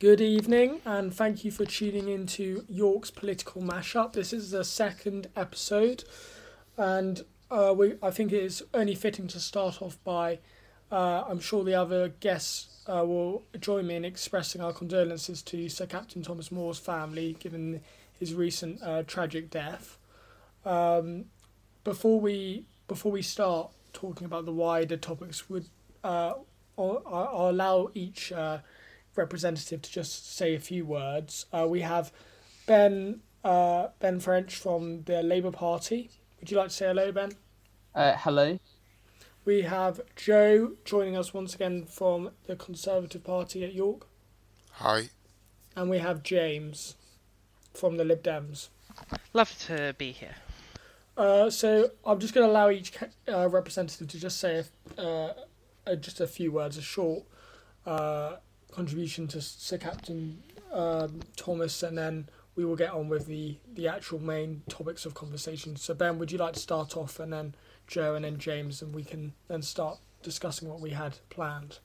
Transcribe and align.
Good 0.00 0.20
evening, 0.20 0.80
and 0.84 1.14
thank 1.14 1.44
you 1.44 1.52
for 1.52 1.64
tuning 1.64 2.08
in 2.08 2.26
to 2.26 2.64
York's 2.68 3.12
Political 3.12 3.62
Mashup. 3.62 4.12
This 4.12 4.32
is 4.32 4.50
the 4.50 4.64
second 4.64 5.28
episode, 5.36 6.02
and 6.76 7.24
uh, 7.48 7.72
we 7.76 7.94
I 8.02 8.10
think 8.10 8.32
it 8.32 8.42
is 8.42 8.64
only 8.74 8.96
fitting 8.96 9.28
to 9.28 9.38
start 9.38 9.80
off 9.80 10.02
by 10.02 10.40
uh, 10.90 11.22
I'm 11.28 11.38
sure 11.38 11.62
the 11.62 11.76
other 11.76 12.08
guests 12.08 12.82
uh, 12.88 13.04
will 13.06 13.44
join 13.60 13.86
me 13.86 13.94
in 13.94 14.04
expressing 14.04 14.60
our 14.60 14.72
condolences 14.72 15.42
to 15.42 15.68
Sir 15.68 15.86
Captain 15.86 16.22
Thomas 16.22 16.50
Moore's 16.50 16.80
family, 16.80 17.36
given 17.38 17.80
his 18.18 18.34
recent 18.34 18.82
uh, 18.82 19.04
tragic 19.04 19.48
death. 19.48 19.96
Um, 20.64 21.26
before 21.84 22.18
we 22.20 22.66
before 22.88 23.12
we 23.12 23.22
start 23.22 23.70
talking 23.92 24.24
about 24.24 24.44
the 24.44 24.52
wider 24.52 24.96
topics, 24.96 25.48
would 25.48 25.66
uh, 26.02 26.32
I'll, 26.76 27.00
I'll 27.06 27.50
allow 27.50 27.90
each 27.94 28.32
uh, 28.32 28.58
representative 29.16 29.82
to 29.82 29.90
just 29.90 30.34
say 30.36 30.54
a 30.54 30.60
few 30.60 30.84
words. 30.84 31.46
Uh, 31.52 31.66
we 31.68 31.80
have 31.80 32.12
Ben 32.66 33.20
uh, 33.44 33.88
Ben 33.98 34.20
Ffrench 34.20 34.52
from 34.52 35.02
the 35.04 35.22
Labour 35.22 35.50
Party. 35.50 36.10
Would 36.40 36.50
you 36.50 36.56
like 36.56 36.68
to 36.68 36.74
say 36.74 36.86
hello, 36.86 37.12
Ben? 37.12 37.32
Uh, 37.94 38.14
hello. 38.16 38.58
We 39.44 39.62
have 39.62 40.00
Joe 40.16 40.72
joining 40.84 41.16
us 41.16 41.34
once 41.34 41.54
again 41.54 41.84
from 41.84 42.30
the 42.46 42.56
Conservative 42.56 43.22
Party 43.22 43.62
at 43.62 43.74
York. 43.74 44.06
Hi. 44.72 45.10
And 45.76 45.90
we 45.90 45.98
have 45.98 46.22
James 46.22 46.96
from 47.74 47.96
the 47.98 48.04
Lib 48.04 48.22
Dems. 48.22 48.68
Love 49.32 49.56
to 49.66 49.94
be 49.98 50.12
here. 50.12 50.36
Uh, 51.16 51.50
so 51.50 51.90
I'm 52.04 52.18
just 52.18 52.34
going 52.34 52.46
to 52.46 52.50
allow 52.50 52.70
each 52.70 52.92
uh, 53.28 53.48
representative 53.48 54.08
to 54.08 54.18
just 54.18 54.40
say 54.40 54.64
uh, 54.98 55.28
just 56.00 56.20
a 56.20 56.26
few 56.26 56.50
words, 56.50 56.76
a 56.76 56.82
short 56.82 57.24
uh, 57.86 58.36
contribution 58.74 59.28
to 59.28 59.40
Sir 59.40 59.78
Captain 59.78 60.42
um, 60.72 61.20
Thomas, 61.36 61.82
and 61.82 61.96
then 61.96 62.28
we 62.56 62.64
will 62.64 62.76
get 62.76 62.90
on 62.90 63.08
with 63.08 63.26
the, 63.26 63.56
the 63.74 63.88
actual 63.88 64.20
main 64.20 64.62
topics 64.68 65.06
of 65.06 65.14
conversation. 65.14 65.76
So 65.76 65.94
Ben, 65.94 66.18
would 66.18 66.32
you 66.32 66.38
like 66.38 66.54
to 66.54 66.60
start 66.60 66.96
off, 66.96 67.20
and 67.20 67.32
then 67.32 67.54
Joe, 67.86 68.14
and 68.14 68.24
then 68.24 68.38
James, 68.38 68.82
and 68.82 68.94
we 68.94 69.04
can 69.04 69.34
then 69.48 69.62
start 69.62 69.98
discussing 70.22 70.68
what 70.68 70.80
we 70.80 70.90
had 70.90 71.18
planned. 71.30 71.78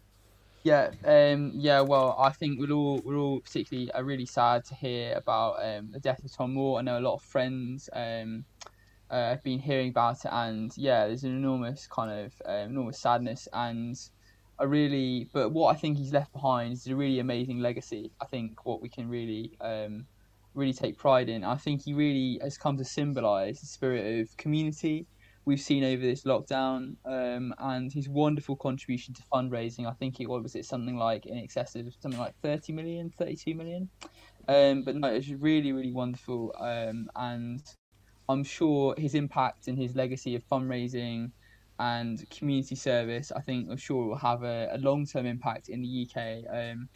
Yeah, 0.64 0.92
um, 1.06 1.52
yeah. 1.54 1.82
Well, 1.82 2.16
I 2.20 2.32
think 2.32 2.60
we're 2.60 2.72
all 2.72 3.02
we're 3.06 3.18
all 3.18 3.40
particularly 3.40 3.92
uh, 3.92 4.04
really 4.04 4.26
sad 4.26 4.66
to 4.66 4.76
hear 4.76 5.14
about 5.16 5.64
um, 5.64 5.92
the 5.92 6.00
death 6.00 6.24
of 6.24 6.32
Tom 6.34 6.54
Moore. 6.54 6.80
I 6.80 6.82
know 6.82 7.00
a 7.00 7.08
lot 7.08 7.16
of 7.16 7.22
friends 7.22 7.90
um, 7.94 8.44
uh, 9.10 9.30
have 9.30 9.44
been 9.44 9.60
hearing 9.60 9.90
about 9.90 10.26
it, 10.26 10.32
and 10.32 10.76
yeah, 10.78 11.08
there's 11.08 11.24
an 11.24 11.36
enormous 11.36 11.88
kind 11.88 12.26
of 12.26 12.34
um, 12.46 12.72
enormous 12.72 13.00
sadness, 13.00 13.48
and 13.54 13.98
I 14.60 14.66
really. 14.66 15.30
But 15.34 15.52
what 15.52 15.76
I 15.76 15.80
think 15.80 15.98
he's 15.98 16.14
left 16.14 16.34
behind 16.34 16.74
is 16.74 16.88
a 16.88 16.96
really 16.96 17.20
amazing 17.20 17.60
legacy. 17.60 18.12
I 18.22 18.26
think 18.26 18.66
what 18.66 18.82
we 18.82 18.90
can 18.90 19.10
really 19.10 19.58
um, 19.62 20.06
really 20.54 20.74
take 20.74 20.98
pride 20.98 21.30
in. 21.30 21.44
I 21.44 21.56
think 21.56 21.84
he 21.84 21.94
really 21.94 22.40
has 22.42 22.58
come 22.58 22.78
to 22.78 22.86
symbolise 22.86 23.62
the 23.62 23.68
spirit 23.68 24.22
of 24.22 24.36
community 24.38 25.08
we've 25.50 25.60
seen 25.60 25.84
over 25.84 26.02
this 26.02 26.24
lockdown 26.26 26.96
um, 27.06 27.54
and 27.58 27.92
his 27.92 28.08
wonderful 28.08 28.56
contribution 28.56 29.16
to 29.16 29.24
fundraising. 29.34 29.88
I 29.88 29.94
think 29.94 30.20
it 30.20 30.30
was 30.30 30.56
it 30.56 30.66
something 30.66 30.96
like 30.96 31.26
in 31.26 31.40
excess 31.40 31.76
of 31.76 31.92
something 32.00 32.20
like 32.20 32.36
30 32.44 32.72
million, 32.74 33.10
32 33.18 33.56
million. 33.56 33.90
Um, 34.48 34.84
but 34.84 34.96
no, 34.96 35.10
it 35.10 35.16
was 35.16 35.34
really, 35.34 35.72
really 35.72 35.92
wonderful. 35.92 36.54
Um, 36.60 37.10
and 37.16 37.64
I'm 38.30 38.44
sure 38.44 38.94
his 38.96 39.16
impact 39.16 39.68
and 39.68 39.76
his 39.76 39.96
legacy 39.96 40.36
of 40.36 40.48
fundraising 40.48 41.32
and 41.80 42.30
community 42.30 42.76
service, 42.76 43.32
I 43.36 43.42
think 43.42 43.70
I'm 43.70 43.78
sure 43.78 44.08
will 44.08 44.18
have 44.18 44.44
a, 44.44 44.70
a 44.72 44.78
long 44.78 45.06
term 45.06 45.26
impact 45.26 45.70
in 45.70 45.82
the 45.82 46.08
UK. 46.08 46.44
Um, 46.54 46.90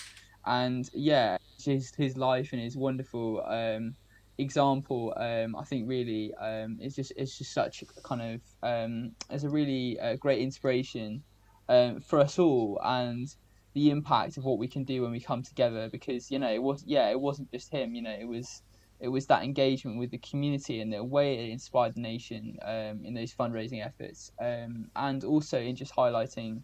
and 0.45 0.89
yeah, 0.94 1.38
his, 1.64 1.94
his 1.95 2.17
life 2.17 2.52
and 2.52 2.62
his 2.62 2.76
wonderful 2.76 3.44
um, 3.48 3.95
example, 4.38 5.14
um, 5.17 5.56
I 5.56 5.64
think 5.64 5.88
really 5.88 6.34
um, 6.36 6.78
it's 6.81 6.95
just 6.95 7.14
it's 7.16 7.38
just 7.38 7.54
such 7.54 7.81
a 7.81 7.86
kind 8.02 8.22
of 8.22 8.42
um, 8.61 9.11
it's 9.30 9.43
a 9.43 9.49
really 9.49 9.99
uh, 9.99 10.16
great 10.17 10.42
inspiration 10.42 11.23
um, 11.70 12.02
for 12.02 12.20
us 12.20 12.38
all 12.38 12.80
and 12.83 13.33
the 13.73 13.89
impact 13.89 14.38
of 14.38 14.43
what 14.43 14.60
we 14.60 14.67
can 14.67 14.83
do 14.83 15.02
when 15.02 15.11
we 15.11 15.20
come 15.20 15.42
together 15.42 15.89
because 15.89 16.30
you 16.30 16.38
know 16.38 16.52
it 16.52 16.61
was 16.61 16.83
yeah 16.86 17.10
it 17.10 17.20
wasn't 17.20 17.52
just 17.52 17.72
him 17.72 17.95
you 17.95 18.04
know 18.04 18.16
it 18.20 18.27
was 18.27 18.61
it 19.03 19.09
was 19.09 19.27
that 19.27 19.43
engagement 19.43 19.99
with 19.99 20.09
the 20.11 20.17
community 20.19 20.80
and 20.80 20.91
the 20.91 21.03
way 21.03 21.37
it 21.37 21.52
inspired 21.52 21.93
the 21.93 21.99
nation 21.99 22.58
um, 22.64 23.03
in 23.03 23.14
those 23.14 23.33
fundraising 23.33 23.86
efforts 23.86 24.31
um, 24.39 24.89
and 24.95 25.25
also 25.25 25.59
in 25.59 25.75
just 25.75 25.93
highlighting 25.93 26.61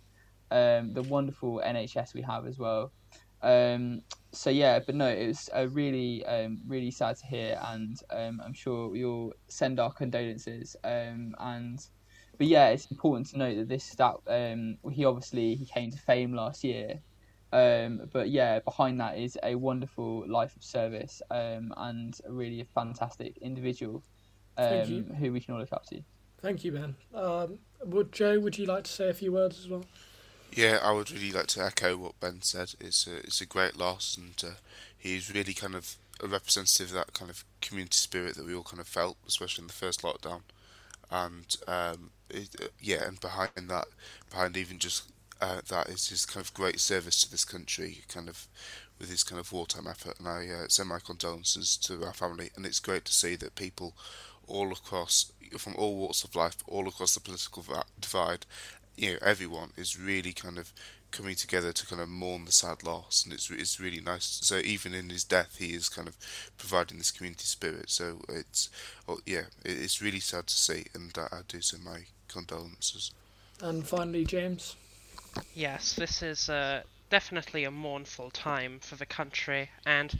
um, 0.50 0.94
the 0.94 1.04
wonderful 1.04 1.62
NHS 1.64 2.14
we 2.14 2.22
have 2.22 2.48
as 2.48 2.58
well 2.58 2.94
um, 3.42 4.02
so 4.32 4.50
yeah, 4.50 4.80
but 4.80 4.96
no, 4.96 5.08
it 5.08 5.28
was 5.28 5.50
uh, 5.56 5.68
really, 5.70 6.26
um, 6.26 6.60
really 6.68 6.92
sad 6.92 7.16
to 7.18 7.26
hear, 7.26 7.60
and 7.68 7.98
um, 8.12 8.42
I'm 8.46 8.54
sure 8.54 8.90
we 8.90 9.06
all 9.06 9.34
send 9.48 9.80
our 9.80 9.94
condolences. 9.94 10.76
And 10.84 11.34
but 12.38 12.48
yeah, 12.48 12.70
it's 12.70 12.86
important 12.92 13.28
to 13.28 13.38
note 13.38 13.56
that 13.58 13.70
this 13.70 13.96
um, 14.28 14.78
he 14.92 15.06
obviously 15.06 15.56
he 15.56 15.66
came 15.66 15.92
to 15.92 15.98
fame 15.98 16.34
last 16.34 16.64
year, 16.64 17.00
um, 17.52 18.10
but 18.12 18.30
yeah, 18.30 18.60
behind 18.60 19.00
that 19.00 19.18
is 19.18 19.38
a 19.44 19.56
wonderful 19.56 20.28
life 20.28 20.56
of 20.56 20.64
service, 20.64 21.22
um, 21.32 21.74
and 21.78 22.20
a 22.26 22.32
really 22.32 22.64
fantastic 22.76 23.38
individual, 23.38 24.04
um, 24.58 25.06
who 25.20 25.32
we 25.32 25.40
can 25.40 25.54
all 25.54 25.60
look 25.60 25.74
up 25.74 25.86
to. 25.88 26.02
Thank 26.42 26.64
you, 26.64 26.72
Ben. 26.72 26.96
Um, 27.14 27.60
would 27.84 28.12
Joe, 28.12 28.40
would 28.40 28.58
you 28.58 28.66
like 28.66 28.84
to 28.86 28.92
say 28.92 29.10
a 29.10 29.14
few 29.14 29.32
words 29.32 29.60
as 29.60 29.68
well? 29.68 29.86
Yeah, 30.52 30.80
I 30.82 30.92
would 30.92 31.12
really 31.12 31.32
like 31.32 31.48
to 31.48 31.64
echo 31.64 31.96
what 31.98 32.20
Ben 32.20 32.42
said. 32.42 32.74
It's 32.80 33.08
a 33.08 33.18
it's 33.18 33.42
a 33.42 33.46
great 33.46 33.78
loss, 33.78 34.18
and 34.18 34.34
uh, 34.44 34.56
he's 34.98 35.34
really 35.34 35.54
kind 35.54 35.76
of 35.76 35.96
a 36.22 36.28
representative 36.28 36.88
of 36.88 36.94
that 36.94 37.14
kind 37.14 37.30
of 37.30 37.46
community 37.62 37.96
spirit 37.96 38.36
that 38.36 38.46
we 38.46 38.54
all 38.54 38.64
kind 38.64 38.80
of 38.80 38.88
felt, 38.88 39.18
especially 39.28 39.64
in 39.64 39.68
the 39.68 39.74
first 39.74 40.02
lockdown. 40.02 40.42
And 41.12 41.56
um, 41.68 42.12
it, 42.30 42.50
uh, 42.62 42.68
yeah, 42.80 43.06
and 43.06 43.20
behind 43.20 43.70
that, 43.70 43.88
behind 44.30 44.58
even 44.58 44.80
just 44.80 45.12
uh, 45.42 45.62
that 45.70 45.90
is 45.90 46.10
his 46.10 46.26
kind 46.26 46.44
of 46.46 46.54
great 46.54 46.80
service 46.80 47.22
to 47.24 47.32
this 47.32 47.46
country, 47.46 48.04
kind 48.08 48.30
of 48.30 48.48
with 49.00 49.10
his 49.10 49.24
kind 49.24 49.40
of 49.40 49.52
wartime 49.52 49.88
effort. 49.88 50.20
And 50.20 50.28
I 50.28 50.48
uh, 50.48 50.68
send 50.68 50.90
my 50.90 51.00
condolences 51.00 51.78
to 51.78 52.04
our 52.04 52.14
family. 52.14 52.52
And 52.56 52.66
it's 52.66 52.80
great 52.80 53.06
to 53.06 53.14
see 53.14 53.36
that 53.38 53.56
people 53.56 53.94
all 54.48 54.72
across, 54.72 55.32
from 55.58 55.76
all 55.78 55.96
walks 55.96 56.24
of 56.24 56.36
life, 56.36 56.58
all 56.68 56.88
across 56.88 57.14
the 57.14 57.22
political 57.22 57.64
divide, 58.00 58.46
you 59.00 59.14
know 59.14 59.20
everyone 59.22 59.70
is 59.78 59.98
really 59.98 60.34
kind 60.34 60.58
of 60.58 60.74
coming 61.12 61.34
together 61.34 61.72
to 61.72 61.88
kind 61.88 62.02
of 62.02 62.10
mourn 62.10 62.46
the 62.46 62.52
sad 62.52 62.84
loss, 62.84 63.24
and 63.24 63.34
it's 63.34 63.50
it's 63.50 63.80
really 63.80 64.02
nice. 64.02 64.40
So 64.42 64.58
even 64.58 64.94
in 64.94 65.10
his 65.10 65.24
death, 65.24 65.58
he 65.58 65.74
is 65.74 65.90
kind 65.90 66.08
of 66.08 66.18
providing 66.58 66.98
this 66.98 67.12
community 67.12 67.46
spirit. 67.46 67.90
So 67.90 68.20
it's 68.28 68.70
oh 69.08 69.20
yeah, 69.26 69.44
it's 69.64 70.02
really 70.02 70.20
sad 70.20 70.48
to 70.48 70.54
see, 70.54 70.86
and 70.94 71.12
I, 71.18 71.38
I 71.38 71.40
do 71.48 71.62
send 71.62 71.84
my 71.84 72.06
condolences. 72.28 73.12
And 73.62 73.88
finally, 73.88 74.26
James. 74.26 74.76
Yes, 75.54 75.94
this 75.94 76.24
is 76.24 76.50
uh, 76.50 76.84
definitely 77.10 77.64
a 77.64 77.72
mournful 77.72 78.32
time 78.32 78.80
for 78.80 78.96
the 78.96 79.06
country, 79.06 79.70
and 79.86 80.20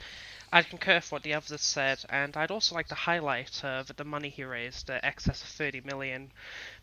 I 0.52 0.62
concur 0.62 0.96
with 0.96 1.10
what 1.10 1.22
the 1.24 1.34
others 1.34 1.62
said, 1.62 2.04
and 2.08 2.36
I'd 2.36 2.50
also 2.50 2.74
like 2.76 2.88
to 2.88 2.94
highlight 2.94 3.64
uh, 3.64 3.82
that 3.84 3.96
the 3.96 4.04
money 4.04 4.28
he 4.28 4.44
raised, 4.44 4.90
uh, 4.90 5.00
excess 5.02 5.42
of 5.42 5.48
30 5.48 5.80
million 5.82 6.32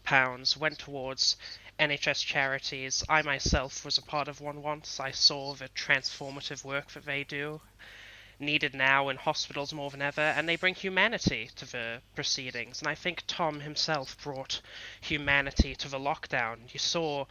pounds, 0.03 0.57
went 0.57 0.79
towards 0.79 1.37
NHS 1.79 2.25
charities. 2.25 3.03
I 3.07 3.21
myself 3.21 3.85
was 3.85 3.97
a 3.97 4.01
part 4.01 4.27
of 4.27 4.41
one 4.41 4.61
once. 4.61 4.99
I 4.99 5.11
saw 5.11 5.53
the 5.53 5.69
transformative 5.69 6.63
work 6.65 6.91
that 6.91 7.05
they 7.05 7.23
do, 7.23 7.61
needed 8.39 8.73
now 8.73 9.09
in 9.09 9.17
hospitals 9.17 9.73
more 9.73 9.91
than 9.91 10.01
ever, 10.01 10.21
and 10.21 10.49
they 10.49 10.55
bring 10.55 10.75
humanity 10.75 11.49
to 11.55 11.65
the 11.65 12.01
proceedings. 12.15 12.79
And 12.81 12.87
I 12.89 12.95
think 12.95 13.23
Tom 13.27 13.61
himself 13.61 14.17
brought 14.23 14.61
humanity 15.01 15.75
to 15.75 15.87
the 15.89 15.99
lockdown. 15.99 16.71
You 16.73 16.79
saw 16.79 17.25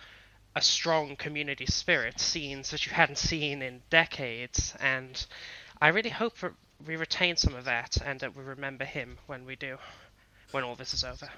a 0.57 0.63
strong 0.63 1.17
community 1.17 1.67
spirit, 1.67 2.19
scenes 2.19 2.71
that 2.71 2.87
you 2.87 2.93
hadn't 2.93 3.19
seen 3.19 3.61
in 3.61 3.83
decades, 3.91 4.75
and 4.81 5.27
I 5.83 5.89
really 5.89 6.09
hope 6.11 6.39
that 6.39 6.53
we 6.87 6.97
retain 6.97 7.37
some 7.37 7.55
of 7.55 7.67
that 7.67 7.99
and 8.03 8.19
that 8.21 8.35
we 8.35 8.43
remember 8.43 8.87
him 8.87 9.19
when 9.27 9.45
we 9.45 9.55
do, 9.55 9.77
when 10.53 10.65
all 10.65 10.75
this 10.75 10.95
is 10.95 11.05
over. 11.05 11.29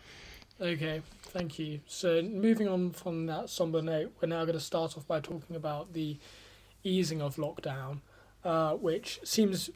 Okay, 0.60 1.02
thank 1.24 1.58
you. 1.58 1.80
So, 1.88 2.22
moving 2.22 2.68
on 2.68 2.92
from 2.92 3.26
that 3.26 3.50
somber 3.50 3.82
note, 3.82 4.14
we're 4.22 4.28
now 4.28 4.44
going 4.44 4.58
to 4.58 4.64
start 4.64 4.96
off 4.96 5.06
by 5.06 5.18
talking 5.18 5.56
about 5.56 5.94
the 5.94 6.16
easing 6.84 7.20
of 7.20 7.36
lockdown, 7.36 7.98
uh, 8.44 8.74
which 8.74 9.18
seems 9.24 9.68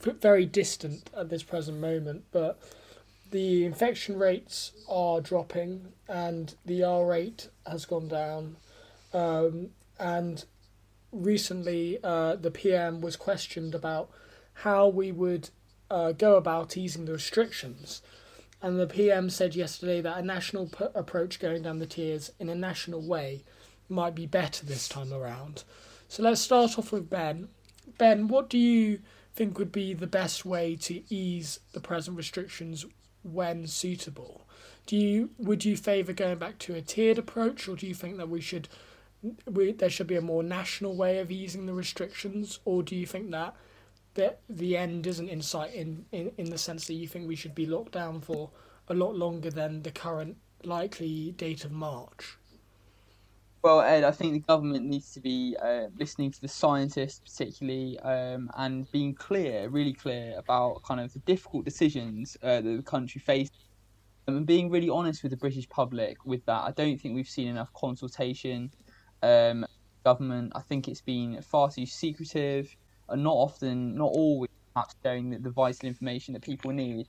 very 0.00 0.44
distant 0.44 1.08
at 1.16 1.30
this 1.30 1.42
present 1.42 1.78
moment, 1.78 2.24
but 2.30 2.60
the 3.30 3.64
infection 3.64 4.18
rates 4.18 4.72
are 4.86 5.22
dropping 5.22 5.92
and 6.08 6.54
the 6.66 6.84
R 6.84 7.06
rate 7.06 7.48
has 7.66 7.86
gone 7.86 8.08
down. 8.08 8.56
Um, 9.12 9.70
and 9.98 10.44
recently, 11.10 11.98
uh, 12.02 12.36
the 12.36 12.50
PM 12.50 13.00
was 13.00 13.16
questioned 13.16 13.74
about 13.74 14.10
how 14.54 14.88
we 14.88 15.12
would 15.12 15.50
uh, 15.90 16.12
go 16.12 16.36
about 16.36 16.76
easing 16.76 17.04
the 17.04 17.12
restrictions. 17.12 18.02
And 18.62 18.78
the 18.78 18.86
PM 18.86 19.28
said 19.28 19.54
yesterday 19.54 20.00
that 20.00 20.18
a 20.18 20.22
national 20.22 20.68
p- 20.68 20.86
approach 20.94 21.40
going 21.40 21.62
down 21.62 21.80
the 21.80 21.86
tiers 21.86 22.30
in 22.38 22.48
a 22.48 22.54
national 22.54 23.02
way 23.02 23.44
might 23.88 24.14
be 24.14 24.26
better 24.26 24.64
this 24.64 24.88
time 24.88 25.12
around. 25.12 25.64
So 26.08 26.22
let's 26.22 26.40
start 26.40 26.78
off 26.78 26.92
with 26.92 27.10
Ben. 27.10 27.48
Ben, 27.98 28.28
what 28.28 28.48
do 28.48 28.58
you 28.58 29.00
think 29.34 29.58
would 29.58 29.72
be 29.72 29.94
the 29.94 30.06
best 30.06 30.44
way 30.44 30.76
to 30.76 31.02
ease 31.12 31.60
the 31.72 31.80
present 31.80 32.16
restrictions 32.16 32.86
when 33.22 33.66
suitable? 33.66 34.46
Do 34.86 34.96
you 34.96 35.30
would 35.38 35.64
you 35.64 35.76
favour 35.76 36.12
going 36.12 36.38
back 36.38 36.58
to 36.60 36.74
a 36.74 36.82
tiered 36.82 37.18
approach, 37.18 37.68
or 37.68 37.76
do 37.76 37.86
you 37.86 37.94
think 37.94 38.16
that 38.16 38.28
we 38.28 38.40
should 38.40 38.68
we, 39.50 39.72
there 39.72 39.90
should 39.90 40.06
be 40.06 40.16
a 40.16 40.22
more 40.22 40.42
national 40.42 40.96
way 40.96 41.18
of 41.18 41.30
easing 41.30 41.66
the 41.66 41.74
restrictions, 41.74 42.60
or 42.64 42.82
do 42.82 42.96
you 42.96 43.06
think 43.06 43.30
that 43.30 43.54
the 44.14 44.36
the 44.48 44.76
end 44.76 45.06
isn't 45.06 45.28
in 45.28 45.40
sight 45.40 45.72
in, 45.74 46.04
in, 46.12 46.32
in 46.36 46.50
the 46.50 46.58
sense 46.58 46.86
that 46.86 46.94
you 46.94 47.08
think 47.08 47.26
we 47.26 47.36
should 47.36 47.54
be 47.54 47.66
locked 47.66 47.92
down 47.92 48.20
for 48.20 48.50
a 48.88 48.94
lot 48.94 49.16
longer 49.16 49.50
than 49.50 49.82
the 49.82 49.90
current 49.90 50.36
likely 50.64 51.32
date 51.32 51.64
of 51.64 51.72
March? 51.72 52.36
Well, 53.62 53.80
Ed, 53.80 54.02
I 54.02 54.10
think 54.10 54.32
the 54.32 54.40
government 54.40 54.86
needs 54.86 55.12
to 55.14 55.20
be 55.20 55.56
uh, 55.62 55.86
listening 55.96 56.32
to 56.32 56.40
the 56.40 56.48
scientists, 56.48 57.20
particularly, 57.20 57.96
um, 58.00 58.50
and 58.56 58.90
being 58.90 59.14
clear, 59.14 59.68
really 59.68 59.92
clear 59.92 60.34
about 60.36 60.82
kind 60.82 61.00
of 61.00 61.12
the 61.12 61.20
difficult 61.20 61.64
decisions 61.64 62.36
uh, 62.42 62.60
that 62.60 62.76
the 62.76 62.82
country 62.82 63.20
faces, 63.20 63.52
and 64.26 64.46
being 64.46 64.68
really 64.68 64.88
honest 64.88 65.22
with 65.22 65.30
the 65.30 65.36
British 65.36 65.68
public 65.68 66.24
with 66.24 66.44
that. 66.46 66.62
I 66.64 66.72
don't 66.72 67.00
think 67.00 67.14
we've 67.14 67.28
seen 67.28 67.46
enough 67.46 67.72
consultation. 67.72 68.72
Um, 69.22 69.64
government, 70.04 70.52
I 70.54 70.60
think 70.60 70.88
it's 70.88 71.00
been 71.00 71.40
far 71.42 71.70
too 71.70 71.86
secretive, 71.86 72.74
and 73.08 73.22
not 73.22 73.34
often, 73.34 73.94
not 73.94 74.10
always, 74.12 74.50
perhaps 74.74 74.94
sharing 75.02 75.30
the, 75.30 75.38
the 75.38 75.50
vital 75.50 75.88
information 75.88 76.34
that 76.34 76.42
people 76.42 76.72
need. 76.72 77.06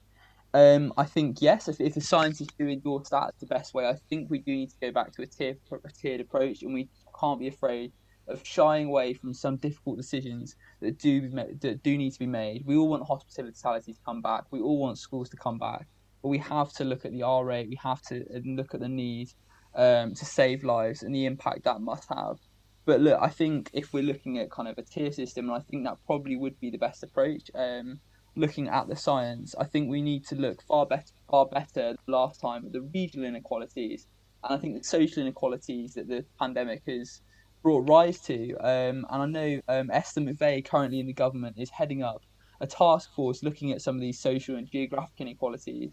Um, 0.54 0.94
I 0.98 1.06
think 1.06 1.42
yes, 1.42 1.68
if, 1.68 1.82
if 1.82 1.96
the 1.96 2.02
scientists 2.02 2.54
do 2.60 2.68
endorse 2.68 3.10
that 3.10 3.30
as 3.30 3.40
the 3.40 3.48
best 3.48 3.74
way, 3.74 3.88
I 3.88 3.96
think 4.10 4.30
we 4.30 4.40
do 4.40 4.52
need 4.52 4.70
to 4.70 4.76
go 4.82 4.92
back 4.92 5.12
to 5.14 5.24
a, 5.24 5.26
tier, 5.26 5.58
a 5.72 5.92
tiered 5.92 6.22
approach, 6.22 6.62
and 6.62 6.74
we 6.74 6.90
can't 7.20 7.40
be 7.40 7.48
afraid 7.48 7.92
of 8.28 8.46
shying 8.46 8.88
away 8.88 9.14
from 9.14 9.34
some 9.34 9.58
difficult 9.58 9.98
decisions 9.98 10.56
that 10.80 10.98
do 10.98 11.30
that 11.30 11.82
do 11.84 11.98
need 11.98 12.12
to 12.12 12.20
be 12.20 12.28
made. 12.28 12.64
We 12.66 12.78
all 12.78 12.88
want 12.88 13.04
hospitality 13.06 13.94
to 13.94 14.00
come 14.06 14.22
back. 14.22 14.44
We 14.52 14.62
all 14.62 14.78
want 14.78 14.98
schools 14.98 15.30
to 15.30 15.38
come 15.38 15.58
back, 15.58 15.88
but 16.22 16.30
we 16.30 16.38
have 16.38 16.72
to 16.74 16.84
look 16.84 17.04
at 17.06 17.12
the 17.12 17.24
R 17.24 17.44
rate. 17.44 17.68
We 17.68 17.80
have 17.82 18.02
to 18.04 18.24
look 18.46 18.74
at 18.74 18.80
the 18.80 18.88
need 18.88 19.32
um, 19.76 20.14
to 20.14 20.26
save 20.26 20.64
lives 20.64 21.04
and 21.04 21.14
the 21.14 21.26
impact 21.26 21.64
that 21.64 21.82
must 21.82 22.08
have. 22.10 22.38
But 22.86 23.00
look, 23.00 23.20
I 23.22 23.30
think 23.30 23.70
if 23.74 23.94
we're 23.94 24.04
looking 24.04 24.38
at 24.40 24.52
kind 24.52 24.68
of 24.68 24.78
a 24.78 24.82
tier 24.82 25.12
system, 25.12 25.50
and 25.50 25.58
I 25.58 25.62
think 25.62 25.86
that 25.86 25.98
probably 26.06 26.36
would 26.36 26.60
be 26.60 26.70
the 26.70 26.78
best 26.78 27.04
approach. 27.04 27.50
Um, 27.56 28.00
looking 28.36 28.68
at 28.68 28.88
the 28.88 28.96
science, 28.96 29.56
I 29.58 29.66
think 29.66 29.90
we 29.90 30.02
need 30.02 30.26
to 30.28 30.36
look 30.36 30.62
far 30.64 30.86
better, 30.86 31.14
far 31.30 31.46
better 31.46 31.96
last 32.08 32.42
time 32.42 32.66
at 32.66 32.74
the 32.74 32.82
regional 32.82 33.28
inequalities, 33.28 34.08
and 34.44 34.54
I 34.54 34.58
think 34.58 34.78
the 34.78 34.84
social 34.84 35.22
inequalities 35.22 35.94
that 35.94 36.08
the 36.08 36.26
pandemic 36.40 36.84
has 36.88 37.22
brought 37.62 37.90
rise 37.90 38.20
to. 38.22 38.56
Um, 38.58 39.06
and 39.10 39.22
I 39.22 39.26
know 39.26 39.62
um, 39.68 39.90
Esther 39.92 40.22
McVey, 40.22 40.66
currently 40.66 41.00
in 41.00 41.08
the 41.08 41.14
government, 41.14 41.58
is 41.58 41.70
heading 41.70 42.04
up 42.04 42.24
a 42.60 42.68
task 42.68 43.14
force 43.16 43.44
looking 43.44 43.72
at 43.72 43.82
some 43.82 43.96
of 43.96 44.02
these 44.02 44.20
social 44.20 44.56
and 44.58 44.70
geographic 44.70 45.20
inequalities. 45.20 45.92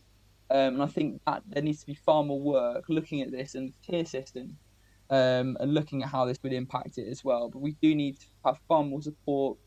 Um, 0.50 0.74
and 0.74 0.82
I 0.82 0.86
think 0.86 1.20
that 1.26 1.42
there 1.46 1.62
needs 1.62 1.80
to 1.80 1.86
be 1.86 1.94
far 1.94 2.24
more 2.24 2.40
work 2.40 2.84
looking 2.88 3.20
at 3.22 3.30
this 3.30 3.54
and 3.54 3.68
the 3.68 3.92
tier 3.92 4.04
system 4.04 4.56
um, 5.08 5.56
and 5.60 5.72
looking 5.74 6.02
at 6.02 6.08
how 6.08 6.24
this 6.24 6.42
would 6.42 6.52
impact 6.52 6.98
it 6.98 7.08
as 7.08 7.24
well. 7.24 7.48
But 7.48 7.60
we 7.60 7.76
do 7.80 7.94
need 7.94 8.18
to 8.18 8.26
have 8.44 8.58
far 8.68 8.82
more 8.82 9.00
support 9.00 9.58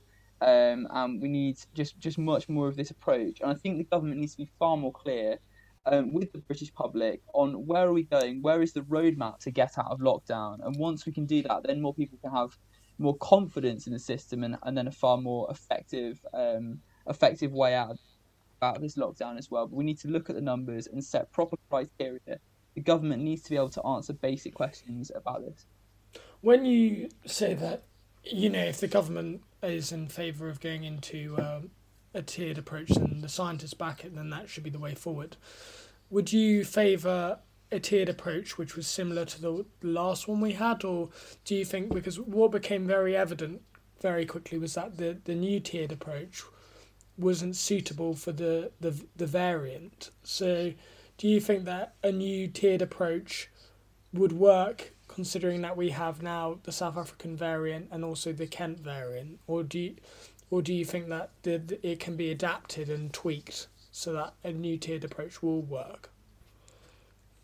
um, 0.41 0.88
and 0.91 1.21
we 1.21 1.30
need 1.30 1.57
just 1.74 1.97
just 2.00 2.18
much 2.18 2.50
more 2.50 2.68
of 2.68 2.75
this 2.75 2.91
approach. 2.91 3.39
And 3.39 3.50
I 3.50 3.53
think 3.53 3.77
the 3.77 3.85
government 3.85 4.19
needs 4.19 4.33
to 4.33 4.39
be 4.39 4.50
far 4.59 4.75
more 4.75 4.91
clear 4.91 5.39
um, 5.85 6.13
with 6.13 6.31
the 6.33 6.39
British 6.39 6.74
public 6.74 7.21
on 7.33 7.65
where 7.65 7.88
are 7.88 7.94
we 7.94 8.03
going, 8.03 8.41
where 8.41 8.62
is 8.62 8.74
the 8.74 8.81
roadmap 8.81 9.39
to 9.39 9.51
get 9.51 9.77
out 9.77 9.91
of 9.91 10.00
lockdown, 10.00 10.65
and 10.65 10.75
once 10.77 11.06
we 11.06 11.13
can 11.13 11.25
do 11.25 11.41
that, 11.44 11.63
then 11.63 11.81
more 11.81 11.94
people 11.94 12.18
can 12.21 12.31
have 12.31 12.57
more 13.00 13.18
confidence 13.18 13.88
in 13.88 13.94
the 13.94 14.00
system, 14.00 14.44
and, 14.44 14.57
and 14.63 14.77
then 14.77 14.88
a 14.88 14.91
far 14.91 15.18
more 15.18 15.50
effective 15.50 16.19
um, 16.33 16.79
effective 17.07 17.53
way 17.53 17.74
out 17.74 17.97
out 18.63 18.77
of 18.77 18.81
this 18.81 18.95
lockdown 18.95 19.38
as 19.38 19.51
well. 19.51 19.68
But 19.68 19.75
we 19.75 19.83
need 19.83 20.00
to 20.00 20.07
look 20.07 20.30
at 20.30 20.36
the 20.36 20.42
numbers 20.42 20.88
and 20.88 21.04
set 21.04 21.31
proper 21.31 21.57
criteria. 21.69 22.39
The 22.75 22.81
government 22.81 23.24
needs 23.24 23.42
to 23.44 23.50
be 23.50 23.56
able 23.56 23.69
to 23.69 23.86
answer 23.86 24.13
basic 24.13 24.54
questions 24.54 25.12
about 25.13 25.45
this. 25.45 25.65
When 26.42 26.65
you 26.65 27.10
say 27.25 27.54
that, 27.54 27.83
you 28.24 28.50
know, 28.50 28.63
if 28.63 28.80
the 28.80 28.88
government 28.88 29.42
is 29.62 29.92
in 29.92 30.07
favour 30.07 30.50
of 30.50 30.60
going 30.60 30.83
into 30.83 31.38
um, 31.38 31.71
a 32.13 32.21
tiered 32.21 32.57
approach 32.57 32.92
and 32.92 33.24
the 33.24 33.30
scientists 33.30 33.74
back 33.74 34.04
it, 34.04 34.15
then 34.15 34.30
that 34.30 34.50
should 34.50 34.63
be 34.63 34.69
the 34.69 34.80
way 34.80 34.95
forward. 34.95 35.38
Would 36.10 36.33
you 36.33 36.63
favour 36.63 37.39
a 37.71 37.80
tiered 37.80 38.10
approach 38.10 38.57
which 38.57 38.75
was 38.75 38.88
similar 38.88 39.25
to 39.25 39.42
the 39.42 39.65
last 39.81 40.27
one 40.27 40.39
we 40.39 40.54
had, 40.54 40.83
or 40.83 41.10
do 41.44 41.56
you 41.56 41.65
think 41.65 41.94
because 41.94 42.19
what 42.19 42.51
became 42.51 42.86
very 42.86 43.15
evident 43.15 43.62
very 44.00 44.25
quickly 44.25 44.57
was 44.57 44.75
that 44.75 44.98
the, 44.98 45.18
the 45.24 45.33
new 45.33 45.60
tiered 45.60 45.92
approach 45.92 46.44
wasn't 47.18 47.56
suitable 47.56 48.15
for 48.15 48.31
the, 48.31 48.71
the 48.80 49.06
the 49.15 49.27
variant. 49.27 50.10
So 50.24 50.74
do 51.18 51.27
you 51.27 51.39
think 51.39 51.65
that 51.65 51.95
a 52.04 52.12
new 52.12 52.48
tiered 52.48 52.81
approach 52.81 53.50
would 54.13 54.33
work 54.33 54.94
considering 55.07 55.62
that 55.62 55.77
we 55.77 55.89
have 55.89 56.24
now 56.24 56.60
the 56.63 56.71
South 56.71 56.98
African 56.98 57.36
variant 57.36 57.88
and 57.92 58.04
also 58.04 58.33
the 58.33 58.48
Kent 58.48 58.80
variant, 58.80 59.39
or 59.45 59.63
do 59.63 59.80
you, 59.80 59.95
or 60.50 60.62
do 60.62 60.74
you 60.74 60.86
think 60.86 61.07
that 61.10 61.30
the, 61.44 61.57
the, 61.57 61.88
it 61.88 62.00
can 62.00 62.15
be 62.15 62.31
adapted 62.31 62.89
and 62.89 63.13
tweaked 63.13 63.68
so 63.92 64.13
that 64.13 64.33
a 64.44 64.51
new 64.51 64.77
tiered 64.77 65.04
approach 65.04 65.44
will 65.44 65.62
work? 65.62 66.10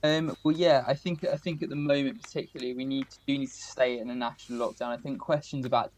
Um, 0.02 0.36
well, 0.44 0.56
yeah, 0.56 0.84
I 0.88 0.94
think 0.94 1.26
I 1.26 1.36
think 1.36 1.62
at 1.62 1.70
the 1.70 1.76
moment, 1.76 2.22
particularly, 2.24 2.74
we 2.74 2.86
need 2.86 3.10
to 3.10 3.18
do 3.28 3.38
need 3.38 3.48
to 3.48 3.54
stay 3.54 4.00
in 4.00 4.10
a 4.10 4.16
national 4.16 4.68
lockdown. 4.68 4.88
I 4.88 4.98
think 4.98 5.20
questions 5.20 5.66
about 5.66 5.92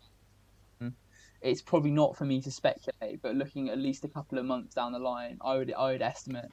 it's 1.42 1.62
probably 1.62 1.92
not 1.92 2.16
for 2.16 2.26
me 2.26 2.42
to 2.42 2.52
speculate, 2.52 3.22
but 3.22 3.36
looking 3.36 3.70
at 3.70 3.78
least 3.78 4.04
a 4.04 4.08
couple 4.08 4.38
of 4.38 4.46
months 4.46 4.76
down 4.76 4.92
the 4.92 5.00
line, 5.00 5.38
I 5.44 5.58
would 5.58 5.74
I 5.74 5.92
would 5.92 6.02
estimate 6.02 6.52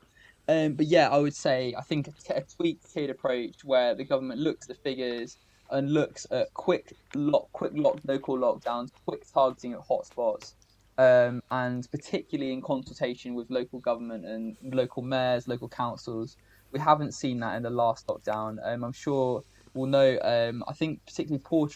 um, 0.48 0.72
but 0.72 0.86
yeah, 0.86 1.10
I 1.10 1.18
would 1.18 1.34
say 1.34 1.74
I 1.76 1.82
think 1.82 2.08
a, 2.08 2.36
a 2.36 2.40
tweaked 2.40 2.92
tiered 2.92 3.10
approach 3.10 3.64
where 3.64 3.94
the 3.94 4.04
government 4.04 4.40
looks 4.40 4.68
at 4.68 4.76
the 4.76 4.82
figures 4.82 5.36
and 5.70 5.92
looks 5.92 6.26
at 6.30 6.52
quick 6.54 6.94
lock, 7.14 7.52
quick 7.52 7.72
lock, 7.74 7.98
local 8.06 8.38
lockdowns, 8.38 8.90
quick 9.06 9.30
targeting 9.30 9.74
at 9.74 9.80
hotspots, 9.80 10.54
um, 10.96 11.42
and 11.50 11.90
particularly 11.90 12.54
in 12.54 12.62
consultation 12.62 13.34
with 13.34 13.50
local 13.50 13.78
government 13.78 14.24
and 14.24 14.56
local 14.74 15.02
mayors, 15.02 15.46
local 15.46 15.68
councils. 15.68 16.38
We 16.72 16.80
haven't 16.80 17.12
seen 17.12 17.40
that 17.40 17.56
in 17.56 17.62
the 17.62 17.70
last 17.70 18.06
lockdown. 18.06 18.56
Um, 18.64 18.84
I'm 18.84 18.92
sure 18.92 19.44
we'll 19.74 19.86
know. 19.86 20.18
Um, 20.22 20.64
I 20.66 20.72
think 20.72 21.04
particularly 21.04 21.42
poor 21.44 21.68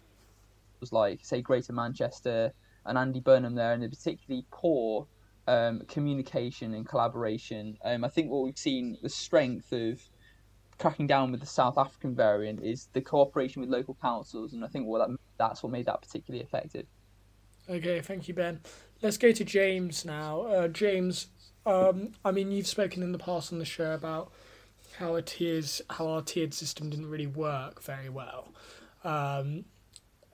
was 0.81 0.93
like 0.93 1.21
say 1.23 1.43
Greater 1.43 1.75
Manchester 1.75 2.53
and 2.87 2.99
Andy 2.99 3.21
Burnham 3.21 3.55
there, 3.55 3.73
and 3.73 3.83
they're 3.83 3.89
particularly 3.89 4.45
poor 4.51 5.07
um, 5.47 5.81
communication 5.89 6.75
and 6.75 6.87
collaboration. 6.87 7.77
Um, 7.85 8.05
I 8.05 8.09
think 8.09 8.31
what 8.31 8.45
we've 8.45 8.59
seen 8.59 8.99
the 9.03 9.09
strength 9.09 9.73
of 9.73 10.01
cracking 10.79 11.07
down 11.07 11.31
with 11.31 11.41
the 11.41 11.47
South 11.47 11.79
African 11.79 12.15
variant 12.15 12.63
is 12.63 12.89
the 12.93 13.01
cooperation 13.01 13.61
with 13.61 13.71
local 13.71 13.97
councils, 14.01 14.53
and 14.53 14.65
I 14.65 14.69
think 14.69 14.87
that, 14.87 15.17
that's 15.39 15.63
what 15.63 15.73
made 15.73 15.87
that 15.87 16.03
particularly 16.03 16.45
effective. 16.45 16.87
Okay, 17.69 18.01
thank 18.01 18.27
you, 18.29 18.35
Ben. 18.35 18.61
Let's 19.03 19.17
go 19.17 19.33
to 19.33 19.45
James 19.45 20.05
now. 20.05 20.43
Uh, 20.43 20.69
James, 20.69 21.29
um, 21.65 22.13
I 22.25 22.33
mean, 22.33 22.51
you've 22.51 22.67
spoken 22.67 23.03
in 23.03 23.13
the 23.13 23.19
past 23.19 23.53
on 23.53 23.59
the 23.59 23.65
show 23.65 23.93
about 23.93 24.33
how 24.99 25.15
a 25.15 25.23
tiers, 25.23 25.81
how 25.91 26.09
our 26.09 26.23
tiered 26.23 26.55
system 26.55 26.91
didn't 26.91 27.07
really 27.07 27.27
work 27.27 27.83
very 27.83 28.09
well. 28.09 28.53
Um, 29.05 29.65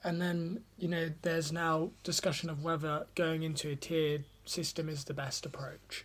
and 0.05 0.21
then, 0.21 0.63
you 0.79 0.89
know, 0.89 1.11
there's 1.23 1.53
now 1.53 1.91
discussion 2.05 2.51
of 2.51 2.63
whether 2.63 3.07
going 3.15 3.43
into 3.43 3.71
a 3.71 3.77
tiered 3.77 4.25
system 4.45 4.89
is 4.89 5.05
the 5.05 5.15
best 5.15 5.45
approach. 5.45 6.05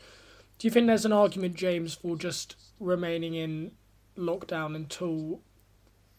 Do 0.60 0.68
you 0.68 0.72
think 0.72 0.88
there's 0.88 1.06
an 1.06 1.12
argument, 1.12 1.56
James, 1.56 1.96
for 1.96 2.16
just 2.16 2.56
remaining 2.80 3.34
in 3.34 3.72
lockdown 4.18 4.76
until 4.76 5.42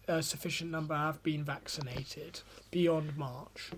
a 0.07 0.23
sufficient 0.23 0.71
number 0.71 0.95
have 0.95 1.23
been 1.23 1.45
vaccinated 1.45 2.40
beyond 2.71 3.16
March? 3.16 3.71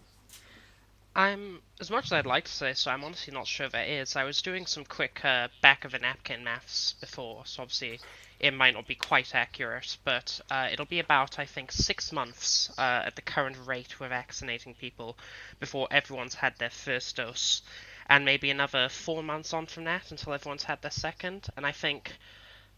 I'm 1.17 1.63
as 1.81 1.91
much 1.91 2.05
as 2.05 2.13
I'd 2.13 2.27
like 2.27 2.45
to 2.45 2.53
say 2.53 2.75
so. 2.75 2.91
I'm 2.91 3.03
honestly 3.03 3.33
not 3.33 3.47
sure 3.47 3.71
there 3.71 3.87
is. 3.87 4.17
I 4.17 4.25
was 4.25 4.43
doing 4.43 4.67
some 4.67 4.85
quick 4.85 5.25
uh, 5.25 5.49
back 5.63 5.87
of 5.87 5.95
a 5.95 5.99
napkin 5.99 6.45
maths 6.45 6.93
before, 7.01 7.47
so 7.47 7.63
obviously 7.63 8.01
it 8.39 8.53
might 8.53 8.75
not 8.75 8.87
be 8.87 8.97
quite 8.97 9.35
accurate, 9.35 9.97
but 10.05 10.39
uh, 10.51 10.69
it'll 10.71 10.85
be 10.85 10.99
about 10.99 11.39
I 11.39 11.47
think 11.47 11.73
six 11.73 12.13
months 12.13 12.69
uh, 12.77 13.05
at 13.07 13.17
the 13.17 13.23
current 13.23 13.57
rate 13.65 13.99
we're 13.99 14.11
vaccinating 14.11 14.75
people 14.75 15.17
before 15.59 15.89
everyone's 15.91 16.35
had 16.35 16.59
their 16.59 16.69
first 16.69 17.17
dose 17.17 17.63
and 18.11 18.27
maybe 18.27 18.51
another 18.51 18.91
four 18.91 19.23
months 19.23 19.55
on 19.55 19.65
from 19.65 19.85
that 19.85 20.11
until 20.11 20.35
everyone's 20.35 20.65
had 20.65 20.83
their 20.83 20.91
second. 20.91 21.47
And 21.57 21.65
I 21.65 21.73
think 21.73 22.13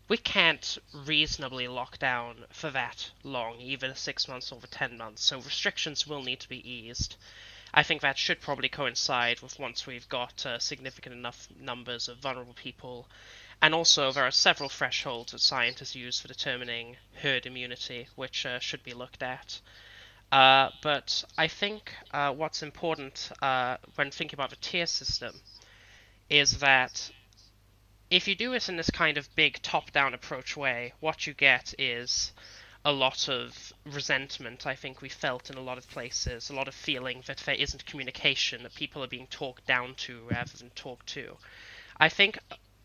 we 0.07 0.17
can't 0.17 0.79
reasonably 0.95 1.67
lock 1.67 1.99
down 1.99 2.45
for 2.53 2.71
that 2.71 3.11
long, 3.25 3.59
even 3.59 3.97
six 3.97 4.29
months 4.29 4.53
over 4.53 4.69
ten 4.69 4.97
months. 4.97 5.25
So 5.25 5.39
restrictions 5.41 6.07
will 6.07 6.23
need 6.23 6.39
to 6.39 6.49
be 6.49 6.71
eased. 6.71 7.17
I 7.73 7.83
think 7.83 8.01
that 8.03 8.19
should 8.19 8.41
probably 8.41 8.69
coincide 8.69 9.41
with 9.41 9.59
once 9.59 9.87
we've 9.87 10.09
got 10.09 10.47
uh, 10.47 10.59
significant 10.59 11.15
enough 11.15 11.49
numbers 11.61 12.09
of 12.09 12.19
vulnerable 12.19 12.55
people. 12.55 13.09
And 13.61 13.75
also, 13.75 14.13
there 14.13 14.25
are 14.25 14.31
several 14.31 14.69
thresholds 14.69 15.33
that 15.33 15.41
scientists 15.41 15.95
use 15.95 16.21
for 16.21 16.29
determining 16.29 16.97
herd 17.23 17.45
immunity, 17.45 18.09
which 18.15 18.47
uh, 18.47 18.59
should 18.61 18.83
be 18.85 18.95
looked 18.95 19.23
at. 19.23 19.61
Uh, 20.31 20.71
but 20.83 21.25
I 21.37 21.49
think 21.49 21.93
uh, 22.13 22.33
what's 22.33 22.63
important 22.63 23.31
uh, 23.43 23.79
when 23.97 24.11
thinking 24.11 24.37
about 24.37 24.51
the 24.51 24.57
tier 24.57 24.87
system 24.87 25.41
is 26.29 26.59
that 26.59 27.11
if 28.11 28.29
you 28.29 28.35
do 28.35 28.53
it 28.55 28.69
in 28.69 28.77
this 28.77 28.91
kind 28.91 29.19
of 29.19 29.35
big 29.35 29.61
top-down 29.63 30.15
approach 30.15 30.57
way, 30.57 30.93
what 31.01 31.27
you 31.27 31.35
get 31.35 31.75
is 31.79 32.33
a 32.85 32.93
lot 32.93 33.29
of 33.29 33.73
resentment. 33.85 34.67
I 34.67 34.75
think 34.75 35.03
we 35.03 35.09
felt 35.09 35.51
in 35.51 35.57
a 35.57 35.63
lot 35.63 35.79
of 35.79 35.89
places, 35.91 36.51
a 36.51 36.55
lot 36.55 36.69
of 36.69 36.75
feeling 36.75 37.23
that 37.27 37.39
there 37.39 37.55
isn't 37.55 37.87
communication, 37.87 38.63
that 38.63 38.75
people 38.75 39.03
are 39.03 39.09
being 39.09 39.27
talked 39.27 39.67
down 39.67 39.95
to 39.97 40.23
rather 40.31 40.57
than 40.57 40.71
talked 40.71 41.07
to. 41.09 41.37
I 41.99 42.09
think 42.09 42.39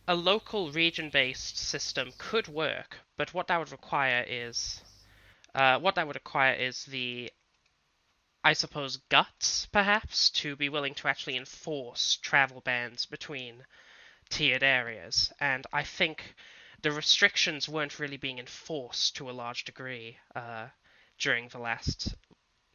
a 0.07 0.15
local 0.15 0.71
region-based 0.71 1.57
system 1.57 2.11
could 2.17 2.47
work, 2.47 2.97
but 3.17 3.33
what 3.33 3.47
that 3.47 3.59
would 3.59 3.71
require 3.71 4.25
is 4.27 4.81
uh, 5.55 5.79
what 5.79 5.95
that 5.95 6.07
would 6.07 6.15
require 6.15 6.53
is 6.53 6.85
the 6.85 7.31
I 8.45 8.51
suppose 8.51 8.97
guts, 9.07 9.67
perhaps, 9.67 10.29
to 10.31 10.57
be 10.57 10.67
willing 10.67 10.95
to 10.95 11.07
actually 11.07 11.37
enforce 11.37 12.17
travel 12.17 12.59
bans 12.59 13.05
between 13.05 13.63
tiered 14.29 14.63
areas. 14.63 15.31
And 15.39 15.65
I 15.71 15.83
think 15.83 16.35
the 16.83 16.91
restrictions 16.91 17.67
weren't 17.69 17.97
really 17.97 18.17
being 18.17 18.39
enforced 18.39 19.15
to 19.15 19.29
a 19.29 19.31
large 19.31 19.63
degree 19.63 20.17
uh, 20.35 20.67
during 21.17 21.47
the 21.47 21.57
last 21.57 22.15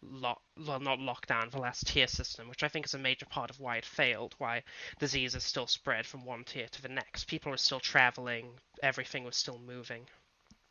well, 0.01 0.41
not 0.57 1.01
lockdown, 1.01 1.51
the 1.51 1.59
last 1.59 1.89
tier 1.89 2.07
system, 2.07 2.49
which 2.49 2.63
I 2.63 2.69
think 2.69 2.87
is 2.87 2.95
a 2.95 2.99
major 2.99 3.27
part 3.27 3.51
of 3.51 3.59
why 3.61 3.77
it 3.77 3.85
failed, 3.85 4.35
why 4.39 4.63
disease 4.99 5.35
is 5.35 5.43
still 5.43 5.67
spread 5.67 6.07
from 6.07 6.25
one 6.25 6.45
tier 6.45 6.69
to 6.69 6.83
the 6.83 6.89
next. 6.89 7.25
People 7.25 7.53
are 7.53 7.59
still 7.59 7.81
traveling, 7.81 8.49
everything 8.83 9.25
was 9.25 9.37
still 9.37 9.59
moving. 9.59 10.07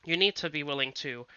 You 0.06 0.18
need 0.18 0.38
to 0.38 0.50
be 0.50 0.64
willing 0.64 0.94
to 0.94 1.28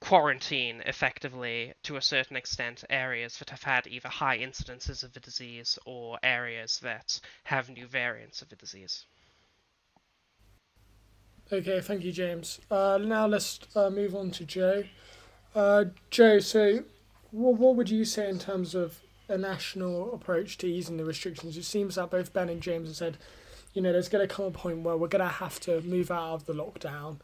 quarantine 0.00 0.80
effectively 0.86 1.74
to 1.82 1.96
a 1.96 2.02
certain 2.02 2.36
extent 2.36 2.84
areas 2.88 3.36
that 3.38 3.50
have 3.50 3.64
had 3.64 3.88
either 3.88 4.08
high 4.08 4.38
incidences 4.38 5.02
of 5.02 5.12
the 5.12 5.20
disease 5.20 5.78
or 5.84 6.18
areas 6.22 6.78
that 6.78 7.20
have 7.44 7.68
new 7.68 7.86
variants 7.88 8.40
of 8.40 8.48
the 8.48 8.56
disease. 8.56 9.04
Okay, 11.50 11.80
thank 11.80 12.04
you, 12.04 12.12
James. 12.12 12.60
Uh, 12.70 12.98
now 13.00 13.26
let's 13.26 13.60
uh, 13.74 13.88
move 13.88 14.14
on 14.14 14.30
to 14.32 14.44
Joe. 14.44 14.84
Uh, 15.54 15.86
Joe, 16.10 16.40
so 16.40 16.84
what, 17.30 17.54
what 17.54 17.74
would 17.74 17.88
you 17.88 18.04
say 18.04 18.28
in 18.28 18.38
terms 18.38 18.74
of 18.74 19.00
a 19.30 19.38
national 19.38 20.12
approach 20.12 20.58
to 20.58 20.66
easing 20.66 20.98
the 20.98 21.06
restrictions? 21.06 21.56
It 21.56 21.64
seems 21.64 21.94
that 21.94 22.10
both 22.10 22.34
Ben 22.34 22.50
and 22.50 22.60
James 22.60 22.88
have 22.88 22.96
said, 22.96 23.16
you 23.72 23.80
know, 23.80 23.92
there's 23.92 24.10
going 24.10 24.28
to 24.28 24.32
come 24.32 24.44
a 24.44 24.50
point 24.50 24.80
where 24.80 24.94
we're 24.98 25.08
going 25.08 25.24
to 25.24 25.28
have 25.28 25.58
to 25.60 25.80
move 25.80 26.10
out 26.10 26.34
of 26.34 26.44
the 26.44 26.52
lockdown, 26.52 27.16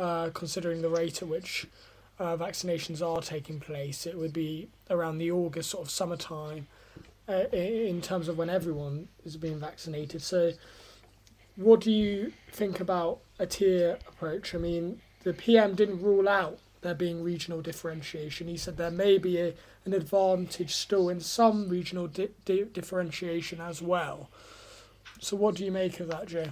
uh, 0.00 0.30
considering 0.34 0.82
the 0.82 0.88
rate 0.88 1.22
at 1.22 1.28
which 1.28 1.68
uh, 2.18 2.36
vaccinations 2.36 3.00
are 3.00 3.22
taking 3.22 3.60
place. 3.60 4.06
It 4.06 4.18
would 4.18 4.32
be 4.32 4.70
around 4.90 5.18
the 5.18 5.30
August 5.30 5.70
sort 5.70 5.84
of 5.84 5.90
summertime 5.92 6.66
uh, 7.28 7.44
in 7.52 8.00
terms 8.00 8.26
of 8.26 8.38
when 8.38 8.50
everyone 8.50 9.06
is 9.24 9.36
being 9.36 9.60
vaccinated. 9.60 10.20
So, 10.20 10.54
what 11.54 11.80
do 11.80 11.92
you 11.92 12.32
think 12.52 12.80
about 12.80 13.20
a 13.38 13.46
tier 13.46 13.98
approach? 14.06 14.54
I 14.54 14.58
mean, 14.58 15.00
the 15.22 15.32
PM 15.32 15.74
didn't 15.74 16.02
rule 16.02 16.28
out 16.28 16.58
there 16.82 16.94
being 16.94 17.22
regional 17.22 17.60
differentiation. 17.60 18.48
He 18.48 18.56
said 18.56 18.76
there 18.76 18.90
may 18.90 19.18
be 19.18 19.38
a, 19.40 19.54
an 19.84 19.92
advantage 19.92 20.74
still 20.74 21.08
in 21.08 21.20
some 21.20 21.68
regional 21.68 22.06
di- 22.06 22.30
di- 22.44 22.64
differentiation 22.64 23.60
as 23.60 23.82
well. 23.82 24.30
So, 25.20 25.36
what 25.36 25.56
do 25.56 25.64
you 25.64 25.72
make 25.72 25.98
of 26.00 26.08
that, 26.08 26.26
Jay? 26.26 26.50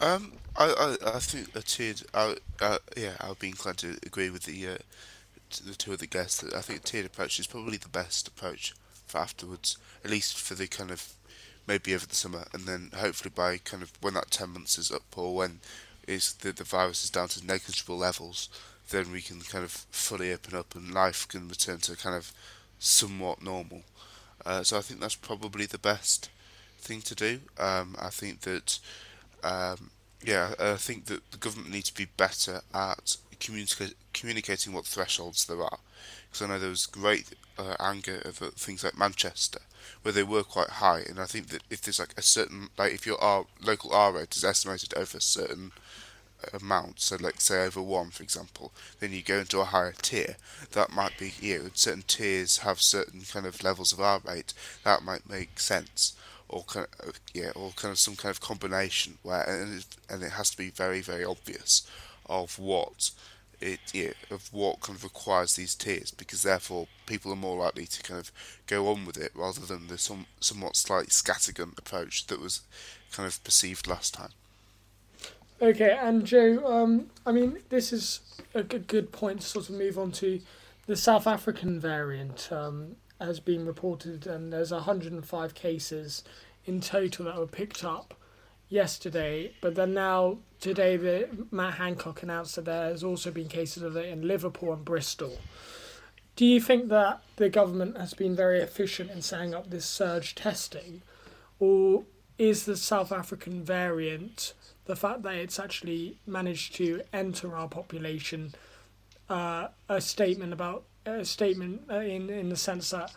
Um, 0.00 0.32
I, 0.56 0.96
I, 1.04 1.16
I 1.16 1.18
think 1.18 1.54
a 1.54 1.60
tiered, 1.60 2.02
I, 2.14 2.36
uh, 2.60 2.78
yeah, 2.96 3.12
I'll 3.20 3.34
be 3.34 3.48
inclined 3.48 3.78
to 3.78 3.98
agree 4.06 4.30
with 4.30 4.44
the 4.44 4.66
uh, 4.66 4.78
the 5.66 5.74
two 5.74 5.92
of 5.92 5.98
the 5.98 6.06
guests. 6.06 6.40
That 6.40 6.54
I 6.54 6.60
think 6.60 6.80
a 6.80 6.82
tiered 6.82 7.06
approach 7.06 7.38
is 7.38 7.46
probably 7.46 7.76
the 7.76 7.88
best 7.88 8.28
approach 8.28 8.74
for 9.06 9.18
afterwards, 9.18 9.76
at 10.04 10.10
least 10.10 10.38
for 10.38 10.54
the 10.54 10.66
kind 10.66 10.90
of 10.90 11.12
maybe 11.68 11.94
over 11.94 12.06
the 12.06 12.14
summer, 12.14 12.44
and 12.52 12.64
then 12.64 12.90
hopefully 12.96 13.32
by 13.34 13.58
kind 13.58 13.82
of 13.82 13.92
when 14.00 14.14
that 14.14 14.30
ten 14.30 14.50
months 14.50 14.78
is 14.78 14.90
up 14.90 15.16
or 15.16 15.36
when 15.36 15.60
is 16.08 16.32
the 16.32 16.50
the 16.50 16.64
virus 16.64 17.04
is 17.04 17.10
down 17.10 17.28
to 17.28 17.46
negligible 17.46 17.98
levels, 17.98 18.48
then 18.90 19.12
we 19.12 19.20
can 19.20 19.40
kind 19.42 19.64
of 19.64 19.70
fully 19.90 20.32
open 20.32 20.56
up 20.56 20.74
and 20.74 20.92
life 20.92 21.28
can 21.28 21.46
return 21.48 21.78
to 21.78 21.96
kind 21.96 22.16
of 22.16 22.32
somewhat 22.78 23.42
normal. 23.42 23.82
Uh, 24.46 24.62
so 24.62 24.78
I 24.78 24.80
think 24.80 25.00
that's 25.00 25.14
probably 25.14 25.66
the 25.66 25.78
best 25.78 26.30
thing 26.80 27.02
to 27.02 27.14
do. 27.14 27.40
Um, 27.58 27.96
I 28.00 28.08
think 28.08 28.40
that 28.40 28.78
um, 29.44 29.90
yeah, 30.24 30.54
I 30.58 30.76
think 30.76 31.04
that 31.06 31.30
the 31.30 31.38
government 31.38 31.70
needs 31.70 31.90
to 31.90 31.94
be 31.94 32.10
better 32.16 32.62
at 32.74 33.16
communica- 33.38 33.94
communicating 34.12 34.72
what 34.72 34.86
thresholds 34.86 35.44
there 35.44 35.62
are. 35.62 35.78
Because 36.30 36.42
I 36.42 36.48
know 36.48 36.58
there 36.58 36.70
was 36.70 36.86
great 36.86 37.34
uh, 37.58 37.76
anger 37.80 38.22
over 38.24 38.48
things 38.50 38.84
like 38.84 38.98
Manchester, 38.98 39.60
where 40.02 40.12
they 40.12 40.22
were 40.22 40.42
quite 40.42 40.68
high, 40.68 41.00
and 41.00 41.18
I 41.18 41.26
think 41.26 41.48
that 41.48 41.62
if 41.70 41.82
there's 41.82 41.98
like 42.00 42.14
a 42.16 42.22
certain, 42.22 42.68
like 42.78 42.92
if 42.92 43.06
your 43.06 43.20
R, 43.22 43.46
local 43.62 43.92
R 43.92 44.12
rate 44.12 44.36
is 44.36 44.44
estimated 44.44 44.94
over 44.94 45.18
a 45.18 45.20
certain 45.20 45.72
amount, 46.52 47.00
so 47.00 47.16
like 47.16 47.40
say 47.40 47.64
over 47.64 47.82
one, 47.82 48.10
for 48.10 48.22
example, 48.22 48.72
then 49.00 49.12
you 49.12 49.22
go 49.22 49.38
into 49.38 49.60
a 49.60 49.64
higher 49.64 49.94
tier. 50.00 50.36
That 50.72 50.92
might 50.92 51.18
be, 51.18 51.32
you 51.40 51.58
know, 51.58 51.70
certain 51.74 52.04
tiers 52.06 52.58
have 52.58 52.80
certain 52.80 53.22
kind 53.22 53.46
of 53.46 53.62
levels 53.62 53.92
of 53.92 54.00
R 54.00 54.20
rate. 54.24 54.54
That 54.84 55.02
might 55.02 55.28
make 55.28 55.58
sense 55.58 56.14
or 56.48 56.62
kind 56.64 56.86
of, 57.00 57.08
uh, 57.08 57.12
yeah, 57.34 57.50
or 57.54 57.72
kind 57.72 57.92
of 57.92 57.98
some 57.98 58.16
kind 58.16 58.30
of 58.30 58.40
combination 58.40 59.18
where 59.22 59.42
and 59.42 59.78
it, 59.78 59.86
and 60.08 60.22
it 60.22 60.32
has 60.32 60.50
to 60.50 60.56
be 60.56 60.70
very 60.70 61.00
very 61.00 61.24
obvious 61.24 61.88
of 62.26 62.58
what 62.58 63.10
it 63.60 63.80
yeah, 63.92 64.12
of 64.30 64.52
what 64.52 64.80
kind 64.80 64.96
of 64.96 65.04
requires 65.04 65.56
these 65.56 65.74
tiers 65.74 66.10
because 66.10 66.42
therefore 66.42 66.86
people 67.06 67.32
are 67.32 67.36
more 67.36 67.56
likely 67.56 67.86
to 67.86 68.02
kind 68.02 68.20
of 68.20 68.32
go 68.66 68.88
on 68.88 69.04
with 69.04 69.16
it 69.16 69.32
rather 69.34 69.60
than 69.60 69.88
the 69.88 69.98
some 69.98 70.26
somewhat 70.40 70.76
slightly 70.76 71.08
scattergun 71.08 71.76
approach 71.78 72.26
that 72.26 72.40
was 72.40 72.62
kind 73.12 73.26
of 73.26 73.42
perceived 73.44 73.86
last 73.86 74.14
time. 74.14 74.30
Okay, 75.60 75.98
and 76.00 76.24
Joe, 76.24 76.64
um, 76.64 77.10
I 77.26 77.32
mean, 77.32 77.58
this 77.68 77.92
is 77.92 78.20
a 78.54 78.62
good, 78.62 78.86
good 78.86 79.10
point 79.10 79.40
to 79.40 79.46
sort 79.46 79.68
of 79.68 79.74
move 79.74 79.98
on 79.98 80.12
to 80.12 80.40
the 80.86 80.96
South 80.96 81.26
African 81.26 81.80
variant. 81.80 82.48
Um, 82.52 82.96
has 83.20 83.40
been 83.40 83.66
reported, 83.66 84.26
and 84.26 84.52
there's 84.52 84.70
105 84.70 85.54
cases 85.54 86.22
in 86.66 86.80
total 86.80 87.24
that 87.24 87.36
were 87.36 87.46
picked 87.46 87.84
up 87.84 88.14
yesterday. 88.68 89.52
But 89.60 89.74
then 89.74 89.94
now, 89.94 90.38
today, 90.60 90.96
the, 90.96 91.28
Matt 91.50 91.74
Hancock 91.74 92.22
announced 92.22 92.56
that 92.56 92.64
there 92.64 92.90
has 92.90 93.04
also 93.04 93.30
been 93.30 93.48
cases 93.48 93.82
of 93.82 93.96
it 93.96 94.06
in 94.06 94.26
Liverpool 94.26 94.72
and 94.72 94.84
Bristol. 94.84 95.38
Do 96.36 96.46
you 96.46 96.60
think 96.60 96.88
that 96.88 97.22
the 97.36 97.48
government 97.48 97.96
has 97.96 98.14
been 98.14 98.36
very 98.36 98.60
efficient 98.60 99.10
in 99.10 99.22
setting 99.22 99.54
up 99.54 99.70
this 99.70 99.86
surge 99.86 100.34
testing, 100.34 101.02
or 101.58 102.04
is 102.38 102.64
the 102.64 102.76
South 102.76 103.10
African 103.10 103.64
variant 103.64 104.54
the 104.88 104.96
fact 104.96 105.22
that 105.22 105.34
it's 105.34 105.60
actually 105.60 106.18
managed 106.26 106.74
to 106.76 107.02
enter 107.12 107.54
our 107.54 107.68
population 107.68 108.54
uh, 109.28 109.68
a 109.88 110.00
statement 110.00 110.52
about 110.52 110.84
a 111.04 111.24
statement 111.24 111.82
uh, 111.90 111.98
in 111.98 112.30
in 112.30 112.48
the 112.48 112.56
sense 112.56 112.90
that 112.90 113.12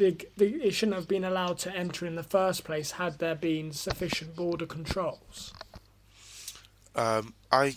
it 0.00 0.74
shouldn't 0.74 0.96
have 0.96 1.08
been 1.08 1.24
allowed 1.24 1.58
to 1.58 1.74
enter 1.74 2.06
in 2.06 2.14
the 2.14 2.22
first 2.22 2.64
place 2.64 2.92
had 2.92 3.18
there 3.18 3.34
been 3.34 3.72
sufficient 3.72 4.36
border 4.36 4.66
controls. 4.66 5.52
Um, 6.94 7.34
I 7.52 7.76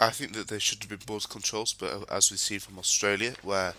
I 0.00 0.10
think 0.10 0.34
that 0.34 0.48
there 0.48 0.60
should 0.60 0.80
have 0.80 0.88
been 0.88 1.06
border 1.06 1.26
controls, 1.28 1.72
but 1.72 2.10
as 2.10 2.30
we've 2.30 2.38
seen 2.38 2.60
from 2.60 2.78
Australia, 2.78 3.34
where 3.42 3.74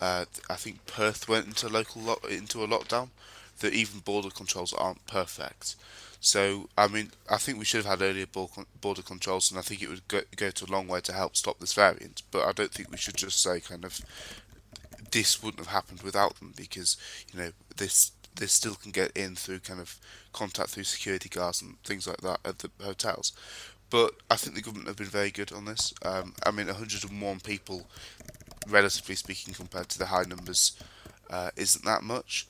uh, 0.00 0.24
I 0.50 0.54
think 0.56 0.86
Perth 0.86 1.28
went 1.28 1.46
into 1.46 1.68
local 1.68 2.02
lo- 2.02 2.28
into 2.28 2.62
a 2.64 2.68
lockdown, 2.68 3.10
that 3.60 3.72
even 3.72 4.00
border 4.00 4.30
controls 4.30 4.72
aren't 4.72 5.06
perfect. 5.06 5.76
So 6.20 6.68
I 6.76 6.88
mean, 6.88 7.12
I 7.30 7.36
think 7.36 7.58
we 7.58 7.64
should 7.64 7.84
have 7.84 8.00
had 8.00 8.04
earlier 8.04 8.26
border 8.26 9.02
controls, 9.02 9.50
and 9.50 9.58
I 9.58 9.62
think 9.62 9.82
it 9.82 9.88
would 9.88 10.08
go, 10.08 10.22
go 10.34 10.50
to 10.50 10.64
a 10.64 10.72
long 10.72 10.88
way 10.88 11.00
to 11.02 11.12
help 11.12 11.36
stop 11.36 11.58
this 11.60 11.74
variant. 11.74 12.22
But 12.30 12.46
I 12.46 12.52
don't 12.52 12.72
think 12.72 12.90
we 12.90 12.96
should 12.96 13.16
just 13.16 13.40
say 13.40 13.60
kind 13.60 13.84
of 13.84 14.00
this 15.12 15.42
wouldn't 15.42 15.64
have 15.64 15.72
happened 15.72 16.02
without 16.02 16.36
them 16.36 16.52
because 16.56 16.96
you 17.32 17.38
know 17.38 17.50
this 17.76 18.12
they 18.36 18.46
still 18.46 18.74
can 18.74 18.92
get 18.92 19.16
in 19.16 19.34
through 19.34 19.60
kind 19.60 19.80
of 19.80 19.98
contact 20.32 20.70
through 20.70 20.84
security 20.84 21.28
guards 21.28 21.62
and 21.62 21.82
things 21.84 22.06
like 22.06 22.20
that 22.20 22.40
at 22.44 22.58
the 22.58 22.70
hotels. 22.82 23.32
But 23.88 24.14
I 24.30 24.36
think 24.36 24.56
the 24.56 24.62
government 24.62 24.88
have 24.88 24.96
been 24.96 25.06
very 25.06 25.30
good 25.30 25.52
on 25.52 25.64
this. 25.64 25.94
Um, 26.04 26.34
I 26.44 26.50
mean, 26.50 26.66
101 26.66 27.40
people, 27.40 27.86
relatively 28.68 29.14
speaking, 29.14 29.54
compared 29.54 29.88
to 29.90 29.98
the 29.98 30.06
high 30.06 30.24
numbers, 30.24 30.78
uh, 31.30 31.50
isn't 31.56 31.84
that 31.84 32.02
much. 32.02 32.46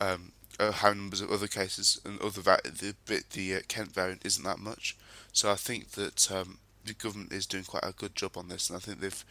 Um, 0.00 0.32
uh, 0.58 0.72
high 0.72 0.92
numbers 0.92 1.20
of 1.20 1.30
other 1.30 1.46
cases 1.46 2.00
and 2.04 2.20
other 2.20 2.40
va- 2.40 2.60
the 2.64 2.94
bit 3.06 3.30
the 3.30 3.56
uh, 3.56 3.60
Kent 3.68 3.92
variant 3.92 4.24
isn't 4.24 4.44
that 4.44 4.58
much. 4.58 4.96
So 5.32 5.50
I 5.50 5.54
think 5.54 5.92
that 5.92 6.30
um, 6.32 6.58
the 6.84 6.94
government 6.94 7.32
is 7.32 7.46
doing 7.46 7.64
quite 7.64 7.84
a 7.84 7.92
good 7.92 8.14
job 8.14 8.36
on 8.36 8.48
this, 8.48 8.68
and 8.68 8.76
I 8.76 8.80
think 8.80 9.00
they've 9.00 9.24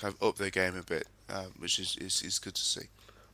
kind 0.00 0.14
of 0.14 0.22
upped 0.22 0.38
their 0.38 0.50
game 0.50 0.76
a 0.76 0.82
bit, 0.82 1.06
um, 1.28 1.52
which 1.58 1.78
is, 1.78 1.96
is 2.00 2.22
is 2.22 2.38
good 2.38 2.54
to 2.54 2.62
see. 2.62 2.86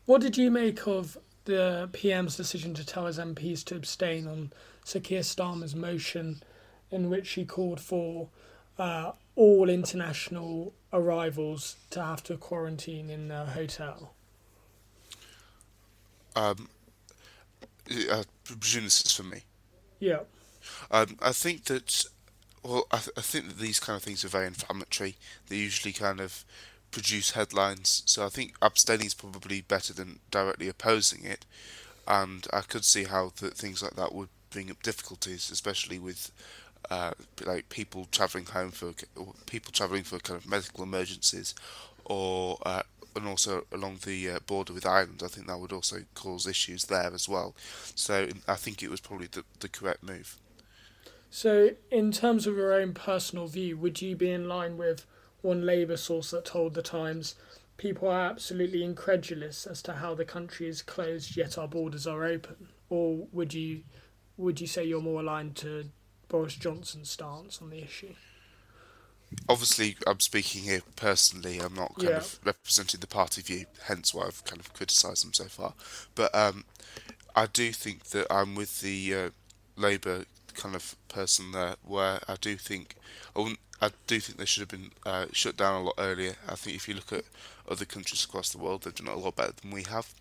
What 0.07 0.21
did 0.21 0.37
you 0.37 0.51
make 0.51 0.87
of 0.87 1.17
the 1.45 1.89
PM's 1.93 2.37
decision 2.37 2.75
to 2.75 2.85
tell 2.85 3.07
his 3.07 3.19
MPs 3.19 3.65
to 3.65 3.77
abstain 3.77 4.27
on 4.27 4.53
Sir 4.85 5.01
Keir 5.01 5.21
Starmer's 5.21 5.75
motion, 5.75 6.43
in 6.91 7.11
which 7.11 7.31
he 7.31 7.45
called 7.45 7.81
for 7.81 8.29
uh, 8.79 9.13
all 9.37 9.69
international 9.69 10.73
arrivals 10.93 11.77
to 11.91 12.03
have 12.03 12.23
to 12.25 12.37
quarantine 12.37 13.11
in 13.11 13.31
a 13.31 13.47
hotel? 13.47 14.15
Um, 16.37 16.69
I 17.89 18.25
presume 18.45 18.85
this 18.85 19.05
is 19.05 19.13
for 19.13 19.23
me. 19.23 19.43
Yeah. 20.01 20.21
Um, 20.91 21.17
I 21.21 21.33
think 21.33 21.65
that, 21.65 22.07
well, 22.65 22.87
I, 22.91 22.99
th- 22.99 23.11
I 23.17 23.21
think 23.21 23.49
that 23.49 23.59
these 23.59 23.79
kind 23.79 23.97
of 23.97 24.03
things 24.03 24.25
are 24.25 24.29
very 24.29 24.47
inflammatory. 24.47 25.17
They 25.49 25.57
usually 25.57 25.93
kind 25.93 26.21
of 26.21 26.45
produce 26.91 27.33
headlines. 27.33 28.03
So 28.07 28.25
I 28.25 28.29
think 28.29 28.55
abstaining 28.63 29.07
is 29.07 29.15
probably 29.15 29.61
better 29.61 29.93
than 29.93 30.21
directly 30.31 30.69
opposing 30.69 31.25
it. 31.25 31.45
And 32.07 32.47
I 32.53 32.61
could 32.61 32.85
see 32.85 33.05
how 33.05 33.33
that 33.41 33.55
things 33.55 33.83
like 33.83 33.97
that 33.97 34.15
would 34.15 34.29
bring 34.51 34.71
up 34.71 34.83
difficulties, 34.83 35.51
especially 35.51 35.99
with 35.99 36.31
uh, 36.91 37.13
like 37.45 37.69
people 37.69 38.07
travelling 38.11 38.47
home 38.47 38.71
for 38.71 38.93
or 39.17 39.35
people 39.47 39.73
travelling 39.73 40.05
for 40.05 40.19
kind 40.19 40.39
of 40.39 40.49
medical 40.49 40.85
emergencies, 40.85 41.55
or 42.05 42.59
uh, 42.65 42.83
and 43.17 43.27
also 43.27 43.65
along 43.73 43.99
the 44.05 44.31
uh, 44.31 44.39
border 44.47 44.73
with 44.73 44.87
Ireland. 44.87 45.23
I 45.25 45.29
think 45.29 45.47
that 45.47 45.59
would 45.59 45.73
also 45.73 45.99
cause 46.15 46.47
issues 46.47 46.85
there 46.85 47.11
as 47.15 47.29
well. 47.29 47.55
So 47.95 48.29
I 48.47 48.55
think 48.57 48.83
it 48.83 48.91
was 48.91 49.01
probably 49.01 49.29
the, 49.29 49.45
the 49.61 49.69
correct 49.69 50.03
move. 50.03 50.37
So, 51.37 51.71
in 51.91 52.13
terms 52.13 52.47
of 52.47 52.55
your 52.55 52.73
own 52.73 52.95
personal 52.95 53.49
view, 53.49 53.77
would 53.79 54.01
you 54.01 54.15
be 54.15 54.31
in 54.31 54.49
line 54.49 54.77
with 54.77 55.05
one 55.43 55.67
Labour 55.67 55.97
source 55.97 56.31
that 56.31 56.45
told 56.45 56.75
the 56.75 56.81
Times 56.81 57.35
people 57.77 58.07
are 58.07 58.31
absolutely 58.31 58.85
incredulous 58.85 59.67
as 59.67 59.83
to 59.83 59.95
how 59.95 60.15
the 60.15 60.25
country 60.25 60.69
is 60.69 60.81
closed 60.81 61.37
yet 61.37 61.59
our 61.59 61.67
borders 61.67 62.07
are 62.07 62.25
open, 62.25 62.69
or 62.89 63.27
would 63.33 63.53
you 63.53 63.83
would 64.37 64.61
you 64.61 64.69
say 64.69 64.85
you're 64.85 65.01
more 65.01 65.23
aligned 65.23 65.57
to 65.57 65.91
Boris 66.29 66.55
Johnson's 66.55 67.11
stance 67.11 67.61
on 67.61 67.71
the 67.71 67.83
issue? 67.83 68.15
Obviously, 69.49 69.97
I'm 70.07 70.21
speaking 70.21 70.63
here 70.63 70.83
personally. 70.95 71.59
I'm 71.59 71.75
not 71.75 71.97
kind 71.97 72.11
Yeah. 72.11 72.19
of 72.19 72.39
representing 72.45 73.01
the 73.01 73.09
party 73.09 73.43
view, 73.43 73.67
hence 73.87 74.15
why 74.15 74.27
I've 74.27 74.45
kind 74.45 74.61
of 74.61 74.73
criticised 74.73 75.25
them 75.25 75.33
so 75.33 75.47
far. 75.47 75.75
But 76.15 76.33
um, 76.33 76.65
I 77.35 77.47
do 77.47 77.73
think 77.73 78.05
that 78.11 78.33
I'm 78.33 78.55
with 78.55 78.83
the 78.83 79.15
uh, 79.15 79.31
Labour 79.77 80.27
kind 80.55 80.75
of 80.75 80.97
person 81.09 81.53
there, 81.53 81.77
where 81.83 82.21
I 82.29 82.37
do 82.41 82.57
think, 82.57 82.97
I, 83.37 83.57
I 83.81 83.91
do 84.07 84.21
think 84.21 84.39
they 84.39 84.45
should 84.45 84.61
have 84.61 84.69
been 84.69 84.91
uh, 85.05 85.27
shut 85.33 85.57
down 85.57 85.83
a 85.83 85.85
lot 85.85 85.95
earlier. 85.99 86.35
I 86.49 86.55
think 86.55 86.77
if 86.77 86.89
you 86.89 86.95
look 86.95 87.13
at 87.13 87.25
other 87.69 87.85
countries 87.85 88.25
across 88.25 88.51
the 88.51 88.59
world, 88.59 88.83
they've 88.83 88.95
done 88.95 89.09
it 89.09 89.17
a 89.17 89.19
lot 89.19 89.37
better 89.37 89.53
than 89.61 89.71
we 89.71 89.85
have, 89.85 90.13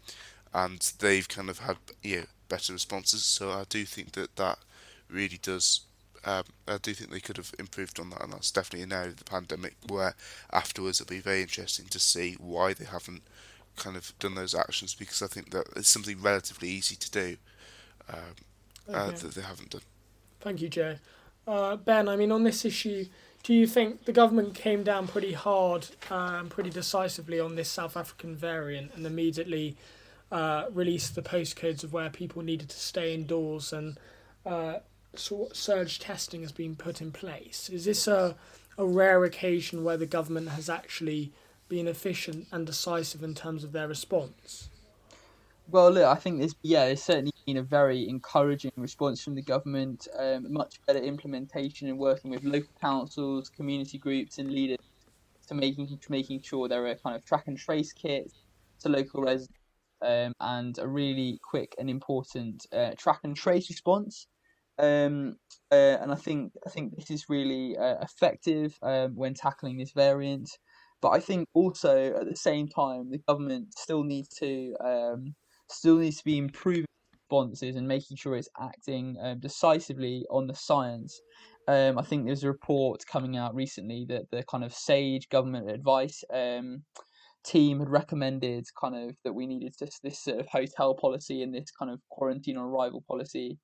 and 0.53 0.79
they've 0.99 1.27
kind 1.27 1.49
of 1.49 1.59
had 1.59 1.77
yeah 2.01 2.23
better 2.49 2.73
responses. 2.73 3.23
So 3.23 3.51
I 3.51 3.63
do 3.67 3.85
think 3.85 4.13
that 4.13 4.35
that 4.35 4.59
really 5.09 5.39
does. 5.41 5.81
Um, 6.25 6.43
I 6.67 6.77
do 6.77 6.93
think 6.93 7.11
they 7.11 7.19
could 7.19 7.37
have 7.37 7.53
improved 7.59 7.99
on 7.99 8.09
that, 8.11 8.23
and 8.23 8.33
that's 8.33 8.51
definitely 8.51 8.83
an 8.83 8.93
area 8.93 9.09
of 9.09 9.17
the 9.17 9.25
pandemic 9.25 9.75
where 9.87 10.15
afterwards 10.51 11.01
it'll 11.01 11.09
be 11.09 11.19
very 11.19 11.41
interesting 11.41 11.85
to 11.87 11.99
see 11.99 12.37
why 12.39 12.73
they 12.73 12.85
haven't 12.85 13.23
kind 13.75 13.97
of 13.97 14.17
done 14.19 14.35
those 14.35 14.55
actions 14.55 14.93
because 14.93 15.21
I 15.21 15.27
think 15.27 15.51
that 15.51 15.67
it's 15.75 15.89
something 15.89 16.21
relatively 16.21 16.69
easy 16.69 16.95
to 16.95 17.11
do 17.11 17.37
um, 18.09 18.35
uh, 18.91 19.11
that 19.11 19.33
they 19.35 19.41
haven't 19.41 19.71
done. 19.71 19.81
Thank 20.43 20.61
you, 20.61 20.67
Joe. 20.67 20.97
Uh, 21.47 21.77
ben, 21.77 22.09
I 22.09 22.17
mean, 22.17 22.29
on 22.29 22.43
this 22.43 22.65
issue, 22.65 23.05
do 23.43 23.53
you 23.53 23.65
think 23.65 24.03
the 24.03 24.11
government 24.11 24.55
came 24.55 24.83
down 24.83 25.07
pretty 25.07 25.31
hard 25.31 25.87
and 26.11 26.49
pretty 26.49 26.69
decisively 26.69 27.39
on 27.39 27.55
this 27.55 27.69
South 27.69 27.95
African 27.95 28.35
variant 28.35 28.91
and 28.93 29.05
immediately 29.05 29.77
uh, 30.33 30.65
released 30.73 31.15
the 31.15 31.21
postcodes 31.21 31.85
of 31.85 31.93
where 31.93 32.09
people 32.09 32.41
needed 32.41 32.67
to 32.69 32.77
stay 32.77 33.13
indoors 33.13 33.71
and 33.71 33.97
uh, 34.45 34.79
surge 35.15 35.99
testing 35.99 36.41
has 36.41 36.51
been 36.51 36.75
put 36.75 36.99
in 37.01 37.13
place? 37.13 37.69
Is 37.69 37.85
this 37.85 38.05
a, 38.05 38.35
a 38.77 38.85
rare 38.85 39.23
occasion 39.23 39.85
where 39.85 39.97
the 39.97 40.05
government 40.05 40.49
has 40.49 40.69
actually 40.69 41.31
been 41.69 41.87
efficient 41.87 42.47
and 42.51 42.65
decisive 42.65 43.23
in 43.23 43.33
terms 43.33 43.63
of 43.63 43.71
their 43.71 43.87
response? 43.87 44.67
Well, 45.67 45.91
look, 45.91 46.05
I 46.05 46.15
think 46.15 46.39
there's 46.39 46.55
yeah, 46.61 46.85
there's 46.85 47.03
certainly 47.03 47.31
been 47.45 47.57
a 47.57 47.63
very 47.63 48.07
encouraging 48.07 48.71
response 48.75 49.23
from 49.23 49.35
the 49.35 49.41
government. 49.41 50.07
Um, 50.17 50.51
much 50.51 50.75
better 50.85 50.99
implementation 50.99 51.87
and 51.87 51.97
working 51.97 52.31
with 52.31 52.43
local 52.43 52.73
councils, 52.81 53.49
community 53.49 53.97
groups, 53.97 54.37
and 54.39 54.51
leaders 54.51 54.77
to 55.47 55.53
making 55.55 55.87
to 55.87 56.11
making 56.11 56.41
sure 56.41 56.67
there 56.67 56.85
are 56.87 56.95
kind 56.95 57.15
of 57.15 57.25
track 57.25 57.47
and 57.47 57.57
trace 57.57 57.93
kits 57.93 58.33
to 58.81 58.89
local 58.89 59.23
residents, 59.23 59.57
um, 60.01 60.33
and 60.41 60.77
a 60.79 60.87
really 60.87 61.39
quick 61.43 61.73
and 61.79 61.89
important 61.89 62.65
uh, 62.73 62.91
track 62.97 63.19
and 63.23 63.35
trace 63.35 63.69
response. 63.69 64.27
Um, 64.79 65.37
uh, 65.71 65.97
and 66.01 66.11
I 66.11 66.15
think 66.15 66.53
I 66.67 66.69
think 66.69 66.95
this 66.95 67.09
is 67.09 67.29
really 67.29 67.77
uh, 67.77 67.97
effective 68.01 68.77
um, 68.81 69.15
when 69.15 69.33
tackling 69.33 69.77
this 69.77 69.91
variant. 69.91 70.49
But 71.01 71.09
I 71.11 71.19
think 71.19 71.47
also 71.53 72.15
at 72.15 72.29
the 72.29 72.35
same 72.35 72.67
time 72.67 73.11
the 73.11 73.19
government 73.27 73.77
still 73.77 74.03
needs 74.03 74.29
to 74.39 74.75
um, 74.83 75.35
still 75.69 75.97
needs 75.97 76.17
to 76.17 76.23
be 76.23 76.37
improving 76.37 76.85
responses 77.13 77.75
and 77.75 77.87
making 77.87 78.17
sure 78.17 78.35
it's 78.35 78.49
acting 78.59 79.17
um, 79.21 79.39
decisively 79.39 80.25
on 80.29 80.47
the 80.47 80.55
science. 80.55 81.19
Um, 81.67 81.97
I 81.97 82.03
think 82.03 82.25
there's 82.25 82.43
a 82.43 82.49
report 82.49 83.03
coming 83.09 83.37
out 83.37 83.55
recently 83.55 84.05
that 84.09 84.29
the 84.31 84.43
kind 84.43 84.63
of 84.63 84.73
SAGE 84.73 85.29
government 85.29 85.69
advice 85.69 86.23
um, 86.33 86.83
team 87.45 87.79
had 87.79 87.89
recommended 87.89 88.65
kind 88.79 88.95
of 88.95 89.15
that 89.23 89.33
we 89.33 89.47
needed 89.47 89.73
this 89.79 89.99
this 90.03 90.23
sort 90.23 90.39
of 90.39 90.47
hotel 90.47 90.95
policy 90.95 91.41
and 91.41 91.53
this 91.53 91.71
kind 91.71 91.91
of 91.91 91.99
quarantine 92.09 92.57
on 92.57 92.65
arrival 92.65 93.03
policy 93.07 93.57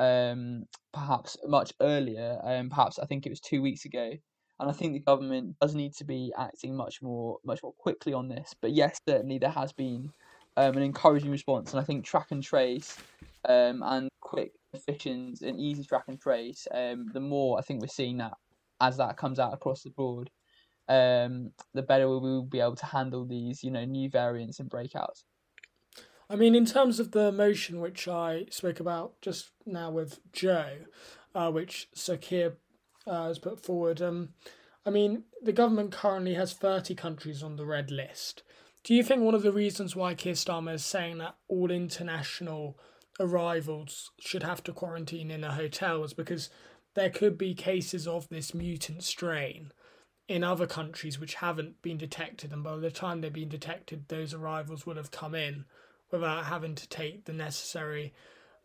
um, 0.00 0.64
perhaps 0.92 1.36
much 1.46 1.72
earlier. 1.80 2.40
Um, 2.42 2.70
perhaps 2.70 2.98
I 2.98 3.06
think 3.06 3.26
it 3.26 3.30
was 3.30 3.40
two 3.40 3.62
weeks 3.62 3.84
ago. 3.84 4.12
And 4.58 4.68
I 4.68 4.72
think 4.72 4.92
the 4.92 5.00
government 5.00 5.56
does 5.60 5.74
need 5.74 5.94
to 5.96 6.04
be 6.04 6.32
acting 6.36 6.76
much 6.76 7.00
more 7.00 7.38
much 7.44 7.62
more 7.62 7.72
quickly 7.78 8.12
on 8.12 8.28
this. 8.28 8.54
But 8.60 8.72
yes, 8.72 9.00
certainly 9.08 9.38
there 9.38 9.50
has 9.50 9.72
been 9.72 10.10
um, 10.56 10.76
an 10.76 10.82
encouraging 10.82 11.30
response, 11.30 11.72
and 11.72 11.80
I 11.80 11.84
think 11.84 12.04
track 12.04 12.28
and 12.30 12.42
trace 12.42 12.96
um, 13.48 13.82
and 13.84 14.08
quick, 14.20 14.52
efficient, 14.72 15.42
and 15.42 15.58
easy 15.58 15.84
track 15.84 16.04
and 16.08 16.20
trace. 16.20 16.66
Um, 16.72 17.10
the 17.12 17.20
more 17.20 17.58
I 17.58 17.62
think 17.62 17.80
we're 17.80 17.88
seeing 17.88 18.18
that 18.18 18.34
as 18.80 18.96
that 18.96 19.16
comes 19.16 19.38
out 19.38 19.52
across 19.52 19.82
the 19.82 19.90
board, 19.90 20.30
um, 20.88 21.52
the 21.74 21.82
better 21.82 22.08
we 22.08 22.18
will 22.18 22.42
be 22.42 22.60
able 22.60 22.76
to 22.76 22.86
handle 22.86 23.24
these, 23.24 23.62
you 23.62 23.70
know, 23.70 23.84
new 23.84 24.08
variants 24.08 24.58
and 24.58 24.70
breakouts. 24.70 25.24
I 26.28 26.36
mean, 26.36 26.54
in 26.54 26.64
terms 26.64 27.00
of 27.00 27.10
the 27.10 27.32
motion 27.32 27.80
which 27.80 28.06
I 28.06 28.46
spoke 28.50 28.80
about 28.80 29.20
just 29.20 29.50
now 29.66 29.90
with 29.90 30.20
Joe, 30.32 30.70
uh, 31.34 31.50
which 31.50 31.88
Sir 31.92 32.16
Keir 32.16 32.56
uh, 33.06 33.26
has 33.26 33.38
put 33.38 33.60
forward, 33.60 34.00
um, 34.00 34.30
I 34.86 34.90
mean, 34.90 35.24
the 35.42 35.52
government 35.52 35.92
currently 35.92 36.34
has 36.34 36.52
30 36.52 36.94
countries 36.94 37.42
on 37.42 37.56
the 37.56 37.66
red 37.66 37.90
list. 37.90 38.42
Do 38.82 38.94
you 38.94 39.02
think 39.02 39.22
one 39.22 39.34
of 39.34 39.42
the 39.42 39.52
reasons 39.52 39.94
why 39.94 40.14
Keir 40.14 40.32
Starmer 40.32 40.74
is 40.74 40.84
saying 40.84 41.18
that 41.18 41.36
all 41.48 41.70
international 41.70 42.78
arrivals 43.18 44.10
should 44.18 44.42
have 44.42 44.62
to 44.64 44.72
quarantine 44.72 45.30
in 45.30 45.44
a 45.44 45.52
hotel 45.52 46.02
is 46.02 46.14
because 46.14 46.48
there 46.94 47.10
could 47.10 47.36
be 47.36 47.54
cases 47.54 48.06
of 48.06 48.28
this 48.28 48.54
mutant 48.54 49.04
strain 49.04 49.72
in 50.28 50.42
other 50.42 50.66
countries 50.66 51.18
which 51.18 51.34
haven't 51.34 51.82
been 51.82 51.98
detected, 51.98 52.52
and 52.52 52.62
by 52.62 52.76
the 52.76 52.90
time 52.90 53.20
they've 53.20 53.32
been 53.32 53.48
detected, 53.48 54.08
those 54.08 54.32
arrivals 54.32 54.86
would 54.86 54.96
have 54.96 55.10
come 55.10 55.34
in 55.34 55.64
without 56.10 56.44
having 56.46 56.74
to 56.76 56.88
take 56.88 57.24
the 57.24 57.32
necessary 57.32 58.14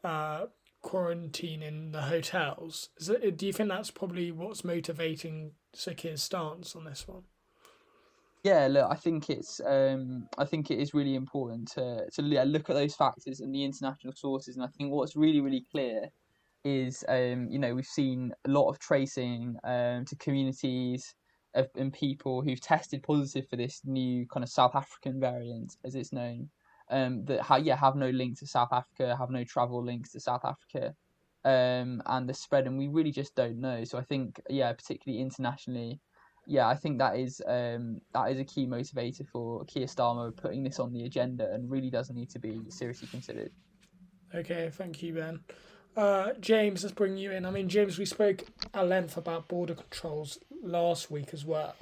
uh, 0.04 0.46
quarantine 0.82 1.64
in 1.64 1.92
the 1.92 2.04
hotels. 2.04 2.90
It, 3.00 3.38
do 3.38 3.48
you 3.48 3.54
think 3.54 3.70
that's 3.70 3.92
probably 3.92 4.32
what's 4.32 4.64
motivating 4.64 5.54
Sir 5.74 5.94
Keir's 5.94 6.24
stance 6.24 6.76
on 6.76 6.86
this 6.86 7.08
one? 7.08 7.24
Yeah, 8.46 8.68
look, 8.68 8.88
I 8.92 8.96
think 8.96 9.30
it's 9.32 9.60
um, 9.66 10.28
I 10.38 10.46
think 10.46 10.70
it 10.70 10.78
is 10.80 10.94
really 10.94 11.16
important 11.16 11.68
to 11.74 12.08
to 12.12 12.22
yeah, 12.22 12.44
look 12.44 12.70
at 12.70 12.76
those 12.76 12.96
factors 12.96 13.40
and 13.40 13.54
the 13.54 13.64
international 13.64 14.14
sources, 14.14 14.56
and 14.56 14.64
I 14.64 14.68
think 14.70 14.92
what's 14.92 15.16
really 15.16 15.42
really 15.42 15.66
clear 15.72 16.10
is 16.64 17.04
um, 17.08 17.50
you 17.50 17.58
know 17.60 17.74
we've 17.74 17.88
seen 17.88 18.34
a 18.46 18.50
lot 18.52 18.70
of 18.70 18.78
tracing 18.80 19.58
um, 19.64 20.06
to 20.06 20.16
communities 20.18 21.16
of, 21.56 21.70
and 21.76 21.92
people 21.92 22.44
who've 22.44 22.62
tested 22.62 23.02
positive 23.04 23.48
for 23.50 23.56
this 23.58 23.82
new 23.86 24.28
kind 24.28 24.44
of 24.44 24.50
South 24.50 24.76
African 24.76 25.20
variant, 25.20 25.78
as 25.84 25.96
it's 25.96 26.14
known, 26.14 26.52
um, 26.92 27.26
that 27.26 27.42
ha- 27.42 27.56
yeah 27.58 27.76
have 27.78 27.96
no 27.96 28.12
link 28.12 28.38
to 28.40 28.48
South 28.48 28.72
Africa, 28.72 29.16
have 29.18 29.32
no 29.32 29.44
travel 29.44 29.84
links 29.84 30.12
to 30.12 30.20
South 30.20 30.46
Africa, 30.46 30.96
um, 31.46 32.02
and 32.06 32.30
the 32.30 32.34
spread, 32.36 32.68
and 32.68 32.78
we 32.78 32.90
really 32.90 33.12
just 33.12 33.36
don't 33.36 33.60
know. 33.60 33.84
So 33.86 33.98
I 33.98 34.04
think 34.04 34.40
yeah, 34.52 34.72
particularly 34.74 35.22
internationally 35.22 36.00
yeah, 36.48 36.68
I 36.68 36.76
think 36.76 37.00
that 37.00 37.18
is 37.18 37.42
um, 37.46 38.02
that 38.14 38.32
is 38.32 38.40
a 38.40 38.44
key 38.44 38.66
motivator 38.68 39.28
for 39.28 39.64
Keir 39.66 39.88
Starmer 39.88 40.36
putting 40.36 40.64
this 40.64 40.80
on 40.80 40.94
the 40.94 41.06
agenda 41.06 41.52
and 41.52 41.70
really 41.70 41.90
does 41.90 42.10
need 42.12 42.30
to 42.32 42.40
be 42.40 42.62
seriously 42.70 43.08
considered. 43.08 43.52
Okay, 44.34 44.70
thank 44.72 45.02
you, 45.02 45.14
Ben. 45.14 45.40
Uh, 45.96 46.34
James, 46.40 46.84
let's 46.84 46.94
bring 46.94 47.18
you 47.18 47.32
in. 47.32 47.46
I 47.46 47.52
mean, 47.52 47.70
James, 47.70 47.98
we 47.98 48.06
spoke 48.06 48.44
at 48.74 48.88
length 48.88 49.18
about 49.18 49.48
border 49.48 49.76
controls 49.76 50.38
last 50.62 51.10
week 51.10 51.30
as 51.34 51.46
well, 51.46 51.76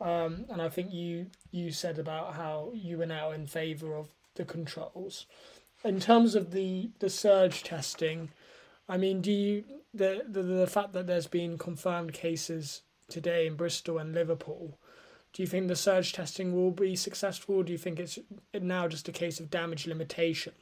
um, 0.00 0.46
and 0.48 0.62
I 0.62 0.68
think 0.68 0.92
you 0.92 1.26
you 1.50 1.70
said 1.72 1.98
about 1.98 2.34
how 2.34 2.72
you 2.74 2.98
were 2.98 3.06
now 3.06 3.32
in 3.32 3.46
favour 3.46 3.94
of 3.94 4.08
the 4.36 4.44
controls. 4.44 5.26
In 5.84 6.00
terms 6.00 6.34
of 6.34 6.52
the 6.52 6.90
the 7.00 7.10
surge 7.10 7.64
testing, 7.64 8.30
I 8.88 8.96
mean, 8.96 9.20
do 9.20 9.32
you 9.32 9.64
the 9.92 10.22
the, 10.26 10.42
the 10.42 10.66
fact 10.66 10.92
that 10.92 11.06
there's 11.06 11.26
been 11.26 11.58
confirmed 11.58 12.12
cases 12.12 12.82
today 13.10 13.46
in 13.46 13.56
Bristol 13.56 13.98
and 13.98 14.14
Liverpool, 14.14 14.78
Do 15.32 15.42
you 15.42 15.46
think 15.46 15.68
the 15.68 15.76
surge 15.76 16.12
testing 16.12 16.54
will 16.54 16.72
be 16.72 16.96
successful? 16.96 17.56
Or 17.56 17.64
do 17.64 17.72
you 17.72 17.78
think 17.78 18.00
it's 18.00 18.18
now 18.52 18.88
just 18.88 19.08
a 19.08 19.12
case 19.12 19.38
of 19.40 19.50
damage 19.50 19.86
limitation? 19.86 20.52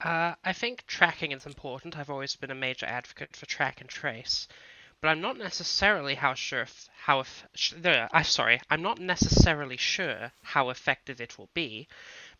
Uh, 0.00 0.34
I 0.44 0.52
think 0.52 0.86
tracking 0.86 1.32
is 1.32 1.46
important. 1.46 1.96
I've 1.96 2.10
always 2.10 2.36
been 2.36 2.50
a 2.50 2.54
major 2.54 2.86
advocate 2.86 3.34
for 3.34 3.46
track 3.46 3.80
and 3.80 3.88
trace, 3.88 4.46
but 5.00 5.08
I'm 5.08 5.22
not 5.22 5.38
necessarily 5.38 6.14
how 6.14 6.34
sure 6.34 6.62
if, 6.62 6.88
how 7.04 7.20
if, 7.20 7.46
uh, 7.84 8.08
I'm 8.12 8.24
sorry, 8.24 8.60
I'm 8.68 8.82
not 8.82 8.98
necessarily 8.98 9.78
sure 9.78 10.32
how 10.42 10.68
effective 10.68 11.20
it 11.20 11.38
will 11.38 11.48
be 11.54 11.88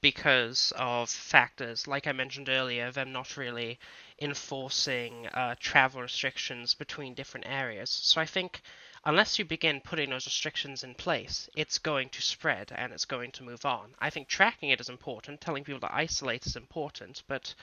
because 0.00 0.72
of 0.76 1.10
factors 1.10 1.86
like 1.86 2.06
I 2.06 2.12
mentioned 2.12 2.48
earlier, 2.48 2.90
them 2.90 3.12
not 3.12 3.36
really 3.36 3.78
enforcing 4.20 5.26
uh, 5.28 5.54
travel 5.60 6.02
restrictions 6.02 6.74
between 6.74 7.14
different 7.14 7.46
areas. 7.48 7.90
So 7.90 8.20
I 8.20 8.26
think 8.26 8.62
unless 9.04 9.38
you 9.38 9.44
begin 9.44 9.80
putting 9.80 10.10
those 10.10 10.26
restrictions 10.26 10.82
in 10.82 10.94
place, 10.94 11.48
it's 11.56 11.78
going 11.78 12.08
to 12.10 12.22
spread 12.22 12.72
and 12.74 12.92
it's 12.92 13.04
going 13.04 13.32
to 13.32 13.44
move 13.44 13.64
on. 13.64 13.94
I 14.00 14.10
think 14.10 14.28
tracking 14.28 14.70
it 14.70 14.80
is 14.80 14.88
important, 14.88 15.40
telling 15.40 15.64
people 15.64 15.80
to 15.80 15.94
isolate 15.94 16.46
is 16.46 16.56
important, 16.56 17.22
but 17.28 17.54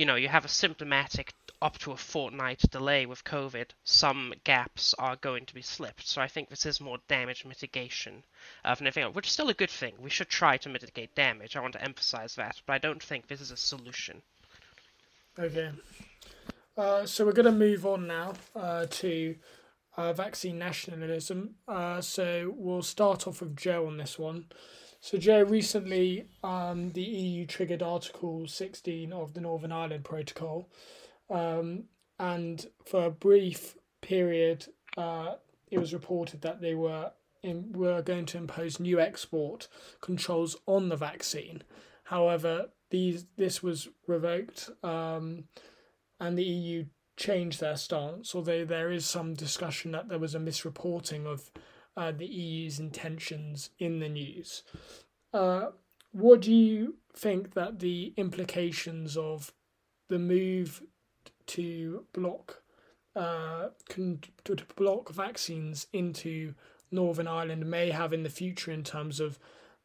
you 0.00 0.06
know, 0.06 0.14
you 0.14 0.28
have 0.28 0.46
a 0.46 0.48
symptomatic 0.48 1.34
up 1.60 1.76
to 1.76 1.92
a 1.92 1.96
fortnight 1.96 2.62
delay 2.70 3.04
with 3.04 3.22
COVID, 3.22 3.66
some 3.84 4.32
gaps 4.44 4.94
are 4.98 5.16
going 5.16 5.44
to 5.44 5.52
be 5.52 5.60
slipped. 5.60 6.08
So 6.08 6.22
I 6.22 6.26
think 6.26 6.48
this 6.48 6.64
is 6.64 6.80
more 6.80 6.96
damage 7.06 7.44
mitigation 7.44 8.22
of 8.64 8.80
anything 8.80 9.02
else, 9.02 9.14
which 9.14 9.26
is 9.26 9.34
still 9.34 9.50
a 9.50 9.54
good 9.54 9.68
thing. 9.68 9.92
We 10.00 10.08
should 10.08 10.30
try 10.30 10.56
to 10.56 10.70
mitigate 10.70 11.14
damage. 11.14 11.54
I 11.54 11.60
want 11.60 11.74
to 11.74 11.84
emphasize 11.84 12.34
that, 12.36 12.62
but 12.64 12.72
I 12.72 12.78
don't 12.78 13.02
think 13.02 13.28
this 13.28 13.42
is 13.42 13.50
a 13.50 13.58
solution. 13.58 14.22
Okay. 15.38 15.70
Uh, 16.78 17.04
so 17.04 17.26
we're 17.26 17.32
going 17.32 17.44
to 17.44 17.52
move 17.52 17.84
on 17.84 18.06
now 18.06 18.32
uh, 18.56 18.86
to 18.88 19.36
uh, 19.98 20.14
vaccine 20.14 20.58
nationalism. 20.58 21.56
Uh, 21.68 22.00
so 22.00 22.54
we'll 22.56 22.80
start 22.80 23.26
off 23.26 23.42
with 23.42 23.54
Joe 23.54 23.86
on 23.86 23.98
this 23.98 24.18
one. 24.18 24.46
So, 25.02 25.16
Joe, 25.16 25.42
recently 25.42 26.26
um, 26.44 26.92
the 26.92 27.02
EU 27.02 27.46
triggered 27.46 27.82
Article 27.82 28.46
16 28.46 29.12
of 29.12 29.32
the 29.32 29.40
Northern 29.40 29.72
Ireland 29.72 30.04
Protocol. 30.04 30.68
Um, 31.30 31.84
and 32.18 32.66
for 32.84 33.06
a 33.06 33.10
brief 33.10 33.76
period, 34.02 34.66
uh, 34.98 35.36
it 35.70 35.78
was 35.78 35.94
reported 35.94 36.42
that 36.42 36.60
they 36.60 36.74
were 36.74 37.12
in, 37.42 37.72
were 37.72 38.02
going 38.02 38.26
to 38.26 38.38
impose 38.38 38.78
new 38.78 39.00
export 39.00 39.68
controls 40.02 40.56
on 40.66 40.90
the 40.90 40.96
vaccine. 40.96 41.62
However, 42.04 42.68
these 42.90 43.24
this 43.38 43.62
was 43.62 43.88
revoked, 44.06 44.68
um, 44.82 45.44
and 46.18 46.36
the 46.36 46.44
EU 46.44 46.84
changed 47.16 47.60
their 47.60 47.76
stance. 47.76 48.34
Although 48.34 48.66
there 48.66 48.90
is 48.90 49.06
some 49.06 49.32
discussion 49.32 49.92
that 49.92 50.08
there 50.10 50.18
was 50.18 50.34
a 50.34 50.40
misreporting 50.40 51.24
of 51.24 51.50
uh, 52.00 52.12
the 52.12 52.26
EU's 52.26 52.80
intentions 52.80 53.68
in 53.78 54.00
the 54.00 54.08
news. 54.08 54.62
Uh, 55.34 55.66
what 56.12 56.40
do 56.40 56.52
you 56.52 56.94
think 57.12 57.52
that 57.52 57.78
the 57.80 58.14
implications 58.16 59.18
of 59.18 59.52
the 60.08 60.18
move 60.18 60.82
to 61.46 62.06
block 62.14 62.62
uh, 63.14 63.68
con- 63.90 64.20
to 64.44 64.56
block 64.76 65.12
vaccines 65.12 65.88
into 65.92 66.54
Northern 66.90 67.28
Ireland 67.28 67.66
may 67.66 67.90
have 67.90 68.14
in 68.14 68.22
the 68.22 68.30
future 68.30 68.72
in 68.72 68.82
terms 68.82 69.20
of 69.20 69.38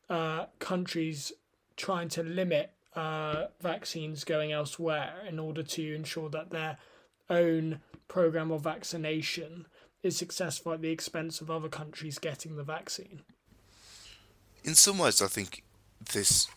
uh, 0.10 0.46
countries 0.60 1.34
trying 1.76 2.08
to 2.10 2.24
limit 2.24 2.72
uh, 2.96 3.48
vaccines 3.60 4.24
going 4.24 4.54
elsewhere 4.54 5.16
in 5.28 5.38
order 5.38 5.64
to 5.64 5.96
ensure 5.96 6.30
that 6.30 6.52
their 6.52 6.78
own 7.30 7.82
program 8.08 8.52
of 8.52 8.62
vaccination 8.62 9.68
is 10.06 10.18
successful 10.18 10.72
at 10.74 10.82
the 10.82 10.92
expense 10.92 11.42
of 11.42 11.50
other 11.52 11.70
countries 11.70 12.20
getting 12.20 12.56
the 12.56 12.64
vaccine. 12.64 13.22
In 14.64 14.76
some 14.76 14.98
ways, 14.98 15.22
I 15.22 15.28
think 15.28 15.64
this 16.14 16.48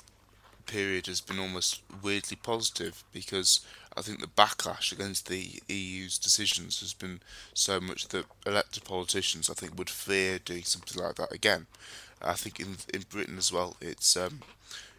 period 0.67 1.07
has 1.07 1.21
been 1.21 1.39
almost 1.39 1.83
weirdly 2.03 2.37
positive 2.37 3.03
because 3.13 3.61
I 3.97 4.03
think 4.03 4.21
the 4.21 4.27
backlash 4.27 4.93
against 4.93 5.29
the 5.29 5.61
EU's 5.69 6.19
decisions 6.19 6.81
has 6.81 6.93
been 6.93 7.21
so 7.55 7.81
much 7.81 8.09
that 8.09 8.27
elected 8.47 8.85
politicians, 8.85 9.51
I 9.51 9.55
think, 9.55 9.77
would 9.77 9.91
fear 9.91 10.39
doing 10.39 10.63
something 10.63 11.03
like 11.03 11.17
that 11.17 11.33
again. 11.33 11.67
I 12.23 12.35
think 12.35 12.61
in 12.61 12.77
in 12.93 13.05
Britain 13.09 13.39
as 13.39 13.53
well, 13.53 13.77
it's 13.81 14.17
um, 14.17 14.41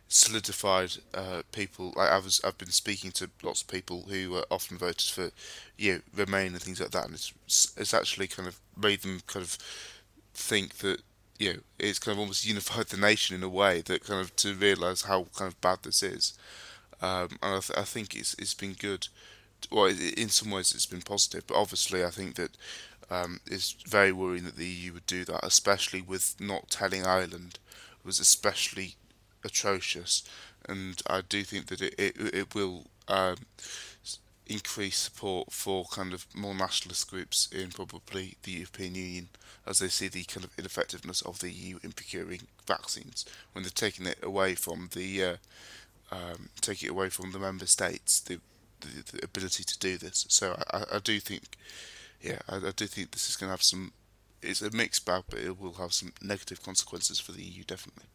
solidified 0.09 0.91
uh, 1.13 1.43
people. 1.51 1.93
Like 1.95 2.09
I 2.11 2.17
was, 2.17 2.41
I've 2.43 2.57
been 2.57 2.71
speaking 2.71 3.11
to 3.13 3.29
lots 3.43 3.61
of 3.61 3.67
people 3.67 4.05
who 4.09 4.35
uh, 4.35 4.43
often 4.51 4.77
voted 4.77 5.09
for, 5.11 5.31
you 5.77 5.93
know, 5.93 5.99
Remain 6.15 6.53
and 6.53 6.61
things 6.61 6.81
like 6.81 6.91
that, 6.91 7.05
and 7.05 7.13
it's 7.13 7.33
it's 7.77 7.93
actually 7.93 8.27
kind 8.27 8.47
of 8.47 8.59
made 8.75 9.01
them 9.01 9.21
kind 9.27 9.43
of 9.43 9.57
think 10.33 10.77
that 10.79 11.01
you 11.37 11.53
know 11.53 11.59
it's 11.77 11.99
kind 11.99 12.15
of 12.15 12.19
almost 12.19 12.45
unified 12.53 12.87
the 12.87 12.97
nation 12.97 13.35
in 13.35 13.43
a 13.43 13.49
way 13.49 13.81
that 13.81 14.03
kind 14.03 14.19
of 14.19 14.35
to 14.37 14.53
realise 14.53 15.03
how 15.03 15.27
kind 15.35 15.47
of 15.51 15.61
bad 15.61 15.79
this 15.83 16.03
is. 16.03 16.37
Um, 17.01 17.29
and 17.41 17.55
I, 17.55 17.59
th- 17.59 17.79
I 17.79 17.83
think 17.83 18.15
it's 18.15 18.33
it's 18.35 18.53
been 18.53 18.73
good. 18.73 19.07
Well, 19.71 19.87
in 19.87 20.29
some 20.29 20.51
ways 20.51 20.73
it's 20.73 20.85
been 20.85 21.01
positive, 21.01 21.45
but 21.47 21.57
obviously 21.57 22.03
I 22.03 22.09
think 22.09 22.35
that 22.35 22.51
um, 23.11 23.39
it's 23.45 23.73
very 23.87 24.11
worrying 24.11 24.45
that 24.45 24.55
the 24.55 24.65
EU 24.65 24.93
would 24.93 25.05
do 25.05 25.25
that, 25.25 25.41
especially 25.43 26.01
with 26.01 26.35
not 26.39 26.69
telling 26.69 27.05
Ireland 27.05 27.59
was 28.03 28.19
especially 28.19 28.95
atrocious, 29.43 30.23
and 30.67 31.01
I 31.07 31.21
do 31.21 31.43
think 31.43 31.67
that 31.67 31.81
it 31.81 31.95
it, 31.97 32.15
it 32.33 32.55
will 32.55 32.87
um, 33.07 33.37
increase 34.49 34.97
support 34.97 35.51
for 35.51 35.85
kind 35.85 36.13
of 36.13 36.25
more 36.35 36.55
nationalist 36.55 37.09
groups 37.09 37.47
in 37.51 37.69
probably 37.69 38.35
the 38.43 38.51
European 38.51 38.95
Union 38.95 39.29
as 39.67 39.77
they 39.79 39.87
see 39.87 40.07
the 40.07 40.23
kind 40.23 40.43
of 40.43 40.51
ineffectiveness 40.57 41.21
of 41.21 41.39
the 41.39 41.51
EU 41.51 41.77
in 41.83 41.91
procuring 41.91 42.41
vaccines 42.65 43.25
when 43.53 43.63
they're 43.63 43.69
taking 43.69 44.07
it 44.07 44.17
away 44.23 44.55
from 44.55 44.89
the 44.93 45.23
uh, 45.23 45.35
um, 46.11 46.49
take 46.61 46.81
it 46.83 46.89
away 46.89 47.09
from 47.09 47.31
the 47.31 47.39
member 47.39 47.67
states 47.67 48.19
the, 48.19 48.39
the, 48.81 49.11
the 49.11 49.23
ability 49.23 49.63
to 49.63 49.77
do 49.77 49.97
this. 49.97 50.25
So 50.29 50.57
I, 50.73 50.83
I 50.93 50.99
do 50.99 51.19
think, 51.19 51.43
yeah, 52.21 52.39
I, 52.47 52.57
I 52.57 52.71
do 52.75 52.87
think 52.87 53.11
this 53.11 53.29
is 53.29 53.35
going 53.35 53.49
to 53.49 53.53
have 53.53 53.63
some. 53.63 53.93
It's 54.41 54.61
a 54.61 54.71
mixed 54.71 55.05
bag, 55.05 55.23
but 55.29 55.39
it 55.39 55.59
will 55.59 55.73
have 55.73 55.93
some 55.93 56.13
negative 56.21 56.63
consequences 56.63 57.19
for 57.19 57.33
the 57.33 57.43
EU 57.43 57.63
definitely. 57.63 58.05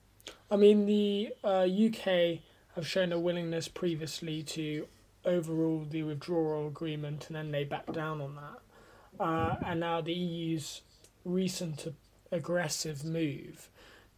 I 0.54 0.56
mean, 0.56 0.86
the 0.86 1.34
uh, 1.42 1.66
UK 1.66 2.38
have 2.76 2.86
shown 2.86 3.10
a 3.10 3.18
willingness 3.18 3.66
previously 3.66 4.44
to 4.44 4.86
overrule 5.24 5.84
the 5.84 6.04
withdrawal 6.04 6.68
agreement, 6.68 7.26
and 7.26 7.34
then 7.34 7.50
they 7.50 7.64
backed 7.64 7.92
down 7.92 8.20
on 8.20 8.36
that. 8.36 9.24
Uh, 9.24 9.56
and 9.66 9.80
now 9.80 10.00
the 10.00 10.12
EU's 10.12 10.82
recent 11.24 11.92
aggressive 12.30 13.04
move. 13.04 13.68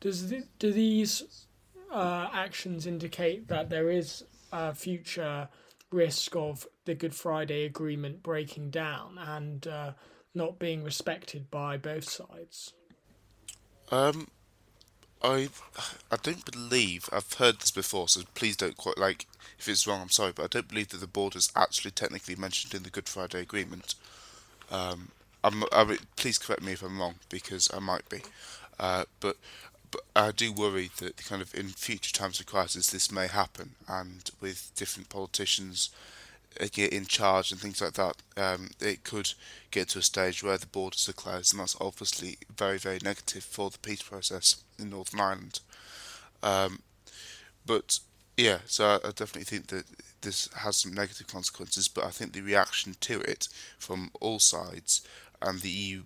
Does 0.01 0.31
do 0.59 0.73
these 0.73 1.47
uh, 1.91 2.29
actions 2.31 2.87
indicate 2.87 3.49
that 3.49 3.71
there 3.71 3.91
is 3.91 4.23
a 4.53 4.75
future 4.75 5.49
risk 5.91 6.37
of 6.37 6.67
the 6.85 6.95
Good 6.95 7.15
Friday 7.15 7.65
Agreement 7.65 8.23
breaking 8.23 8.69
down 8.69 9.17
and 9.17 9.67
uh, 9.67 9.93
not 10.35 10.59
being 10.59 10.85
respected 10.85 11.51
by 11.51 11.79
both 11.79 12.05
sides? 12.05 12.75
Um, 13.91 14.29
I 15.23 15.49
I 16.11 16.17
don't 16.23 16.45
believe 16.51 17.09
I've 17.13 17.33
heard 17.35 17.61
this 17.61 17.71
before, 17.71 18.09
so 18.09 18.23
please 18.35 18.57
don't 18.57 18.77
quite 18.77 18.99
like 18.99 19.27
if 19.59 19.69
it's 19.69 19.87
wrong. 19.87 20.03
I'm 20.03 20.11
sorry, 20.11 20.33
but 20.33 20.45
I 20.45 20.49
don't 20.49 20.69
believe 20.69 20.89
that 20.89 20.99
the 20.99 21.07
border 21.07 21.39
is 21.39 21.53
actually 21.57 21.93
technically 21.93 22.37
mentioned 22.37 22.75
in 22.75 22.83
the 22.83 22.91
Good 22.91 23.09
Friday 23.09 23.41
Agreement. 23.41 23.95
Um, 24.71 25.09
I'm, 25.43 25.65
I 25.73 25.99
please 26.17 26.39
correct 26.39 26.63
me 26.63 26.73
if 26.73 26.83
I'm 26.83 26.99
wrong 26.99 27.17
because 27.29 27.71
I 27.73 27.79
might 27.79 28.09
be, 28.09 28.23
uh, 28.79 29.05
but 29.21 29.37
but 29.91 30.03
I 30.15 30.33
do 30.33 30.53
worry 30.53 30.91
that 30.99 31.25
kind 31.25 31.41
of 31.41 31.55
in 31.55 31.69
future 31.69 32.13
times 32.13 32.41
of 32.41 32.47
crisis 32.47 32.89
this 32.89 33.11
may 33.11 33.29
happen, 33.29 33.71
and 33.89 34.31
with 34.41 34.73
different 34.77 35.09
politicians 35.09 35.91
get 36.73 36.93
in 36.93 37.07
charge 37.07 37.51
and 37.51 37.61
things 37.61 37.81
like 37.81 37.95
that, 37.95 38.17
um, 38.37 38.71
it 38.81 39.05
could 39.05 39.33
get 39.71 39.89
to 39.91 39.99
a 39.99 40.03
stage 40.03 40.43
where 40.43 40.59
the 40.59 40.67
borders 40.67 41.09
are 41.09 41.13
closed, 41.13 41.53
and 41.53 41.61
that's 41.61 41.77
obviously 41.81 42.39
very 42.55 42.79
very 42.79 42.99
negative 43.03 43.45
for 43.45 43.71
the 43.71 43.79
peace 43.79 44.03
process 44.03 44.63
in 44.79 44.91
Northern 44.91 45.21
Ireland. 45.21 45.61
Um, 46.43 46.81
but 47.65 47.99
yeah, 48.37 48.59
so 48.67 48.87
I, 48.87 49.09
I 49.09 49.11
definitely 49.11 49.45
think 49.45 49.69
that 49.69 49.85
this 50.21 50.49
has 50.55 50.77
some 50.77 50.93
negative 50.93 51.27
consequences, 51.27 51.89
but 51.89 52.05
I 52.05 52.11
think 52.11 52.33
the 52.33 52.43
reaction 52.43 52.97
to 53.01 53.21
it 53.21 53.49
from 53.79 54.11
all 54.21 54.39
sides 54.39 55.07
and 55.41 55.61
the 55.61 55.71
EU 55.71 56.03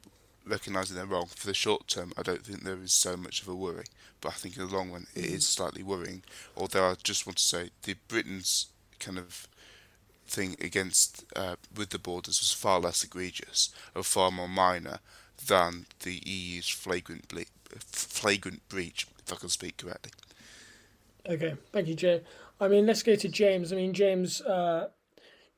recognising 0.47 0.97
they're 0.97 1.07
wrong 1.07 1.27
for 1.27 1.47
the 1.47 1.55
short 1.55 1.89
term, 1.89 2.13
I 2.17 2.23
don't 2.23 2.45
think 2.45 2.63
there 2.63 2.83
is 2.83 2.93
so 2.93 3.17
much 3.17 3.43
of 3.43 3.49
a 3.49 3.55
worry. 3.55 3.85
But 4.21 4.31
I 4.31 4.33
think 4.33 4.57
in 4.57 4.67
the 4.67 4.75
long 4.75 4.91
run, 4.91 5.07
it 5.15 5.25
is 5.25 5.45
mm. 5.45 5.55
slightly 5.55 5.83
worrying. 5.83 6.23
Although 6.57 6.91
I 6.91 6.95
just 7.03 7.27
want 7.27 7.39
to 7.39 7.45
say 7.45 7.71
the 7.83 7.95
Britain's 8.09 8.67
kind 8.99 9.19
of 9.19 9.49
thing 10.31 10.57
against 10.61 11.25
uh, 11.37 11.57
with 11.77 11.91
the 11.91 11.99
borders 11.99 12.41
was 12.41 12.53
far 12.53 12.81
less 12.81 13.05
egregious 13.05 13.71
or 13.95 14.03
far 14.03 14.31
more 14.31 14.49
minor 14.49 15.01
than 15.47 15.87
the 16.03 16.23
EU's 16.25 16.69
flagrant 16.69 17.29
ble- 17.29 17.45
flagrant 17.79 18.69
breach, 18.69 19.07
if 19.25 19.33
I 19.33 19.37
can 19.37 19.49
speak 19.49 19.79
correctly. 19.79 20.13
Okay, 21.29 21.55
thank 21.73 21.89
you, 21.89 21.95
Jay. 21.95 22.23
I 22.61 22.69
mean, 22.69 22.87
let's 22.87 23.03
go 23.03 23.17
to 23.17 23.29
James. 23.29 23.73
I 23.73 23.77
mean, 23.77 23.93
James, 23.93 24.41
uh, 24.43 24.89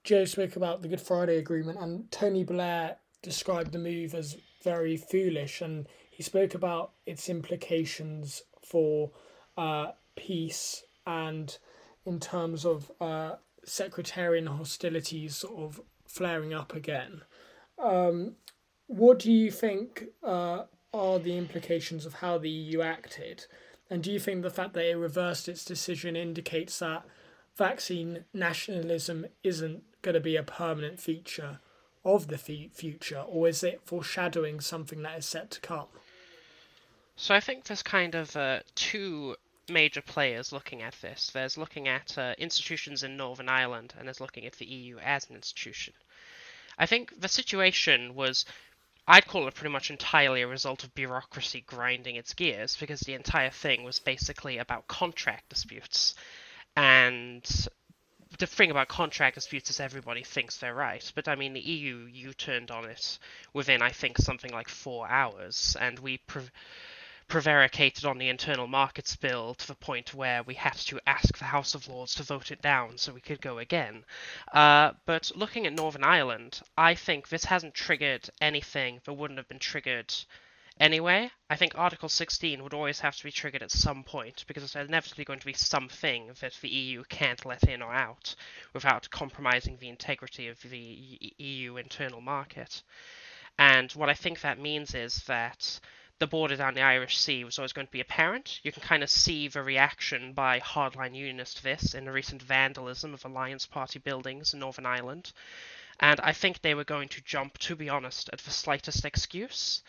Joe 0.05 0.25
spoke 0.25 0.57
about 0.57 0.83
the 0.83 0.89
Good 0.89 1.01
Friday 1.01 1.37
Agreement, 1.37 1.79
and 1.79 2.11
Tony 2.11 2.45
Blair 2.45 2.97
described 3.23 3.73
the 3.73 3.79
move 3.79 4.15
as 4.15 4.37
very 4.63 4.97
foolish, 4.97 5.61
and 5.61 5.87
he 6.11 6.23
spoke 6.23 6.55
about 6.55 6.93
its 7.07 7.29
implications 7.29 8.43
for 8.63 9.11
uh, 9.57 9.93
peace 10.17 10.85
and 11.07 11.59
in 12.07 12.21
terms 12.21 12.65
of 12.65 12.91
uh, 13.01 13.37
sectarian 13.65 14.47
hostilities 14.47 15.37
sort 15.37 15.59
of 15.59 15.81
flaring 16.07 16.53
up 16.53 16.75
again. 16.75 17.23
Um, 17.79 18.37
what 18.87 19.19
do 19.19 19.33
you 19.33 19.51
think 19.51 20.05
uh, 20.23 20.65
are 20.93 21.19
the 21.19 21.37
implications 21.39 22.05
of 22.05 22.15
how 22.15 22.39
the 22.39 22.51
EU 22.51 22.83
acted? 22.83 23.47
And 23.89 24.03
do 24.03 24.11
you 24.11 24.19
think 24.19 24.43
the 24.43 24.51
fact 24.51 24.75
that 24.75 24.89
it 24.89 24.97
reversed 24.97 25.49
its 25.49 25.65
decision 25.65 26.17
indicates 26.17 26.79
that 26.79 27.05
vaccine 27.57 28.25
nationalism 28.33 29.27
isn't 29.43 29.83
going 30.03 30.15
to 30.15 30.21
be 30.21 30.37
a 30.37 30.43
permanent 30.43 30.99
feature 30.99 31.61
of 32.05 32.27
the 32.27 32.39
future, 32.39 33.21
or 33.21 33.49
is 33.49 33.63
it 33.63 33.81
foreshadowing 33.85 34.61
something 34.61 35.03
that 35.03 35.19
is 35.19 35.27
set 35.27 35.51
to 35.53 35.61
come? 35.61 35.87
So 37.15 37.35
I 37.35 37.41
think 37.41 37.65
there's 37.65 37.83
kind 37.83 38.15
of 38.15 38.37
uh, 38.37 38.61
two 38.75 39.37
major 39.73 40.03
players 40.03 40.53
looking 40.53 40.83
at 40.83 40.95
this. 41.01 41.31
There's 41.33 41.59
looking 41.59 41.89
at 41.89 42.17
uh, 42.19 42.35
institutions 42.39 43.03
in 43.03 43.17
Northern 43.17 43.49
Ireland, 43.49 43.95
and 43.99 44.07
there's 44.07 44.21
looking 44.21 44.47
at 44.47 44.55
the 44.55 44.67
EU 44.67 44.99
as 44.99 45.29
an 45.29 45.37
institution. 45.37 45.95
I 46.79 46.87
think 46.87 47.21
the 47.21 47.29
situation 47.29 48.15
was, 48.15 48.45
I'd 49.07 49.27
call 49.27 49.49
it 49.49 49.55
pretty 49.55 49.73
much 49.73 49.91
entirely 49.91 50.43
a 50.43 50.47
result 50.47 50.85
of 50.85 50.95
bureaucracy 50.95 51.63
grinding 51.67 52.17
its 52.17 52.35
gears, 52.35 52.77
because 52.79 53.01
the 53.01 53.15
entire 53.15 53.51
thing 53.51 53.85
was 53.85 53.99
basically 53.99 54.59
about 54.59 54.89
contract 54.89 55.49
disputes. 55.49 56.15
And 56.77 57.45
the 58.39 58.47
thing 58.47 58.71
about 58.71 58.89
contract 58.89 59.35
disputes 59.35 59.71
is 59.71 59.81
everybody 59.81 60.23
thinks 60.23 60.57
they're 60.57 60.75
right, 60.75 61.11
but 61.15 61.29
I 61.29 61.35
mean 61.35 61.53
the 61.53 61.61
EU 61.61 62.07
U 62.11 62.33
turned 62.33 62.71
on 62.71 62.87
it 62.87 63.19
within 63.53 63.83
I 63.83 63.91
think 63.91 64.19
something 64.19 64.53
like 64.53 64.69
four 64.69 65.09
hours, 65.09 65.77
and 65.81 65.99
we. 65.99 66.19
Pre- 66.19 66.49
prevaricated 67.29 68.05
on 68.05 68.19
the 68.19 68.29
internal 68.29 68.67
markets 68.67 69.17
bill 69.17 69.55
to 69.55 69.67
the 69.67 69.75
point 69.75 70.15
where 70.15 70.43
we 70.43 70.55
had 70.55 70.75
to 70.75 71.01
ask 71.07 71.39
the 71.39 71.45
House 71.45 71.75
of 71.75 71.89
Lords 71.89 72.15
to 72.17 72.23
vote 72.23 72.51
it 72.51 72.63
down 72.63 72.99
so 72.99 73.13
we 73.13 73.21
could 73.21 73.41
go 73.41 73.59
again. 73.59 74.05
Uh, 74.53 74.93
but 75.07 75.33
looking 75.35 75.67
at 75.67 75.73
Northern 75.73 76.05
Ireland, 76.05 76.61
I 76.77 76.95
think 76.95 77.29
this 77.29 77.45
hasn't 77.45 77.75
triggered 77.75 78.29
anything 78.41 79.01
that 79.05 79.13
wouldn't 79.13 79.39
have 79.39 79.49
been 79.49 79.59
triggered 79.59 80.15
anyway. 80.81 81.31
I 81.51 81.57
think 81.57 81.77
Article 81.77 82.09
16 82.09 82.63
would 82.63 82.75
always 82.75 83.01
have 83.01 83.17
to 83.17 83.25
be 83.25 83.33
triggered 83.33 83.63
at 83.63 83.71
some 83.71 84.05
point 84.05 84.45
because 84.47 84.63
it's 84.63 84.77
inevitably 84.77 85.25
going 85.25 85.39
to 85.41 85.47
be 85.47 85.53
something 85.53 86.31
that 86.41 86.55
the 86.61 86.69
EU 86.69 87.05
can't 87.09 87.45
let 87.45 87.65
in 87.65 87.83
or 87.83 87.93
out 87.93 88.35
without 88.73 89.11
compromising 89.11 89.77
the 89.79 89.89
integrity 89.89 90.49
of 90.49 90.61
the 90.63 91.35
EU 91.39 91.77
internal 91.77 92.21
market. 92.21 92.83
And 93.59 93.93
what 93.93 94.09
I 94.09 94.15
think 94.15 94.41
that 94.41 94.59
means 94.59 94.95
is 94.95 95.23
that 95.25 95.81
the 96.23 96.27
border 96.29 96.55
down 96.55 96.75
the 96.75 96.81
Irish 96.81 97.19
Sea 97.19 97.43
was 97.43 97.59
always 97.59 97.73
going 97.73 97.89
to 97.89 97.93
be 97.93 98.01
apparent. 98.01 98.61
You 98.63 98.71
can 98.71 98.81
kind 98.81 99.03
of 99.03 99.11
see 99.11 99.49
the 99.49 99.61
reaction 99.61 100.35
by 100.35 100.61
hardline 100.61 101.17
unionists 101.17 101.57
to 101.57 101.65
this 101.65 101.95
in 101.95 102.05
the 102.05 102.13
recent 102.13 102.41
vandalism 102.41 103.13
of 103.13 103.25
Alliance 103.25 103.67
Party 103.67 103.99
buildings 103.99 104.55
in 104.55 104.61
Northern 104.61 104.87
Ireland. 104.87 105.33
And 105.99 106.21
I 106.21 106.33
think 106.33 106.61
they 106.61 106.77
were 106.77 106.85
going 106.85 107.09
to 107.09 107.21
jump, 107.23 107.59
to 107.59 107.75
be 107.75 107.89
honest, 107.89 108.31
at 108.33 108.39
the 108.39 108.53
slightest 108.53 109.05
excuse. 109.05 109.83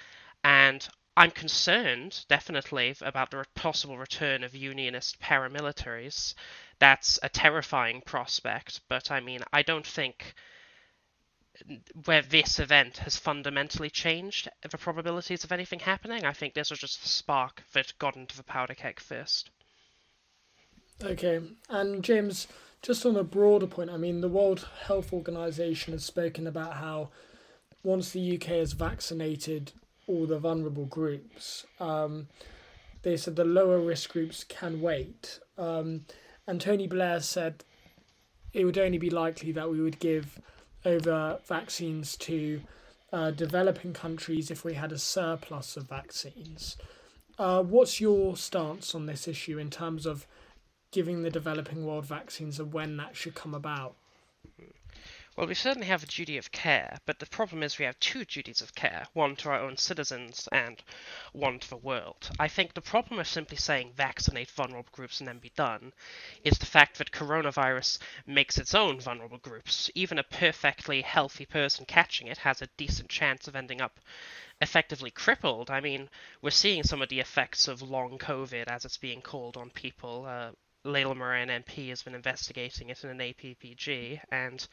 And 0.43 0.88
I'm 1.15 1.30
concerned, 1.30 2.26
definitely, 2.28 2.96
about 3.02 3.30
the 3.30 3.46
possible 3.54 4.00
return 4.00 4.43
of 4.43 4.56
unionist 4.56 5.22
paramilitaries. 5.22 6.34
That's 6.80 7.19
a 7.22 7.30
terrifying 7.30 8.02
prospect, 8.02 8.82
but 8.89 9.12
I 9.12 9.19
mean, 9.19 9.41
I 9.54 9.62
don't 9.62 9.86
think 9.86 10.34
where 12.06 12.21
this 12.21 12.60
event 12.60 12.97
has 12.99 13.17
fundamentally 13.17 13.89
changed 13.89 14.49
the 14.69 14.78
probabilities 14.78 15.43
of 15.43 15.52
anything 15.52 15.80
happening. 15.80 16.26
I 16.26 16.34
think 16.34 16.54
this 16.54 16.69
was 16.69 16.80
just 16.80 17.02
the 17.02 17.10
spark 17.10 17.63
that 17.73 17.97
got 17.99 18.15
into 18.15 18.36
the 18.36 18.43
powder 18.43 18.73
keg 18.73 18.99
first. 18.99 19.49
Okay, 21.04 21.41
and 21.69 22.04
James, 22.04 22.47
just 22.82 23.06
on 23.06 23.15
a 23.15 23.23
broader 23.23 23.67
point, 23.67 23.89
I 23.89 23.97
mean, 23.97 24.21
the 24.21 24.30
World 24.30 24.67
Health 24.86 25.12
Organization 25.12 25.93
has 25.93 26.06
spoken 26.06 26.47
about 26.47 26.76
how 26.76 27.10
once 27.84 28.12
the 28.12 28.36
UK 28.36 28.47
has 28.47 28.73
vaccinated 28.73 29.73
all 30.08 30.26
the 30.26 30.39
vulnerable 30.39 30.86
groups, 30.86 31.65
um, 31.80 32.28
they 33.02 33.17
said 33.17 33.36
the 33.36 33.43
lower 33.43 33.80
risk 33.80 34.12
groups 34.12 34.43
can 34.43 34.82
wait. 34.82 35.39
Um, 35.58 36.06
and 36.47 36.60
Tony 36.60 36.88
Blair 36.88 37.19
said 37.19 37.63
it 38.54 38.65
would 38.65 38.78
only 38.78 38.97
be 38.97 39.10
likely 39.10 39.52
that 39.52 39.69
we 39.69 39.82
would 39.82 39.99
give 39.99 40.39
over 40.86 41.39
vaccines 41.46 42.17
to 42.17 42.62
uh, 43.12 43.32
developing 43.32 43.93
countries 43.93 44.50
if 44.50 44.65
we 44.65 44.74
had 44.74 44.91
a 44.91 44.98
surplus 44.98 45.78
of 45.78 45.88
vaccines. 45.88 46.78
Uh, 47.38 47.63
what's 47.63 48.02
your 48.02 48.36
stance 48.36 48.93
on 48.93 49.06
this 49.06 49.28
issue 49.28 49.58
in 49.58 49.69
terms 49.69 50.06
of 50.06 50.28
giving 50.91 51.24
the 51.24 51.30
developing 51.30 51.86
world 51.86 52.06
vaccines 52.06 52.60
and 52.60 52.74
when 52.74 52.98
that 52.98 53.15
should 53.15 53.36
come 53.36 53.54
about? 53.54 53.96
Well, 55.36 55.48
we 55.48 55.56
certainly 55.56 55.88
have 55.88 56.04
a 56.04 56.06
duty 56.06 56.38
of 56.38 56.52
care, 56.52 57.00
but 57.08 57.17
the 57.17 57.26
problem 57.26 57.63
is 57.63 57.80
we 57.80 57.86
have 57.86 58.00
two 58.00 58.24
duties 58.24 58.62
of 58.62 58.76
care 58.76 59.08
one 59.13 59.36
to 59.38 59.50
our 59.50 59.60
own 59.60 59.78
citizens 59.78 60.48
and 60.52 60.80
one 61.32 61.58
to 61.58 61.67
the 61.67 61.76
world. 61.76 62.30
I 62.38 62.48
think 62.48 62.76
the 62.76 62.82
problem 62.82 63.19
of 63.19 63.28
simply 63.28 63.58
saying 63.58 63.93
vaccinate 63.93 64.52
vulnerable 64.52 64.91
groups 64.91 65.19
and 65.19 65.28
then 65.28 65.39
be 65.39 65.52
done 65.56 65.91
is 66.43 66.60
the 66.60 66.67
fact 66.67 67.00
that 67.00 67.12
coronavirus 67.12 67.98
makes 68.28 68.60
its 68.60 68.76
own 68.76 69.00
vulnerable 69.00 69.39
groups. 69.39 69.89
Even 69.96 70.19
a 70.19 70.24
perfectly 70.24 71.02
healthy 71.02 71.48
person 71.48 71.86
catching 71.86 72.28
it 72.28 72.38
has 72.38 72.62
a 72.62 72.69
decent 72.78 73.10
chance 73.10 73.48
of 73.48 73.56
ending 73.56 73.82
up 73.82 74.00
effectively 74.62 75.10
crippled. 75.10 75.72
I 75.72 75.80
mean, 75.80 76.12
we're 76.43 76.52
seeing 76.52 76.84
some 76.84 77.02
of 77.02 77.10
the 77.10 77.19
effects 77.19 77.67
of 77.67 77.82
long 77.82 78.19
COVID, 78.19 78.67
as 78.67 78.86
it's 78.86 78.98
being 78.98 79.22
called, 79.22 79.58
on 79.58 79.72
people. 79.72 80.28
Uh, 80.28 80.52
Moran 80.86 81.48
MP 81.48 81.89
has 81.89 82.04
been 82.04 82.13
investigating 82.13 82.89
it 82.89 83.04
in 83.06 83.10
an 83.10 83.19
APPG, 83.19 84.19
and 84.30 84.67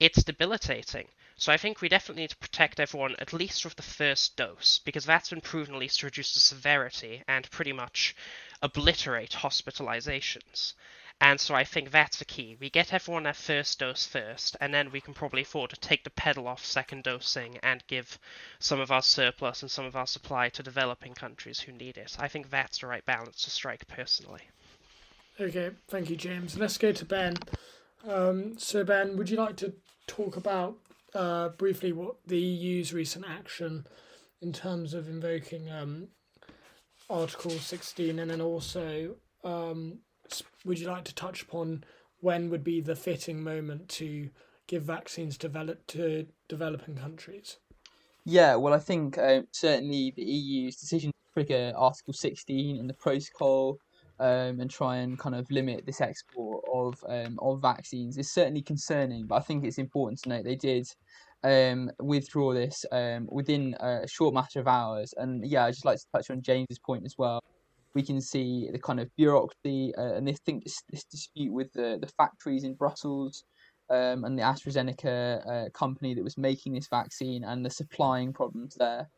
it's 0.00 0.22
debilitating. 0.22 1.08
So 1.38 1.52
I 1.52 1.58
think 1.58 1.80
we 1.80 1.88
definitely 1.88 2.22
need 2.22 2.30
to 2.30 2.36
protect 2.36 2.80
everyone 2.80 3.14
at 3.18 3.32
least 3.32 3.64
with 3.64 3.76
the 3.76 3.82
first 3.82 4.36
dose, 4.36 4.80
because 4.84 5.04
that's 5.04 5.30
been 5.30 5.42
proven 5.42 5.74
at 5.74 5.80
least 5.80 6.00
to 6.00 6.06
reduce 6.06 6.32
the 6.32 6.40
severity 6.40 7.22
and 7.28 7.50
pretty 7.50 7.72
much 7.72 8.16
obliterate 8.62 9.32
hospitalizations. 9.32 10.72
And 11.20 11.40
so 11.40 11.54
I 11.54 11.64
think 11.64 11.90
that's 11.90 12.18
the 12.18 12.26
key. 12.26 12.56
We 12.60 12.68
get 12.68 12.92
everyone 12.92 13.22
their 13.22 13.32
first 13.32 13.78
dose 13.78 14.04
first, 14.06 14.56
and 14.60 14.72
then 14.72 14.90
we 14.90 15.00
can 15.00 15.14
probably 15.14 15.42
afford 15.42 15.70
to 15.70 15.76
take 15.76 16.04
the 16.04 16.10
pedal 16.10 16.46
off 16.46 16.64
second 16.64 17.04
dosing 17.04 17.58
and 17.62 17.86
give 17.86 18.18
some 18.58 18.80
of 18.80 18.90
our 18.90 19.02
surplus 19.02 19.62
and 19.62 19.70
some 19.70 19.86
of 19.86 19.96
our 19.96 20.06
supply 20.06 20.50
to 20.50 20.62
developing 20.62 21.14
countries 21.14 21.60
who 21.60 21.72
need 21.72 21.96
it. 21.96 22.16
I 22.18 22.28
think 22.28 22.50
that's 22.50 22.78
the 22.78 22.86
right 22.86 23.04
balance 23.06 23.42
to 23.44 23.50
strike 23.50 23.86
personally. 23.88 24.42
Okay, 25.40 25.70
thank 25.88 26.10
you, 26.10 26.16
James. 26.16 26.58
Let's 26.58 26.76
go 26.78 26.92
to 26.92 27.04
Ben. 27.04 27.36
Um, 28.08 28.58
so, 28.58 28.84
Ben, 28.84 29.16
would 29.16 29.30
you 29.30 29.36
like 29.36 29.56
to 29.56 29.74
talk 30.06 30.36
about 30.36 30.76
uh, 31.14 31.50
briefly 31.50 31.92
what 31.92 32.16
the 32.26 32.38
EU's 32.38 32.92
recent 32.92 33.24
action 33.28 33.86
in 34.42 34.52
terms 34.52 34.94
of 34.94 35.08
invoking 35.08 35.70
um, 35.70 36.08
Article 37.08 37.52
16 37.52 38.18
and 38.18 38.30
then 38.30 38.40
also 38.40 39.16
um, 39.44 39.98
would 40.64 40.78
you 40.78 40.88
like 40.88 41.04
to 41.04 41.14
touch 41.14 41.42
upon 41.42 41.84
when 42.20 42.50
would 42.50 42.64
be 42.64 42.80
the 42.80 42.96
fitting 42.96 43.42
moment 43.42 43.88
to 43.88 44.28
give 44.66 44.82
vaccines 44.82 45.38
develop 45.38 45.86
to 45.86 46.26
developing 46.48 46.96
countries? 46.96 47.58
Yeah, 48.24 48.56
well, 48.56 48.74
I 48.74 48.80
think 48.80 49.16
uh, 49.18 49.42
certainly 49.52 50.12
the 50.16 50.24
EU's 50.24 50.76
decision 50.76 51.12
to 51.12 51.32
trigger 51.32 51.72
Article 51.76 52.12
16 52.12 52.76
in 52.76 52.86
the 52.88 52.94
protocol 52.94 53.78
um, 54.18 54.60
and 54.60 54.70
try 54.70 54.96
and 54.96 55.18
kind 55.18 55.34
of 55.34 55.50
limit 55.50 55.84
this 55.84 56.00
export 56.00 56.64
of 56.72 57.02
um, 57.08 57.38
of 57.40 57.60
vaccines 57.60 58.16
is 58.18 58.32
certainly 58.32 58.62
concerning. 58.62 59.26
But 59.26 59.36
I 59.36 59.40
think 59.40 59.64
it's 59.64 59.78
important 59.78 60.20
to 60.22 60.28
note 60.28 60.44
they 60.44 60.56
did 60.56 60.86
um, 61.44 61.90
withdraw 62.00 62.54
this 62.54 62.84
um, 62.92 63.28
within 63.30 63.74
a 63.80 64.06
short 64.08 64.34
matter 64.34 64.60
of 64.60 64.68
hours. 64.68 65.14
And 65.16 65.46
yeah, 65.46 65.64
I 65.64 65.70
just 65.70 65.84
like 65.84 65.98
to 65.98 66.06
touch 66.14 66.30
on 66.30 66.42
James's 66.42 66.78
point 66.78 67.04
as 67.04 67.14
well. 67.18 67.42
We 67.94 68.02
can 68.02 68.20
see 68.20 68.68
the 68.70 68.78
kind 68.78 69.00
of 69.00 69.14
bureaucracy 69.16 69.94
uh, 69.96 70.14
and 70.14 70.28
this 70.28 70.40
think 70.40 70.64
this, 70.64 70.82
this, 70.90 71.04
dispute 71.04 71.52
with 71.52 71.72
the, 71.72 71.98
the 72.00 72.08
factories 72.18 72.64
in 72.64 72.74
Brussels 72.74 73.44
um, 73.88 74.24
and 74.24 74.38
the 74.38 74.42
AstraZeneca 74.42 75.66
uh, 75.66 75.70
company 75.70 76.12
that 76.14 76.24
was 76.24 76.36
making 76.36 76.74
this 76.74 76.88
vaccine 76.88 77.44
and 77.44 77.64
the 77.64 77.70
supplying 77.70 78.32
problems 78.32 78.74
there. 78.74 79.08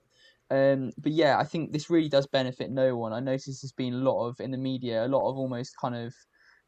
Um, 0.50 0.92
but 0.98 1.12
yeah, 1.12 1.38
I 1.38 1.44
think 1.44 1.72
this 1.72 1.90
really 1.90 2.08
does 2.08 2.26
benefit 2.26 2.70
no 2.70 2.96
one. 2.96 3.12
I 3.12 3.20
notice 3.20 3.60
there's 3.60 3.72
been 3.72 3.94
a 3.94 3.98
lot 3.98 4.26
of 4.26 4.40
in 4.40 4.50
the 4.50 4.58
media, 4.58 5.04
a 5.04 5.08
lot 5.08 5.28
of 5.28 5.36
almost 5.36 5.76
kind 5.80 5.94
of 5.94 6.14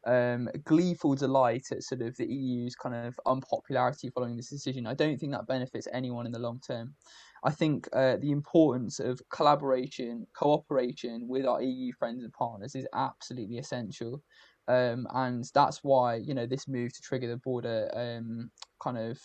um, 0.05 0.49
gleeful 0.63 1.15
delight 1.15 1.67
at 1.71 1.83
sort 1.83 2.01
of 2.01 2.15
the 2.17 2.25
EU's 2.25 2.75
kind 2.75 2.95
of 2.95 3.19
unpopularity 3.25 4.09
following 4.09 4.37
this 4.37 4.49
decision. 4.49 4.87
I 4.87 4.93
don't 4.93 5.17
think 5.17 5.31
that 5.31 5.47
benefits 5.47 5.87
anyone 5.93 6.25
in 6.25 6.31
the 6.31 6.39
long 6.39 6.59
term. 6.65 6.95
I 7.43 7.51
think 7.51 7.87
uh, 7.93 8.17
the 8.17 8.31
importance 8.31 8.99
of 8.99 9.19
collaboration, 9.31 10.27
cooperation 10.35 11.27
with 11.27 11.45
our 11.45 11.61
EU 11.61 11.91
friends 11.93 12.23
and 12.23 12.33
partners 12.33 12.75
is 12.75 12.87
absolutely 12.93 13.57
essential. 13.57 14.21
Um, 14.67 15.07
and 15.13 15.43
that's 15.53 15.79
why 15.83 16.15
you 16.15 16.35
know 16.35 16.45
this 16.45 16.67
move 16.67 16.93
to 16.93 17.01
trigger 17.01 17.27
the 17.27 17.37
border 17.37 17.89
um, 17.93 18.51
kind 18.81 18.97
of 18.97 19.19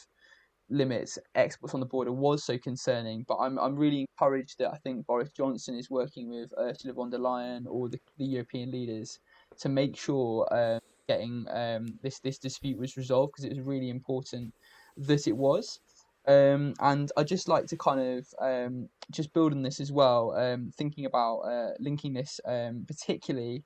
limits 0.68 1.18
exports 1.34 1.74
on 1.74 1.80
the 1.80 1.86
border 1.86 2.12
was 2.12 2.44
so 2.44 2.58
concerning. 2.58 3.24
But 3.28 3.36
I'm 3.36 3.58
I'm 3.58 3.76
really 3.76 4.06
encouraged 4.10 4.58
that 4.58 4.72
I 4.72 4.76
think 4.76 5.06
Boris 5.06 5.30
Johnson 5.30 5.76
is 5.76 5.90
working 5.90 6.28
with 6.28 6.52
Ursula 6.58 6.94
von 6.94 7.10
der 7.10 7.18
Leyen 7.18 7.64
or 7.68 7.88
the, 7.88 8.00
the 8.18 8.24
European 8.24 8.70
leaders 8.70 9.18
to 9.58 9.68
make 9.68 9.96
sure 9.96 10.46
uh, 10.52 10.80
getting 11.08 11.46
um, 11.50 11.86
this 12.02 12.18
this 12.20 12.38
dispute 12.38 12.78
was 12.78 12.96
resolved 12.96 13.32
because 13.32 13.44
it 13.44 13.56
was 13.56 13.66
really 13.66 13.90
important 13.90 14.52
that 14.96 15.26
it 15.26 15.36
was. 15.36 15.80
Um, 16.28 16.74
and 16.80 17.12
I 17.16 17.22
just 17.22 17.46
like 17.46 17.66
to 17.66 17.76
kind 17.76 18.00
of 18.00 18.26
um, 18.40 18.88
just 19.12 19.32
build 19.32 19.52
on 19.52 19.62
this 19.62 19.78
as 19.78 19.92
well, 19.92 20.34
um, 20.36 20.72
thinking 20.76 21.06
about 21.06 21.38
uh, 21.42 21.70
linking 21.78 22.14
this 22.14 22.40
um, 22.44 22.84
particularly 22.86 23.62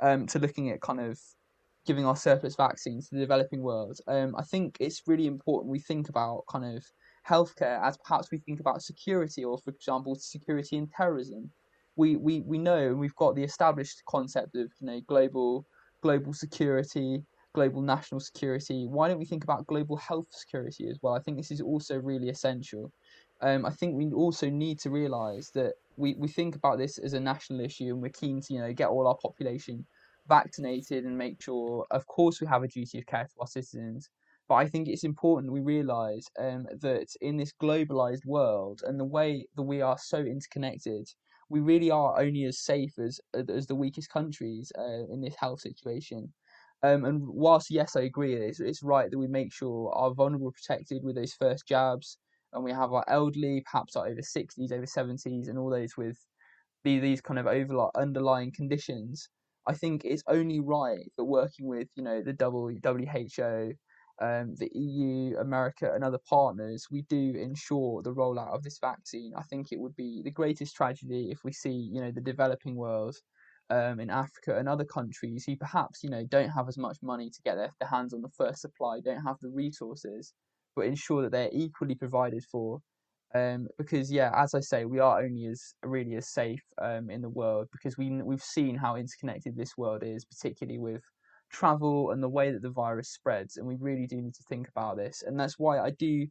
um, 0.00 0.26
to 0.28 0.38
looking 0.38 0.70
at 0.70 0.80
kind 0.80 1.00
of 1.00 1.20
giving 1.88 2.04
our 2.04 2.14
surplus 2.14 2.54
vaccines 2.54 3.08
to 3.08 3.14
the 3.14 3.20
developing 3.22 3.62
world. 3.62 3.98
Um, 4.06 4.36
I 4.36 4.42
think 4.42 4.76
it's 4.78 5.02
really 5.06 5.26
important 5.26 5.72
we 5.72 5.78
think 5.78 6.10
about 6.10 6.44
kind 6.46 6.76
of 6.76 6.84
healthcare 7.26 7.82
as 7.82 7.96
perhaps 8.04 8.30
we 8.30 8.36
think 8.36 8.60
about 8.60 8.82
security, 8.82 9.42
or 9.42 9.56
for 9.56 9.70
example, 9.70 10.14
security 10.14 10.76
and 10.76 10.92
terrorism. 10.92 11.50
We, 11.96 12.16
we, 12.16 12.42
we 12.42 12.58
know 12.58 12.94
we've 12.94 13.16
got 13.16 13.34
the 13.34 13.42
established 13.42 14.02
concept 14.06 14.54
of 14.54 14.70
you 14.80 14.86
know 14.86 15.00
global 15.08 15.64
global 16.02 16.34
security, 16.34 17.22
global 17.54 17.80
national 17.80 18.20
security. 18.20 18.86
Why 18.86 19.08
don't 19.08 19.18
we 19.18 19.24
think 19.24 19.44
about 19.44 19.66
global 19.66 19.96
health 19.96 20.28
security 20.30 20.90
as 20.90 20.98
well? 21.00 21.14
I 21.14 21.20
think 21.20 21.38
this 21.38 21.50
is 21.50 21.62
also 21.62 21.96
really 21.96 22.28
essential. 22.28 22.92
Um, 23.40 23.64
I 23.64 23.70
think 23.70 23.94
we 23.94 24.12
also 24.12 24.50
need 24.50 24.78
to 24.80 24.90
realise 24.90 25.50
that 25.54 25.72
we, 25.96 26.16
we 26.18 26.28
think 26.28 26.54
about 26.54 26.76
this 26.76 26.98
as 26.98 27.14
a 27.14 27.20
national 27.20 27.60
issue 27.60 27.86
and 27.86 28.02
we're 28.02 28.10
keen 28.10 28.42
to 28.42 28.52
you 28.52 28.60
know 28.60 28.72
get 28.74 28.88
all 28.88 29.06
our 29.06 29.16
population 29.16 29.86
vaccinated 30.28 31.04
and 31.04 31.16
make 31.16 31.42
sure, 31.42 31.86
of 31.90 32.06
course, 32.06 32.40
we 32.40 32.46
have 32.46 32.62
a 32.62 32.68
duty 32.68 32.98
of 32.98 33.06
care 33.06 33.24
to 33.24 33.40
our 33.40 33.46
citizens. 33.46 34.08
But 34.48 34.54
I 34.56 34.66
think 34.66 34.88
it's 34.88 35.04
important 35.04 35.52
we 35.52 35.60
realise 35.60 36.24
um, 36.38 36.66
that 36.80 37.08
in 37.20 37.36
this 37.36 37.52
globalised 37.62 38.24
world 38.24 38.80
and 38.86 38.98
the 38.98 39.04
way 39.04 39.46
that 39.56 39.62
we 39.62 39.82
are 39.82 39.98
so 39.98 40.18
interconnected, 40.18 41.06
we 41.50 41.60
really 41.60 41.90
are 41.90 42.18
only 42.18 42.44
as 42.44 42.60
safe 42.60 42.98
as 42.98 43.20
as 43.34 43.66
the 43.66 43.74
weakest 43.74 44.10
countries 44.10 44.72
uh, 44.78 45.04
in 45.12 45.20
this 45.20 45.36
health 45.38 45.60
situation. 45.60 46.32
Um, 46.82 47.04
and 47.04 47.20
whilst 47.26 47.70
yes, 47.70 47.96
I 47.96 48.02
agree, 48.02 48.34
it's, 48.34 48.60
it's 48.60 48.82
right 48.82 49.10
that 49.10 49.18
we 49.18 49.26
make 49.26 49.52
sure 49.52 49.92
our 49.94 50.14
vulnerable 50.14 50.52
protected 50.52 51.02
with 51.02 51.16
those 51.16 51.34
first 51.34 51.66
jabs, 51.66 52.18
and 52.52 52.64
we 52.64 52.72
have 52.72 52.92
our 52.92 53.04
elderly, 53.08 53.62
perhaps 53.70 53.96
our 53.96 54.06
over 54.06 54.22
sixties, 54.22 54.72
over 54.72 54.86
seventies, 54.86 55.48
and 55.48 55.58
all 55.58 55.70
those 55.70 55.96
with 55.96 56.16
these 56.84 57.20
kind 57.20 57.38
of 57.38 57.46
over 57.46 57.88
underlying 57.96 58.52
conditions. 58.52 59.28
I 59.68 59.74
think 59.74 60.02
it's 60.04 60.22
only 60.26 60.60
right 60.60 61.12
that 61.18 61.24
working 61.24 61.66
with 61.66 61.88
you 61.94 62.02
know 62.02 62.22
the 62.22 62.32
WHO, 62.82 63.74
um, 64.24 64.54
the 64.56 64.70
EU, 64.72 65.36
America, 65.36 65.92
and 65.94 66.02
other 66.02 66.18
partners, 66.28 66.86
we 66.90 67.02
do 67.02 67.34
ensure 67.36 68.02
the 68.02 68.14
rollout 68.14 68.54
of 68.54 68.62
this 68.62 68.78
vaccine. 68.80 69.32
I 69.36 69.42
think 69.42 69.70
it 69.70 69.78
would 69.78 69.94
be 69.94 70.22
the 70.24 70.30
greatest 70.30 70.74
tragedy 70.74 71.30
if 71.30 71.44
we 71.44 71.52
see 71.52 71.90
you 71.92 72.00
know 72.00 72.10
the 72.10 72.22
developing 72.22 72.76
world 72.76 73.16
um, 73.68 74.00
in 74.00 74.08
Africa 74.08 74.58
and 74.58 74.68
other 74.68 74.86
countries 74.86 75.44
who 75.44 75.54
perhaps 75.56 76.02
you 76.02 76.08
know 76.08 76.24
don't 76.24 76.48
have 76.48 76.68
as 76.68 76.78
much 76.78 76.96
money 77.02 77.28
to 77.28 77.42
get 77.44 77.56
their, 77.56 77.70
their 77.78 77.90
hands 77.90 78.14
on 78.14 78.22
the 78.22 78.30
first 78.30 78.62
supply, 78.62 79.00
don't 79.04 79.24
have 79.24 79.36
the 79.42 79.50
resources, 79.50 80.32
but 80.74 80.86
ensure 80.86 81.22
that 81.22 81.32
they're 81.32 81.50
equally 81.52 81.94
provided 81.94 82.42
for 82.50 82.80
um, 83.34 83.68
because 83.76 84.10
yeah, 84.10 84.32
as 84.34 84.54
I 84.54 84.60
say, 84.60 84.84
we 84.84 85.00
are 85.00 85.22
only 85.22 85.46
as 85.46 85.74
really 85.82 86.16
as 86.16 86.28
safe 86.28 86.62
um, 86.80 87.10
in 87.10 87.20
the 87.20 87.28
world 87.28 87.68
because 87.72 87.98
we 87.98 88.10
we've 88.22 88.42
seen 88.42 88.74
how 88.76 88.96
interconnected 88.96 89.56
this 89.56 89.76
world 89.76 90.02
is, 90.02 90.24
particularly 90.24 90.78
with 90.78 91.02
travel 91.50 92.10
and 92.10 92.22
the 92.22 92.28
way 92.28 92.50
that 92.52 92.62
the 92.62 92.70
virus 92.70 93.10
spreads, 93.10 93.56
and 93.56 93.66
we 93.66 93.76
really 93.80 94.06
do 94.06 94.16
need 94.16 94.34
to 94.34 94.44
think 94.48 94.68
about 94.68 94.96
this, 94.96 95.22
and 95.26 95.38
that's 95.38 95.58
why 95.58 95.78
I 95.78 95.90
do 95.90 96.26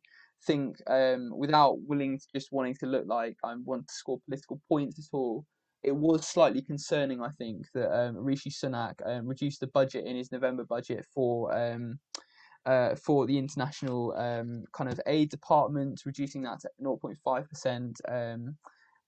think, 0.45 0.77
um, 0.87 1.31
without 1.35 1.77
willing 1.87 2.17
to 2.17 2.25
just 2.35 2.51
wanting 2.51 2.75
to 2.75 2.85
look 2.85 3.05
like 3.07 3.35
I 3.43 3.55
want 3.63 3.87
to 3.87 3.93
score 3.93 4.19
political 4.25 4.61
points 4.69 4.99
at 4.99 5.15
all, 5.15 5.45
it 5.83 5.95
was 5.95 6.27
slightly 6.27 6.61
concerning, 6.61 7.21
I 7.21 7.29
think, 7.37 7.65
that 7.73 7.91
um, 7.91 8.17
Rishi 8.17 8.49
Sunak 8.49 8.95
um, 9.05 9.27
reduced 9.27 9.59
the 9.59 9.67
budget 9.67 10.05
in 10.05 10.15
his 10.15 10.31
November 10.31 10.65
budget 10.65 11.05
for 11.13 11.55
um, 11.55 11.99
uh, 12.67 12.95
for 12.95 13.25
the 13.25 13.37
international 13.37 14.13
um, 14.17 14.65
kind 14.73 14.91
of 14.91 14.99
aid 15.07 15.29
department, 15.29 16.03
reducing 16.05 16.41
that 16.43 16.59
to 16.59 16.69
0.5% 16.83 17.95
um, 18.09 18.57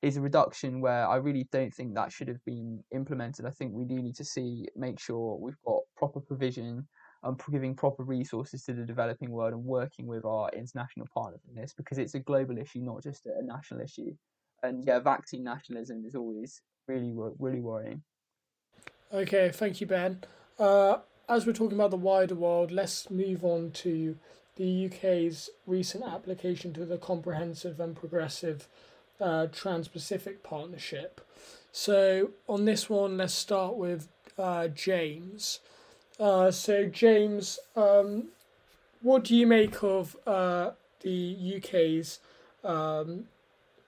is 0.02 0.15
a 0.15 0.22
reduction 0.22 0.80
where 0.80 1.06
I 1.06 1.17
really 1.17 1.45
don't 1.52 1.74
think 1.74 1.93
that 1.93 2.12
should 2.12 2.30
have 2.30 2.43
been 2.45 2.82
implemented. 2.93 3.45
I 3.45 3.50
think 3.50 3.74
we 3.74 3.84
do 3.84 3.95
need 3.95 4.15
to 4.15 4.24
see, 4.24 4.65
make 4.78 4.98
sure 4.98 5.38
we've 5.38 5.62
got 5.65 5.82
proper 5.98 6.22
provision 6.22 6.88
and 7.24 7.38
giving 7.52 7.76
proper 7.76 8.04
resources 8.04 8.63
to 8.63 8.74
the 8.74 8.86
developing 8.86 9.30
world 9.30 9.52
and 9.52 9.65
working 9.65 10.08
with 10.08 10.24
our 10.24 10.50
international 10.52 11.08
partners 11.13 11.41
in 11.50 11.62
this 11.62 11.74
because 11.76 11.98
it's 11.98 12.15
a 12.15 12.19
global 12.19 12.58
issue, 12.58 12.80
not 12.80 13.04
just 13.04 13.26
a 13.26 13.45
national 13.45 13.82
issue. 13.82 14.13
And 14.63 14.86
yeah, 14.88 15.00
vaccine 15.00 15.43
nationalism 15.43 16.06
is 16.06 16.15
always 16.15 16.62
really, 16.88 17.13
really 17.38 17.60
worrying. 17.60 18.04
Okay, 19.12 19.52
thank 19.54 19.82
you, 19.82 19.88
Ben. 19.88 20.24
Uh, 20.58 21.00
as 21.30 21.46
we're 21.46 21.54
talking 21.54 21.78
about 21.78 21.92
the 21.92 21.98
wider 21.98 22.36
world, 22.36 22.72
let's 22.72 23.10
move 23.12 23.46
on 23.46 23.70
to 23.72 24.18
the 24.56 24.88
UK's 24.88 25.52
recent 25.68 26.04
application 26.04 26.74
to 26.74 26.86
the 26.86 26.98
Comprehensive 26.98 27.80
and 27.80 27.96
Progressive 27.96 28.68
uh, 29.22 29.46
Trans 29.52 29.88
Pacific 29.88 30.42
Partnership. 30.42 31.22
So, 31.72 32.32
on 32.48 32.65
this 32.65 32.89
one, 32.89 33.18
let's 33.18 33.36
start 33.36 33.76
with 33.76 34.08
uh, 34.39 34.70
James. 34.70 35.60
Uh, 36.20 36.50
so, 36.50 36.86
James, 36.88 37.60
um, 37.76 38.30
what 39.02 39.24
do 39.24 39.36
you 39.36 39.46
make 39.46 39.84
of 39.84 40.18
uh, 40.26 40.72
the 41.02 41.58
UK's 41.58 42.20
um, 42.63 43.26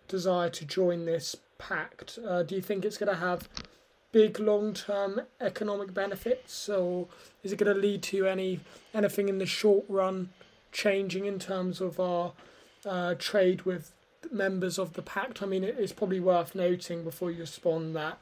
desire 0.08 0.50
to 0.52 0.64
join 0.64 1.06
this 1.06 1.36
pact? 1.58 2.20
Uh, 2.26 2.44
do 2.44 2.56
you 2.56 2.62
think 2.62 2.86
it's 2.86 2.98
going 3.00 3.12
to 3.12 3.20
have 3.20 3.50
big 4.12 4.40
long 4.40 4.74
term 4.74 5.22
economic 5.40 5.94
benefits, 5.94 6.70
or 6.70 7.08
is 7.44 7.52
it 7.52 7.58
going 7.58 7.74
to 7.74 7.80
lead 7.80 8.04
to 8.04 8.28
any 8.28 8.60
anything 8.94 9.30
in 9.30 9.38
the 9.38 9.46
short 9.46 9.86
run 9.88 10.30
changing 10.72 11.26
in 11.26 11.40
terms 11.40 11.82
of 11.82 12.00
our 12.00 12.34
uh, 12.86 13.16
trade 13.16 13.64
with 13.64 13.92
members 14.32 14.78
of 14.78 14.94
the 14.94 15.02
pact? 15.02 15.42
I 15.42 15.46
mean, 15.46 15.64
it's 15.64 15.94
probably 15.94 16.20
worth 16.20 16.56
noting 16.56 17.04
before 17.04 17.32
you 17.32 17.42
respond 17.42 17.96
that 17.96 18.20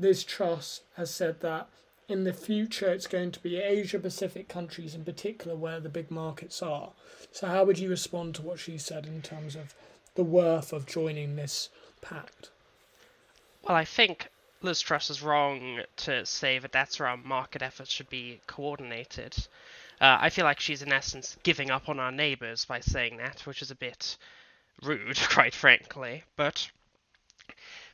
Liz 0.00 0.24
Truss 0.24 0.80
has 0.96 1.10
said 1.10 1.40
that 1.40 1.68
in 2.08 2.24
the 2.24 2.32
future 2.32 2.90
it's 2.90 3.06
going 3.06 3.30
to 3.30 3.40
be 3.40 3.58
Asia 3.58 3.98
Pacific 3.98 4.48
countries 4.48 4.94
in 4.94 5.04
particular 5.04 5.54
where 5.54 5.78
the 5.78 5.90
big 5.90 6.10
markets 6.10 6.62
are. 6.62 6.90
So, 7.30 7.46
how 7.46 7.64
would 7.64 7.78
you 7.78 7.90
respond 7.90 8.34
to 8.36 8.42
what 8.42 8.58
she 8.58 8.78
said 8.78 9.06
in 9.06 9.20
terms 9.20 9.54
of 9.54 9.74
the 10.14 10.24
worth 10.24 10.72
of 10.72 10.86
joining 10.86 11.36
this 11.36 11.68
pact? 12.00 12.50
Well, 13.62 13.76
I 13.76 13.84
think 13.84 14.28
Liz 14.62 14.80
Truss 14.82 15.08
is 15.08 15.22
wrong 15.22 15.82
to 15.96 16.26
say 16.26 16.58
that 16.58 16.72
that's 16.72 16.98
where 16.98 17.08
our 17.08 17.16
market 17.16 17.62
efforts 17.62 17.90
should 17.90 18.10
be 18.10 18.40
coordinated. 18.46 19.34
Uh, 20.00 20.18
I 20.20 20.30
feel 20.30 20.44
like 20.44 20.60
she's 20.60 20.82
in 20.82 20.92
essence 20.92 21.38
giving 21.42 21.70
up 21.70 21.88
on 21.88 21.98
our 21.98 22.12
neighbours 22.12 22.66
by 22.66 22.80
saying 22.80 23.16
that, 23.16 23.46
which 23.46 23.62
is 23.62 23.70
a 23.70 23.74
bit 23.74 24.18
rude, 24.82 25.18
quite 25.30 25.54
frankly. 25.54 26.24
But 26.36 26.70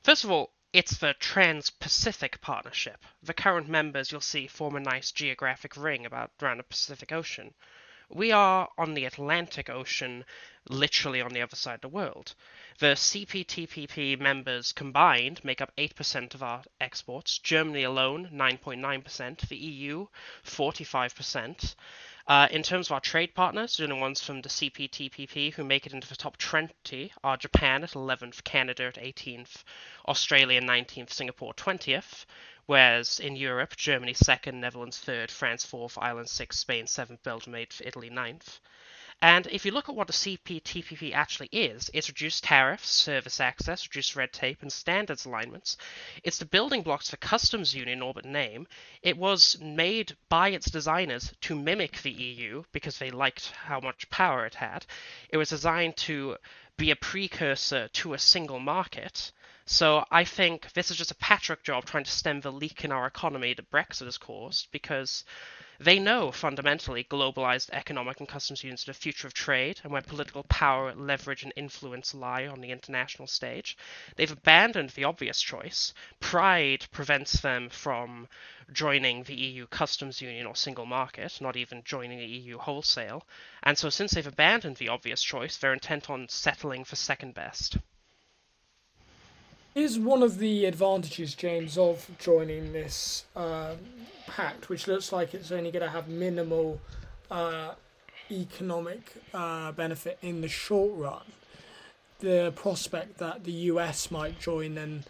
first 0.02 0.24
of 0.24 0.30
all, 0.30 0.50
it's 0.72 0.98
the 0.98 1.14
Trans 1.14 1.70
Pacific 1.70 2.40
Partnership. 2.40 2.98
The 3.22 3.32
current 3.32 3.68
members 3.68 4.10
you'll 4.10 4.20
see 4.20 4.48
form 4.48 4.74
a 4.76 4.80
nice 4.80 5.12
geographic 5.12 5.76
ring 5.76 6.04
about 6.04 6.32
around 6.42 6.58
the 6.58 6.64
Pacific 6.64 7.12
Ocean. 7.12 7.54
We 8.08 8.30
are 8.30 8.68
on 8.78 8.94
the 8.94 9.04
Atlantic 9.04 9.68
Ocean, 9.68 10.24
literally 10.68 11.20
on 11.20 11.32
the 11.32 11.42
other 11.42 11.56
side 11.56 11.76
of 11.76 11.80
the 11.80 11.88
world. 11.88 12.34
The 12.78 12.94
CPTPP 12.94 14.20
members 14.20 14.72
combined 14.72 15.44
make 15.44 15.60
up 15.60 15.72
8% 15.76 16.34
of 16.34 16.42
our 16.42 16.62
exports, 16.80 17.38
Germany 17.38 17.82
alone 17.82 18.30
9.9%, 18.32 19.48
the 19.48 19.56
EU 19.56 20.06
45%. 20.44 21.74
Uh, 22.28 22.48
in 22.50 22.60
terms 22.60 22.88
of 22.88 22.92
our 22.92 23.00
trade 23.00 23.32
partners, 23.34 23.76
the 23.76 23.84
only 23.84 24.00
ones 24.00 24.20
from 24.20 24.42
the 24.42 24.48
CPTPP 24.48 25.52
who 25.52 25.62
make 25.62 25.86
it 25.86 25.92
into 25.92 26.08
the 26.08 26.16
top 26.16 26.36
20 26.38 27.12
are 27.22 27.36
Japan 27.36 27.84
at 27.84 27.90
11th, 27.90 28.42
Canada 28.42 28.86
at 28.86 28.96
18th, 28.96 29.62
Australia 30.08 30.60
19th, 30.60 31.12
Singapore 31.12 31.54
20th, 31.54 32.24
whereas 32.66 33.20
in 33.20 33.36
Europe, 33.36 33.76
Germany 33.76 34.12
2nd, 34.12 34.54
Netherlands 34.54 35.00
3rd, 35.06 35.30
France 35.30 35.64
4th, 35.64 35.96
Ireland 36.00 36.26
6th, 36.26 36.54
Spain 36.54 36.86
7th, 36.86 37.22
Belgium 37.22 37.52
8th, 37.52 37.80
Italy 37.84 38.10
9th. 38.10 38.58
And 39.22 39.46
if 39.46 39.64
you 39.64 39.72
look 39.72 39.88
at 39.88 39.94
what 39.94 40.08
the 40.08 40.12
CPTPP 40.12 41.14
actually 41.14 41.48
is, 41.50 41.90
it's 41.94 42.08
reduced 42.08 42.44
tariffs, 42.44 42.90
service 42.90 43.40
access, 43.40 43.86
reduced 43.88 44.14
red 44.14 44.32
tape, 44.32 44.60
and 44.60 44.70
standards 44.70 45.24
alignments. 45.24 45.78
It's 46.22 46.36
the 46.38 46.44
building 46.44 46.82
blocks 46.82 47.08
for 47.08 47.16
customs 47.16 47.74
union 47.74 48.02
orbit 48.02 48.26
name. 48.26 48.66
It 49.02 49.16
was 49.16 49.58
made 49.58 50.16
by 50.28 50.50
its 50.50 50.70
designers 50.70 51.32
to 51.42 51.54
mimic 51.54 52.02
the 52.02 52.10
EU 52.10 52.64
because 52.72 52.98
they 52.98 53.10
liked 53.10 53.52
how 53.52 53.80
much 53.80 54.10
power 54.10 54.44
it 54.44 54.54
had. 54.54 54.84
It 55.30 55.38
was 55.38 55.48
designed 55.48 55.96
to 55.98 56.36
be 56.76 56.90
a 56.90 56.96
precursor 56.96 57.88
to 57.88 58.12
a 58.12 58.18
single 58.18 58.60
market. 58.60 59.32
So 59.64 60.04
I 60.10 60.24
think 60.24 60.72
this 60.74 60.90
is 60.90 60.96
just 60.96 61.10
a 61.10 61.16
patchwork 61.16 61.64
job 61.64 61.86
trying 61.86 62.04
to 62.04 62.10
stem 62.10 62.42
the 62.42 62.52
leak 62.52 62.84
in 62.84 62.92
our 62.92 63.06
economy 63.06 63.54
that 63.54 63.70
Brexit 63.70 64.04
has 64.04 64.18
caused 64.18 64.68
because 64.70 65.24
They 65.78 65.98
know 65.98 66.32
fundamentally 66.32 67.04
globalized 67.04 67.68
economic 67.70 68.18
and 68.18 68.28
customs 68.28 68.64
unions 68.64 68.84
are 68.84 68.92
the 68.92 68.98
future 68.98 69.26
of 69.26 69.34
trade 69.34 69.80
and 69.82 69.92
where 69.92 70.00
political 70.00 70.42
power, 70.44 70.94
leverage, 70.94 71.42
and 71.42 71.52
influence 71.54 72.14
lie 72.14 72.46
on 72.46 72.60
the 72.62 72.70
international 72.70 73.28
stage. 73.28 73.76
They've 74.16 74.30
abandoned 74.32 74.90
the 74.90 75.04
obvious 75.04 75.42
choice. 75.42 75.92
Pride 76.18 76.86
prevents 76.92 77.40
them 77.40 77.68
from 77.68 78.26
joining 78.72 79.24
the 79.24 79.34
EU 79.34 79.66
customs 79.66 80.22
union 80.22 80.46
or 80.46 80.56
single 80.56 80.86
market, 80.86 81.38
not 81.40 81.56
even 81.56 81.82
joining 81.84 82.18
the 82.18 82.26
EU 82.26 82.58
wholesale. 82.58 83.26
And 83.62 83.76
so, 83.76 83.90
since 83.90 84.12
they've 84.12 84.26
abandoned 84.26 84.76
the 84.76 84.88
obvious 84.88 85.22
choice, 85.22 85.56
they're 85.56 85.72
intent 85.74 86.08
on 86.08 86.28
settling 86.28 86.84
for 86.84 86.96
second 86.96 87.34
best. 87.34 87.76
Is 89.76 89.98
one 89.98 90.22
of 90.22 90.38
the 90.38 90.64
advantages, 90.64 91.34
James, 91.34 91.76
of 91.76 92.08
joining 92.18 92.72
this 92.72 93.26
uh, 93.36 93.74
pact, 94.26 94.70
which 94.70 94.88
looks 94.88 95.12
like 95.12 95.34
it's 95.34 95.52
only 95.52 95.70
going 95.70 95.84
to 95.84 95.90
have 95.90 96.08
minimal 96.08 96.80
uh, 97.30 97.72
economic 98.30 99.12
uh, 99.34 99.72
benefit 99.72 100.16
in 100.22 100.40
the 100.40 100.48
short 100.48 100.92
run, 100.96 101.24
the 102.20 102.54
prospect 102.56 103.18
that 103.18 103.44
the 103.44 103.52
US 103.52 104.10
might 104.10 104.40
join 104.40 104.78
and 104.78 105.04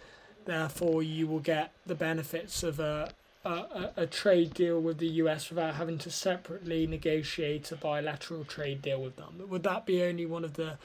therefore 0.47 1.01
you 1.01 1.29
will 1.29 1.39
get 1.39 1.71
the 1.87 1.95
benefits 1.95 2.65
of 2.65 2.81
a, 2.81 3.13
a, 3.45 3.91
a 3.97 4.07
trade 4.09 4.53
deal 4.53 4.81
with 4.81 4.99
the 4.99 5.11
US 5.23 5.49
without 5.49 5.77
having 5.77 5.99
to 5.99 6.11
separately 6.11 6.89
negotiate 6.89 7.71
a 7.71 7.77
bilateral 7.77 8.43
trade 8.43 8.83
deal 8.83 9.01
with 9.01 9.15
them. 9.15 9.41
Would 9.49 9.63
that 9.63 9.87
be 9.87 10.03
only 10.03 10.27
one 10.27 10.43
of 10.45 10.55
the, 10.55 10.77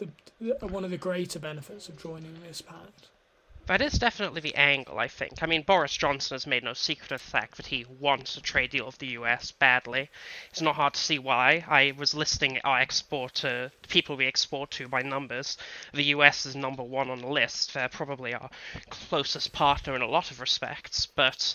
the 0.00 0.08
one 0.66 0.82
of 0.82 0.90
the 0.90 0.98
greater 0.98 1.38
benefits 1.38 1.88
of 1.88 1.96
joining 1.96 2.34
this 2.44 2.60
pact? 2.60 3.06
That 3.70 3.82
is 3.82 4.00
definitely 4.00 4.40
the 4.40 4.56
angle, 4.56 4.98
I 4.98 5.06
think. 5.06 5.44
I 5.44 5.46
mean, 5.46 5.62
Boris 5.62 5.96
Johnson 5.96 6.34
has 6.34 6.44
made 6.44 6.64
no 6.64 6.72
secret 6.72 7.12
of 7.12 7.22
the 7.22 7.30
fact 7.30 7.56
that 7.56 7.68
he 7.68 7.86
wants 8.00 8.36
a 8.36 8.40
trade 8.40 8.70
deal 8.70 8.84
with 8.84 8.98
the 8.98 9.12
US 9.18 9.52
badly. 9.52 10.10
It's 10.50 10.60
not 10.60 10.74
hard 10.74 10.94
to 10.94 11.00
see 11.00 11.20
why. 11.20 11.64
I 11.68 11.92
was 11.96 12.12
listing 12.12 12.58
our 12.64 12.80
export 12.80 13.34
to 13.34 13.70
people 13.86 14.16
we 14.16 14.26
export 14.26 14.72
to 14.72 14.88
by 14.88 15.02
numbers. 15.02 15.56
The 15.94 16.02
US 16.16 16.46
is 16.46 16.56
number 16.56 16.82
one 16.82 17.10
on 17.10 17.20
the 17.20 17.28
list. 17.28 17.72
They're 17.72 17.88
probably 17.88 18.34
our 18.34 18.50
closest 18.88 19.52
partner 19.52 19.94
in 19.94 20.02
a 20.02 20.08
lot 20.08 20.32
of 20.32 20.40
respects, 20.40 21.06
but 21.06 21.54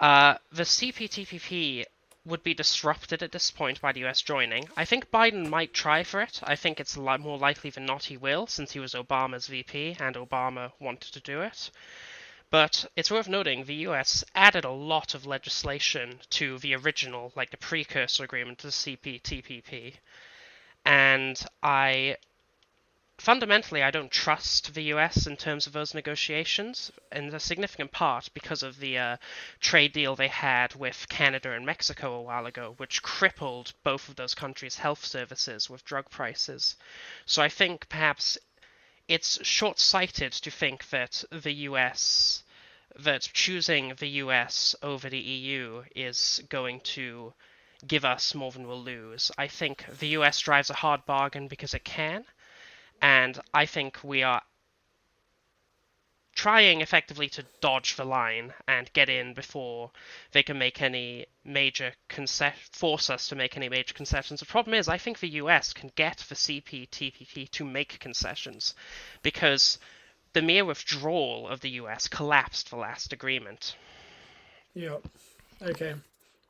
uh, 0.00 0.34
the 0.52 0.64
CPTPP 0.64 1.86
would 2.24 2.42
be 2.42 2.54
disrupted 2.54 3.22
at 3.22 3.32
this 3.32 3.50
point 3.50 3.80
by 3.80 3.92
the 3.92 4.04
US 4.04 4.20
joining. 4.22 4.68
I 4.76 4.84
think 4.84 5.10
Biden 5.10 5.48
might 5.48 5.72
try 5.72 6.02
for 6.02 6.20
it. 6.20 6.40
I 6.42 6.56
think 6.56 6.80
it's 6.80 6.96
li- 6.96 7.16
more 7.18 7.38
likely 7.38 7.70
than 7.70 7.86
not 7.86 8.04
he 8.04 8.16
will, 8.16 8.46
since 8.46 8.72
he 8.72 8.80
was 8.80 8.94
Obama's 8.94 9.46
VP 9.46 9.96
and 9.98 10.16
Obama 10.16 10.72
wanted 10.78 11.12
to 11.12 11.20
do 11.20 11.40
it. 11.40 11.70
But 12.50 12.86
it's 12.96 13.10
worth 13.10 13.28
noting 13.28 13.64
the 13.64 13.86
US 13.88 14.24
added 14.34 14.64
a 14.64 14.70
lot 14.70 15.14
of 15.14 15.26
legislation 15.26 16.20
to 16.30 16.58
the 16.58 16.74
original, 16.74 17.32
like 17.36 17.50
the 17.50 17.56
precursor 17.56 18.24
agreement 18.24 18.58
to 18.58 18.68
the 18.68 18.72
CPTPP. 18.72 19.94
And 20.84 21.38
I 21.62 22.16
fundamentally, 23.18 23.82
I 23.82 23.90
don't 23.90 24.10
trust 24.10 24.74
the 24.74 24.94
US 24.94 25.26
in 25.26 25.36
terms 25.36 25.66
of 25.66 25.72
those 25.72 25.92
negotiations, 25.94 26.90
in 27.12 27.34
a 27.34 27.40
significant 27.40 27.92
part 27.92 28.30
because 28.32 28.62
of 28.62 28.78
the 28.78 28.96
uh, 28.96 29.16
trade 29.60 29.92
deal 29.92 30.16
they 30.16 30.28
had 30.28 30.74
with 30.74 31.08
Canada 31.08 31.52
and 31.52 31.66
Mexico 31.66 32.14
a 32.14 32.22
while 32.22 32.46
ago, 32.46 32.74
which 32.78 33.02
crippled 33.02 33.72
both 33.82 34.08
of 34.08 34.16
those 34.16 34.34
countries' 34.34 34.76
health 34.76 35.04
services 35.04 35.68
with 35.68 35.84
drug 35.84 36.08
prices. 36.10 36.76
So 37.26 37.42
I 37.42 37.48
think 37.48 37.88
perhaps 37.88 38.38
it's 39.08 39.44
short 39.44 39.78
sighted 39.78 40.32
to 40.32 40.50
think 40.50 40.88
that 40.90 41.24
the 41.30 41.52
US. 41.52 42.44
That 42.98 43.28
choosing 43.32 43.94
the 43.98 44.08
US 44.24 44.74
over 44.82 45.08
the 45.08 45.18
EU 45.18 45.84
is 45.94 46.42
going 46.48 46.80
to 46.96 47.34
give 47.86 48.04
us 48.04 48.34
more 48.34 48.50
than 48.50 48.66
we'll 48.66 48.82
lose. 48.82 49.30
I 49.38 49.46
think 49.46 49.84
the 50.00 50.08
US 50.18 50.40
drives 50.40 50.70
a 50.70 50.74
hard 50.74 51.06
bargain 51.06 51.48
because 51.48 51.74
it 51.74 51.84
can, 51.84 52.24
and 53.00 53.38
I 53.54 53.66
think 53.66 53.98
we 54.02 54.22
are 54.22 54.42
trying 56.38 56.80
effectively 56.80 57.28
to 57.28 57.44
dodge 57.60 57.96
the 57.96 58.04
line 58.04 58.54
and 58.68 58.92
get 58.92 59.08
in 59.08 59.34
before 59.34 59.90
they 60.30 60.42
can 60.42 60.56
make 60.56 60.80
any 60.80 61.26
major 61.44 61.92
concession 62.08 62.60
force 62.70 63.10
us 63.10 63.28
to 63.28 63.34
make 63.34 63.56
any 63.56 63.68
major 63.68 63.92
concessions. 63.92 64.38
The 64.38 64.46
problem 64.46 64.74
is 64.74 64.88
I 64.88 64.98
think 64.98 65.18
the 65.18 65.40
US 65.42 65.72
can 65.72 65.90
get 65.96 66.18
the 66.28 66.36
CPTPP 66.36 67.50
to 67.50 67.64
make 67.64 67.98
concessions 67.98 68.76
because 69.22 69.80
the 70.32 70.40
mere 70.40 70.64
withdrawal 70.64 71.48
of 71.48 71.60
the 71.60 71.70
US 71.70 72.06
collapsed 72.06 72.70
the 72.70 72.76
last 72.76 73.12
agreement. 73.12 73.74
Yep. 74.74 75.08
Okay. 75.60 75.94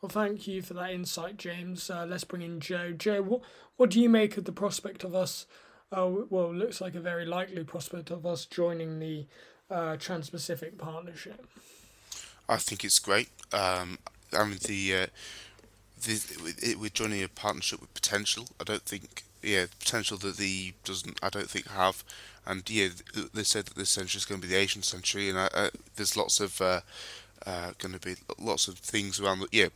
Well, 0.03 0.11
thank 0.11 0.47
you 0.47 0.61
for 0.61 0.75
that 0.75 0.91
insight, 0.91 1.39
James. 1.39 1.89
Uh, 1.89 2.05
let's 2.07 2.25
bring 2.25 2.43
in 2.43 2.61
Joe. 2.61 2.93
Joe, 2.93 3.23
what 3.23 3.41
what 3.77 3.91
do 3.91 4.01
you 4.01 4.11
make 4.11 4.37
of 4.37 4.45
the 4.45 4.53
prospect 4.53 5.03
of 5.03 5.15
us 5.15 5.47
uh, 5.93 6.09
well, 6.29 6.55
looks 6.55 6.81
like 6.81 6.95
a 6.95 7.01
very 7.01 7.25
likely 7.25 7.65
prospect 7.65 8.11
of 8.11 8.27
us 8.27 8.45
joining 8.45 8.99
the 8.99 9.27
uh, 9.71 9.97
Trans-Pacific 9.97 10.79
Partnership. 10.79 11.47
I 12.49 12.57
think 12.57 12.85
it's 12.85 12.99
great. 12.99 13.29
Um, 13.53 13.99
I 14.33 14.45
mean, 14.45 14.59
the, 14.65 14.95
uh, 14.95 15.07
the 16.03 16.55
it, 16.63 16.79
we're 16.79 16.91
joining 16.91 17.23
a 17.23 17.29
partnership 17.29 17.81
with 17.81 17.93
potential. 17.95 18.47
I 18.61 18.65
don't 18.65 18.83
think, 18.83 19.25
yeah, 19.43 19.67
potential 19.79 20.17
that 20.19 20.37
the 20.37 20.75
doesn't. 20.85 21.19
I 21.23 21.29
don't 21.29 21.49
think 21.49 21.69
have. 21.69 22.05
And 22.47 22.69
yeah, 22.71 22.89
they 23.35 23.45
said 23.45 23.67
that 23.67 23.77
this 23.77 23.91
century 23.91 24.19
is 24.19 24.25
going 24.25 24.41
to 24.41 24.47
be 24.47 24.55
the 24.55 24.61
Asian 24.61 24.83
century, 24.83 25.29
and 25.29 25.37
uh, 25.37 25.69
there's 25.97 26.17
lots 26.17 26.41
of 26.41 26.61
uh, 26.63 26.81
uh, 27.45 27.73
going 27.79 27.93
to 27.93 28.01
be 28.01 28.17
lots 28.39 28.69
of 28.69 28.79
things 28.79 29.21
around. 29.21 29.41
The, 29.41 29.49
yeah, 29.53 29.69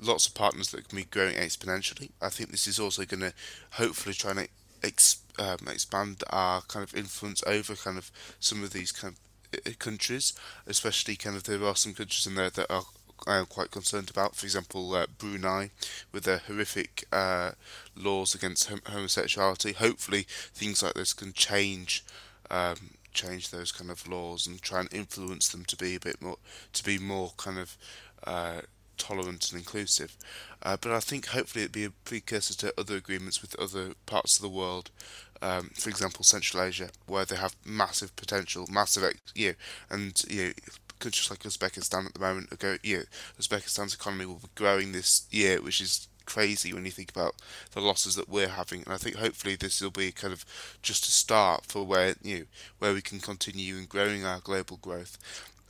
lots 0.00 0.28
of 0.28 0.34
partners 0.34 0.70
that 0.70 0.88
can 0.88 0.96
be 0.96 1.04
growing 1.04 1.34
exponentially. 1.34 2.10
I 2.22 2.28
think 2.28 2.50
this 2.50 2.68
is 2.68 2.78
also 2.78 3.04
going 3.04 3.20
to 3.20 3.32
hopefully 3.72 4.14
try 4.14 4.30
and 4.32 4.48
ex- 4.84 5.18
um, 5.38 5.58
expand 5.68 6.22
our 6.30 6.62
kind 6.62 6.82
of 6.82 6.94
influence 6.94 7.42
over 7.46 7.74
kind 7.74 7.98
of 7.98 8.10
some 8.40 8.62
of 8.62 8.72
these 8.72 8.92
kind 8.92 9.14
of 9.14 9.78
countries, 9.78 10.32
especially 10.66 11.16
kind 11.16 11.36
of 11.36 11.44
there 11.44 11.64
are 11.64 11.76
some 11.76 11.94
countries 11.94 12.26
in 12.26 12.34
there 12.34 12.50
that 12.50 12.70
are 12.70 12.84
I 13.26 13.38
am 13.38 13.46
quite 13.46 13.70
concerned 13.70 14.10
about. 14.10 14.36
For 14.36 14.46
example, 14.46 14.94
uh, 14.94 15.06
Brunei, 15.18 15.70
with 16.12 16.24
their 16.24 16.38
horrific 16.38 17.06
uh, 17.12 17.52
laws 17.96 18.34
against 18.34 18.68
hom- 18.68 18.82
homosexuality. 18.86 19.72
Hopefully, 19.72 20.26
things 20.52 20.82
like 20.82 20.94
this 20.94 21.12
can 21.12 21.32
change, 21.32 22.04
um, 22.50 22.90
change 23.14 23.50
those 23.50 23.72
kind 23.72 23.90
of 23.90 24.06
laws 24.06 24.46
and 24.46 24.60
try 24.60 24.80
and 24.80 24.92
influence 24.92 25.48
them 25.48 25.64
to 25.64 25.76
be 25.76 25.94
a 25.94 26.00
bit 26.00 26.20
more, 26.20 26.36
to 26.74 26.84
be 26.84 26.98
more 26.98 27.32
kind 27.36 27.58
of 27.58 27.76
uh, 28.24 28.60
tolerant 28.98 29.50
and 29.50 29.60
inclusive. 29.60 30.16
Uh, 30.62 30.76
but 30.80 30.92
I 30.92 31.00
think 31.00 31.28
hopefully 31.28 31.64
it'd 31.64 31.72
be 31.72 31.84
a 31.84 31.90
precursor 31.90 32.54
to 32.58 32.74
other 32.78 32.96
agreements 32.96 33.40
with 33.40 33.58
other 33.58 33.94
parts 34.06 34.36
of 34.36 34.42
the 34.42 34.48
world. 34.48 34.90
Um, 35.42 35.70
for 35.74 35.90
example, 35.90 36.24
Central 36.24 36.62
Asia, 36.62 36.90
where 37.06 37.24
they 37.24 37.36
have 37.36 37.56
massive 37.64 38.14
potential, 38.16 38.66
massive, 38.70 39.14
you 39.34 39.48
know, 39.48 39.54
and 39.90 40.22
you 40.28 40.44
know, 40.46 40.52
countries 40.98 41.30
like 41.30 41.40
Uzbekistan 41.40 42.06
at 42.06 42.14
the 42.14 42.20
moment 42.20 42.48
you 42.82 42.98
know, 42.98 43.04
Uzbekistan's 43.40 43.94
economy 43.94 44.26
will 44.26 44.36
be 44.36 44.48
growing 44.54 44.92
this 44.92 45.26
year, 45.30 45.60
which 45.60 45.80
is 45.80 46.08
crazy 46.24 46.72
when 46.72 46.84
you 46.84 46.90
think 46.90 47.10
about 47.10 47.36
the 47.72 47.80
losses 47.80 48.16
that 48.16 48.28
we're 48.28 48.48
having. 48.48 48.82
And 48.82 48.92
I 48.92 48.96
think 48.96 49.16
hopefully 49.16 49.56
this 49.56 49.80
will 49.80 49.90
be 49.90 50.10
kind 50.10 50.32
of 50.32 50.44
just 50.82 51.06
a 51.06 51.10
start 51.10 51.66
for 51.66 51.84
where 51.84 52.14
you 52.22 52.38
know, 52.38 52.44
where 52.78 52.94
we 52.94 53.02
can 53.02 53.20
continue 53.20 53.76
in 53.76 53.86
growing 53.86 54.24
our 54.24 54.40
global 54.40 54.78
growth 54.78 55.18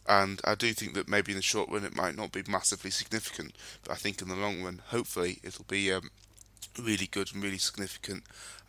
and 0.09 0.41
I 0.45 0.55
do 0.55 0.73
think 0.73 0.95
that 0.95 1.09
maybe 1.09 1.33
in 1.33 1.39
the 1.39 1.43
short 1.43 1.69
run 1.69 1.85
it 1.85 1.97
might 1.97 2.17
not 2.17 2.33
be 2.33 2.43
massively 2.49 2.91
significant, 2.91 3.55
but 3.83 3.93
I 3.93 3.97
think 3.97 4.23
in 4.23 4.29
the 4.29 4.37
long 4.37 4.63
run, 4.63 4.83
hopefully, 4.89 5.39
it'll 5.43 5.65
be 5.65 5.93
um, 5.93 6.11
really 6.79 7.07
good 7.07 7.33
and 7.35 7.43
really 7.43 7.59
significant, 7.59 8.25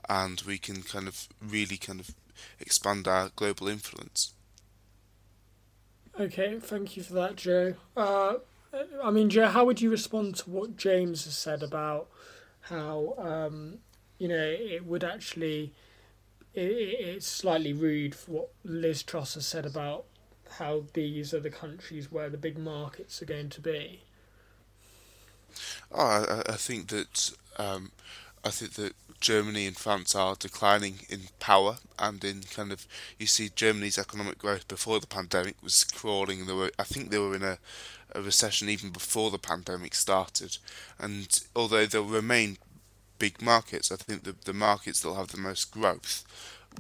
and 0.10 0.41
we 0.41 0.58
can 0.58 0.84
kind 0.84 1.08
of 1.08 1.28
really 1.41 1.78
kind 1.78 1.99
of 1.99 2.12
expand 2.60 3.08
our 3.08 3.30
global 3.36 3.68
influence. 3.68 4.34
Okay, 6.20 6.58
thank 6.60 6.97
you 6.97 7.03
for 7.03 7.14
that, 7.14 7.36
Joe. 7.36 7.76
Uh, 7.95 8.36
I 9.03 9.12
mean, 9.12 9.30
Joe, 9.30 9.47
how 9.47 9.66
would 9.66 9.82
you 9.82 9.89
respond 9.89 10.36
to 10.38 10.49
what 10.49 10.78
James 10.78 11.26
has 11.26 11.38
said 11.38 11.64
about 11.64 12.08
how 12.62 13.14
um, 13.18 13.80
you 14.18 14.28
know 14.28 14.36
it 14.36 14.86
would 14.86 15.03
actually 15.03 15.74
it, 16.53 16.60
it's 16.60 17.28
slightly 17.28 17.74
rude 17.74 18.16
for 18.16 18.32
what 18.32 18.49
Liz 18.64 19.03
Truss 19.03 19.36
has 19.36 19.45
said 19.45 19.66
about 19.66 20.05
how 20.51 20.84
these 20.93 21.34
are 21.34 21.39
the 21.39 21.49
countries 21.49 22.12
where 22.12 22.30
the 22.30 22.38
big 22.38 22.58
markets 22.58 23.22
are 23.22 23.26
going 23.26 23.49
to 23.49 23.62
be? 23.62 24.01
Oh, 25.91 26.01
I, 26.01 26.51
I 26.51 26.55
think 26.55 26.88
that 26.88 27.32
um, 27.58 27.91
I 28.43 28.49
think 28.49 28.74
that 28.74 28.93
Germany 29.20 29.68
and 29.68 29.78
France 29.78 30.15
are 30.15 30.36
declining 30.36 30.99
in 31.09 31.22
power 31.39 31.78
and 31.97 32.24
in 32.24 32.41
kind 32.43 32.72
of 32.72 32.88
you 33.18 33.26
see 33.28 33.49
Germany's 33.55 33.97
economic 33.97 34.38
growth 34.38 34.68
before 34.68 34.99
the 34.99 35.07
pandemic 35.07 35.55
was 35.63 35.84
crawling. 35.84 36.45
They 36.45 36.53
were 36.53 36.72
I 36.78 36.84
think 36.84 37.09
they 37.09 37.18
were 37.18 37.36
in 37.36 37.43
a, 37.43 37.57
a 38.13 38.22
recession 38.22 38.70
even 38.70 38.91
before 38.91 39.32
the 39.32 39.39
pandemic 39.39 39.95
started, 39.95 40.57
and 40.99 41.28
although 41.55 41.86
they'll 41.86 42.03
remain 42.03 42.57
big 43.20 43.41
markets, 43.41 43.91
I 43.91 43.95
think 43.95 44.24
the 44.24 44.36
the 44.45 44.53
markets 44.53 45.01
that'll 45.01 45.18
have 45.18 45.32
the 45.32 45.38
most 45.38 45.72
growth 45.72 46.24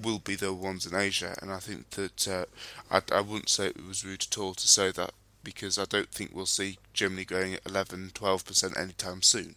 will 0.01 0.19
be 0.19 0.35
the 0.35 0.53
ones 0.53 0.85
in 0.85 0.95
Asia, 0.95 1.35
and 1.41 1.51
I 1.51 1.59
think 1.59 1.91
that 1.91 2.27
uh, 2.27 2.45
I, 2.91 3.01
I 3.11 3.21
wouldn't 3.21 3.49
say 3.49 3.67
it 3.67 3.87
was 3.87 4.05
rude 4.05 4.25
at 4.29 4.37
all 4.37 4.53
to 4.53 4.67
say 4.67 4.91
that 4.91 5.11
because 5.43 5.79
I 5.79 5.85
don't 5.85 6.11
think 6.11 6.31
we'll 6.33 6.45
see 6.45 6.77
Germany 6.93 7.23
going 7.23 7.53
at 7.53 7.65
11, 7.65 8.11
12% 8.13 8.77
anytime 8.77 9.21
soon. 9.21 9.55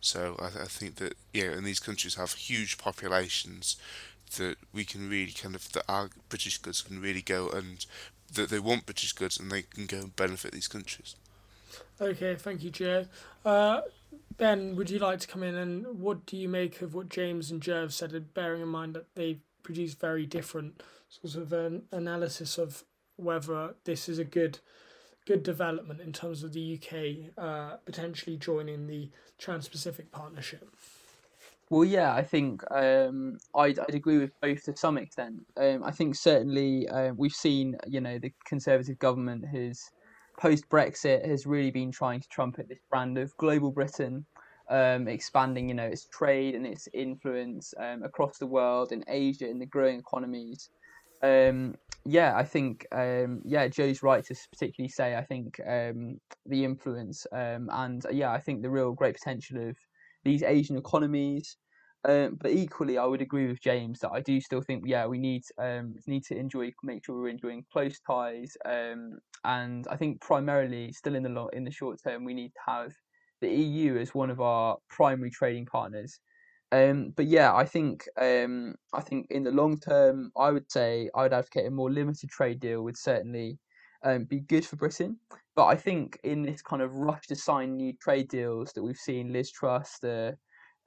So 0.00 0.36
I, 0.38 0.62
I 0.62 0.66
think 0.66 0.96
that 0.96 1.14
yeah, 1.32 1.50
and 1.50 1.64
these 1.64 1.80
countries 1.80 2.14
have 2.14 2.32
huge 2.32 2.78
populations 2.78 3.76
that 4.36 4.56
we 4.72 4.84
can 4.84 5.08
really 5.10 5.32
kind 5.32 5.54
of 5.54 5.70
that 5.72 5.84
our 5.88 6.10
British 6.28 6.58
goods 6.58 6.82
can 6.82 7.00
really 7.00 7.22
go 7.22 7.48
and 7.48 7.84
that 8.34 8.48
they 8.48 8.60
want 8.60 8.86
British 8.86 9.12
goods 9.12 9.38
and 9.38 9.50
they 9.50 9.62
can 9.62 9.86
go 9.86 9.98
and 9.98 10.16
benefit 10.16 10.52
these 10.52 10.68
countries. 10.68 11.16
Okay, 12.00 12.34
thank 12.36 12.62
you, 12.62 12.70
Joe. 12.70 13.06
Uh, 13.44 13.82
ben, 14.36 14.76
would 14.76 14.90
you 14.90 14.98
like 14.98 15.20
to 15.20 15.28
come 15.28 15.42
in 15.42 15.54
and 15.54 16.00
what 16.00 16.26
do 16.26 16.36
you 16.36 16.48
make 16.48 16.80
of 16.82 16.94
what 16.94 17.08
James 17.08 17.50
and 17.50 17.60
Joe 17.60 17.82
have 17.82 17.94
said, 17.94 18.34
bearing 18.34 18.62
in 18.62 18.68
mind 18.68 18.94
that 18.94 19.14
they 19.14 19.38
produce 19.62 19.94
very 19.94 20.26
different 20.26 20.82
sorts 21.08 21.36
of 21.36 21.52
an 21.52 21.82
analysis 21.92 22.56
of 22.56 22.84
whether 23.16 23.74
this 23.84 24.08
is 24.08 24.18
a 24.18 24.24
good 24.24 24.58
good 25.30 25.42
development 25.44 26.00
in 26.00 26.12
terms 26.12 26.42
of 26.42 26.52
the 26.52 26.76
UK 26.76 27.32
uh, 27.38 27.76
potentially 27.84 28.36
joining 28.36 28.88
the 28.88 29.08
Trans-Pacific 29.38 30.10
Partnership? 30.10 30.68
Well, 31.70 31.84
yeah, 31.84 32.12
I 32.12 32.24
think 32.24 32.64
um, 32.72 33.38
I'd, 33.54 33.78
I'd 33.78 33.94
agree 33.94 34.18
with 34.18 34.32
both 34.42 34.64
to 34.64 34.76
some 34.76 34.98
extent. 34.98 35.34
Um, 35.56 35.84
I 35.84 35.92
think 35.92 36.16
certainly 36.16 36.88
uh, 36.88 37.12
we've 37.16 37.32
seen, 37.32 37.76
you 37.86 38.00
know, 38.00 38.18
the 38.18 38.32
Conservative 38.44 38.98
government 38.98 39.44
has, 39.46 39.80
post 40.36 40.68
Brexit, 40.68 41.24
has 41.24 41.46
really 41.46 41.70
been 41.70 41.92
trying 41.92 42.18
to 42.18 42.28
trumpet 42.28 42.68
this 42.68 42.80
brand 42.90 43.16
of 43.16 43.36
global 43.36 43.70
Britain, 43.70 44.26
um, 44.68 45.06
expanding, 45.06 45.68
you 45.68 45.76
know, 45.76 45.86
its 45.86 46.06
trade 46.06 46.56
and 46.56 46.66
its 46.66 46.88
influence 46.92 47.72
um, 47.78 48.02
across 48.02 48.38
the 48.38 48.48
world, 48.48 48.90
in 48.90 49.04
Asia, 49.06 49.48
in 49.48 49.60
the 49.60 49.66
growing 49.66 50.00
economies. 50.00 50.70
Um, 51.22 51.76
yeah, 52.04 52.34
I 52.36 52.44
think 52.44 52.86
um, 52.92 53.42
yeah, 53.44 53.68
Joe's 53.68 54.02
right 54.02 54.24
to 54.24 54.34
particularly 54.52 54.88
say 54.88 55.16
I 55.16 55.24
think 55.24 55.60
um, 55.66 56.18
the 56.46 56.64
influence 56.64 57.26
um, 57.32 57.68
and 57.72 58.04
uh, 58.06 58.10
yeah, 58.10 58.32
I 58.32 58.40
think 58.40 58.62
the 58.62 58.70
real 58.70 58.92
great 58.92 59.14
potential 59.14 59.68
of 59.68 59.76
these 60.24 60.42
Asian 60.42 60.76
economies. 60.76 61.56
Um, 62.02 62.38
but 62.40 62.52
equally, 62.52 62.96
I 62.96 63.04
would 63.04 63.20
agree 63.20 63.46
with 63.46 63.60
James 63.60 64.00
that 64.00 64.12
I 64.12 64.20
do 64.22 64.40
still 64.40 64.62
think 64.62 64.84
yeah 64.86 65.06
we 65.06 65.18
need 65.18 65.42
um, 65.58 65.94
need 66.06 66.24
to 66.24 66.36
enjoy 66.36 66.72
make 66.82 67.04
sure 67.04 67.20
we're 67.20 67.28
enjoying 67.28 67.64
close 67.70 68.00
ties 68.06 68.56
um, 68.64 69.18
and 69.44 69.86
I 69.90 69.96
think 69.96 70.22
primarily 70.22 70.92
still 70.92 71.14
in 71.14 71.22
the 71.22 71.28
long, 71.28 71.50
in 71.52 71.64
the 71.64 71.70
short 71.70 71.98
term 72.02 72.24
we 72.24 72.32
need 72.32 72.52
to 72.52 72.72
have 72.72 72.92
the 73.42 73.50
EU 73.50 73.98
as 73.98 74.14
one 74.14 74.30
of 74.30 74.40
our 74.40 74.78
primary 74.88 75.30
trading 75.30 75.66
partners 75.66 76.20
um, 76.72 77.12
but 77.16 77.26
yeah, 77.26 77.54
I 77.54 77.64
think 77.64 78.08
um, 78.16 78.76
I 78.94 79.00
think 79.00 79.26
in 79.30 79.42
the 79.42 79.50
long 79.50 79.78
term, 79.78 80.30
I 80.36 80.50
would 80.50 80.70
say 80.70 81.10
I 81.14 81.22
would 81.22 81.32
advocate 81.32 81.66
a 81.66 81.70
more 81.70 81.90
limited 81.90 82.30
trade 82.30 82.60
deal 82.60 82.82
would 82.82 82.96
certainly 82.96 83.58
um, 84.04 84.24
be 84.24 84.40
good 84.40 84.64
for 84.64 84.76
Britain. 84.76 85.18
But 85.56 85.66
I 85.66 85.76
think 85.76 86.18
in 86.22 86.42
this 86.42 86.62
kind 86.62 86.80
of 86.82 86.94
rush 86.94 87.26
to 87.26 87.36
sign 87.36 87.76
new 87.76 87.92
trade 88.00 88.28
deals 88.28 88.72
that 88.72 88.82
we've 88.82 88.96
seen 88.96 89.32
Liz 89.32 89.50
Truss, 89.50 89.98
the 90.00 90.36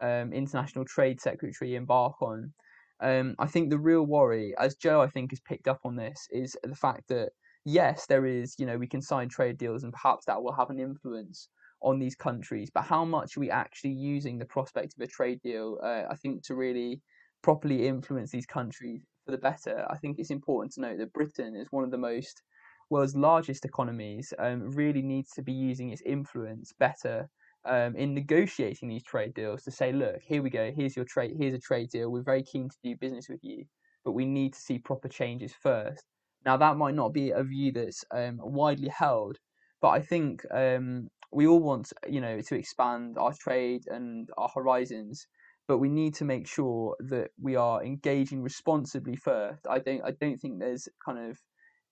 um, 0.02 0.32
International 0.32 0.86
Trade 0.86 1.20
Secretary, 1.20 1.76
embark 1.76 2.22
on, 2.22 2.54
um, 3.02 3.36
I 3.38 3.48
think 3.48 3.70
the 3.70 3.78
real 3.78 4.04
worry, 4.06 4.56
as 4.58 4.76
Joe 4.76 5.02
I 5.02 5.08
think 5.08 5.32
has 5.32 5.42
picked 5.42 5.68
up 5.68 5.82
on 5.84 5.98
this, 5.98 6.28
is 6.32 6.56
the 6.64 6.76
fact 6.76 7.10
that 7.10 7.32
yes, 7.66 8.06
there 8.06 8.26
is 8.26 8.56
you 8.58 8.66
know 8.66 8.78
we 8.78 8.88
can 8.88 9.02
sign 9.02 9.28
trade 9.28 9.58
deals 9.58 9.84
and 9.84 9.92
perhaps 9.92 10.26
that 10.26 10.42
will 10.42 10.54
have 10.54 10.70
an 10.70 10.80
influence 10.80 11.50
on 11.84 12.00
these 12.00 12.16
countries, 12.16 12.70
but 12.74 12.84
how 12.84 13.06
much 13.06 13.36
are 13.36 13.40
we 13.42 13.50
actually 13.50 13.92
using 13.92 14.38
the 14.38 14.46
prospect 14.46 14.94
of 14.98 15.04
a 15.04 15.08
trade 15.08 15.42
deal? 15.42 15.80
Uh, 15.84 16.04
I 16.10 16.16
think 16.16 16.44
to 16.44 16.56
really 16.56 17.02
properly 17.42 17.88
influence 17.88 18.32
these 18.32 18.46
countries 18.46 19.02
for 19.26 19.32
the 19.32 19.38
better. 19.38 19.86
I 19.90 19.98
think 19.98 20.18
it's 20.18 20.32
important 20.32 20.74
to 20.74 20.82
note 20.82 20.98
that 20.98 21.14
Britain 21.14 21.56
is 21.56 21.68
one 21.72 21.84
of 21.84 21.92
the 21.92 21.98
most 21.98 22.42
world's 22.90 23.16
largest 23.16 23.66
economies. 23.66 24.34
Um, 24.40 24.72
really 24.72 25.02
needs 25.02 25.32
to 25.32 25.42
be 25.42 25.54
using 25.54 25.90
its 25.90 26.02
influence 26.06 26.74
better 26.80 27.30
um, 27.66 27.96
in 27.96 28.14
negotiating 28.14 28.90
these 28.90 29.04
trade 29.04 29.34
deals 29.34 29.64
to 29.64 29.72
say, 29.72 29.92
look, 29.92 30.22
here 30.22 30.42
we 30.42 30.50
go, 30.50 30.72
here's 30.76 30.96
your 30.96 31.06
trade, 31.06 31.36
here's 31.38 31.54
a 31.54 31.60
trade 31.60 31.90
deal. 31.90 32.10
We're 32.10 32.24
very 32.24 32.44
keen 32.44 32.70
to 32.70 32.78
do 32.84 32.96
business 32.96 33.30
with 33.30 33.40
you, 33.44 33.66
but 34.04 34.12
we 34.12 34.26
need 34.26 34.54
to 34.54 34.60
see 34.60 34.80
proper 34.80 35.08
changes 35.08 35.54
first. 35.54 36.04
Now 36.46 36.58
that 36.58 36.78
might 36.78 36.96
not 36.96 37.14
be 37.14 37.32
a 37.32 37.44
view 37.44 37.72
that's 37.72 38.04
um, 38.14 38.38
widely 38.42 38.90
held, 38.90 39.38
but 39.82 39.90
I 39.90 40.02
think 40.02 40.44
um, 40.52 41.08
we 41.34 41.48
all 41.48 41.62
want 41.62 41.92
you 42.08 42.22
know 42.22 42.42
to 42.42 42.56
expand 42.56 43.18
our 43.18 43.34
trade 43.34 43.84
and 43.88 44.30
our 44.38 44.50
horizons 44.54 45.28
but 45.68 45.78
we 45.78 45.90
need 45.90 46.14
to 46.14 46.26
make 46.26 46.46
sure 46.46 46.96
that 47.00 47.30
we 47.42 47.56
are 47.56 47.84
engaging 47.84 48.42
responsibly 48.42 49.16
first. 49.16 49.66
I 49.70 49.80
don't 49.80 50.02
i 50.04 50.12
don't 50.12 50.38
think 50.38 50.60
there's 50.60 50.88
kind 51.06 51.20
of 51.20 51.38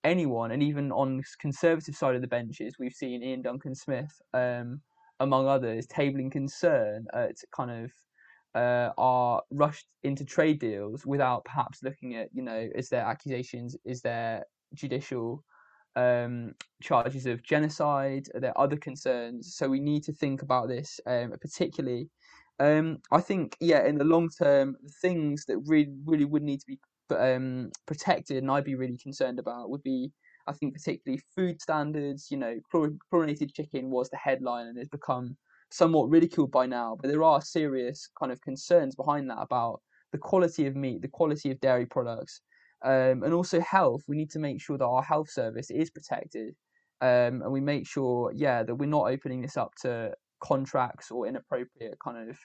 anyone 0.03 0.51
and 0.51 0.63
even 0.63 0.91
on 0.91 1.17
the 1.17 1.23
conservative 1.39 1.95
side 1.95 2.15
of 2.15 2.21
the 2.21 2.27
benches 2.27 2.75
we've 2.79 2.93
seen 2.93 3.23
Iain 3.23 3.43
Duncan 3.43 3.75
Smith 3.75 4.11
um, 4.33 4.81
among 5.19 5.47
others 5.47 5.85
tabling 5.87 6.31
concern 6.31 7.05
at 7.13 7.35
kind 7.55 7.85
of 7.85 7.91
uh, 8.53 8.89
are 8.97 9.41
rushed 9.51 9.87
into 10.03 10.25
trade 10.25 10.59
deals 10.59 11.05
without 11.05 11.45
perhaps 11.45 11.83
looking 11.83 12.15
at 12.15 12.29
you 12.33 12.41
know 12.41 12.67
is 12.75 12.89
there 12.89 13.05
accusations 13.05 13.77
is 13.85 14.01
there 14.01 14.43
judicial 14.73 15.43
um, 15.95 16.53
charges 16.81 17.25
of 17.25 17.43
genocide. 17.43 18.27
There 18.33 18.55
are 18.57 18.63
other 18.63 18.77
concerns, 18.77 19.55
so 19.55 19.69
we 19.69 19.79
need 19.79 20.03
to 20.03 20.13
think 20.13 20.41
about 20.41 20.67
this 20.67 20.99
um, 21.05 21.33
particularly. 21.41 22.09
Um, 22.59 22.99
I 23.11 23.21
think, 23.21 23.57
yeah, 23.59 23.85
in 23.85 23.97
the 23.97 24.03
long 24.03 24.29
term, 24.29 24.75
the 24.83 24.93
things 25.01 25.45
that 25.45 25.57
really, 25.65 25.93
really 26.05 26.25
would 26.25 26.43
need 26.43 26.59
to 26.59 26.67
be 26.67 26.79
um, 27.15 27.71
protected, 27.87 28.37
and 28.37 28.51
I'd 28.51 28.63
be 28.63 28.75
really 28.75 28.97
concerned 28.97 29.39
about, 29.39 29.69
would 29.69 29.83
be, 29.83 30.11
I 30.47 30.53
think, 30.53 30.73
particularly 30.73 31.21
food 31.35 31.59
standards. 31.61 32.27
You 32.29 32.37
know, 32.37 32.59
chlorinated 33.09 33.53
chicken 33.53 33.89
was 33.89 34.09
the 34.09 34.17
headline 34.17 34.67
and 34.67 34.77
has 34.77 34.89
become 34.89 35.35
somewhat 35.71 36.09
ridiculed 36.09 36.51
by 36.51 36.65
now, 36.65 36.97
but 37.01 37.09
there 37.09 37.23
are 37.23 37.41
serious 37.41 38.09
kind 38.19 38.31
of 38.31 38.41
concerns 38.41 38.95
behind 38.95 39.29
that 39.29 39.39
about 39.39 39.81
the 40.11 40.17
quality 40.17 40.67
of 40.67 40.75
meat, 40.75 41.01
the 41.01 41.07
quality 41.07 41.49
of 41.49 41.59
dairy 41.61 41.85
products, 41.85 42.41
um, 42.83 43.23
and 43.23 43.33
also 43.33 43.59
health. 43.59 44.03
We 44.07 44.15
need 44.15 44.31
to 44.31 44.39
make 44.39 44.61
sure 44.61 44.77
that 44.77 44.85
our 44.85 45.03
health 45.03 45.29
service 45.29 45.69
is 45.69 45.89
protected, 45.89 46.55
um, 47.01 47.41
and 47.41 47.51
we 47.51 47.61
make 47.61 47.87
sure, 47.87 48.31
yeah, 48.35 48.63
that 48.63 48.75
we're 48.75 48.85
not 48.85 49.11
opening 49.11 49.41
this 49.41 49.57
up 49.57 49.73
to 49.81 50.13
contracts 50.43 51.11
or 51.11 51.27
inappropriate 51.27 51.97
kind 52.03 52.29
of 52.29 52.37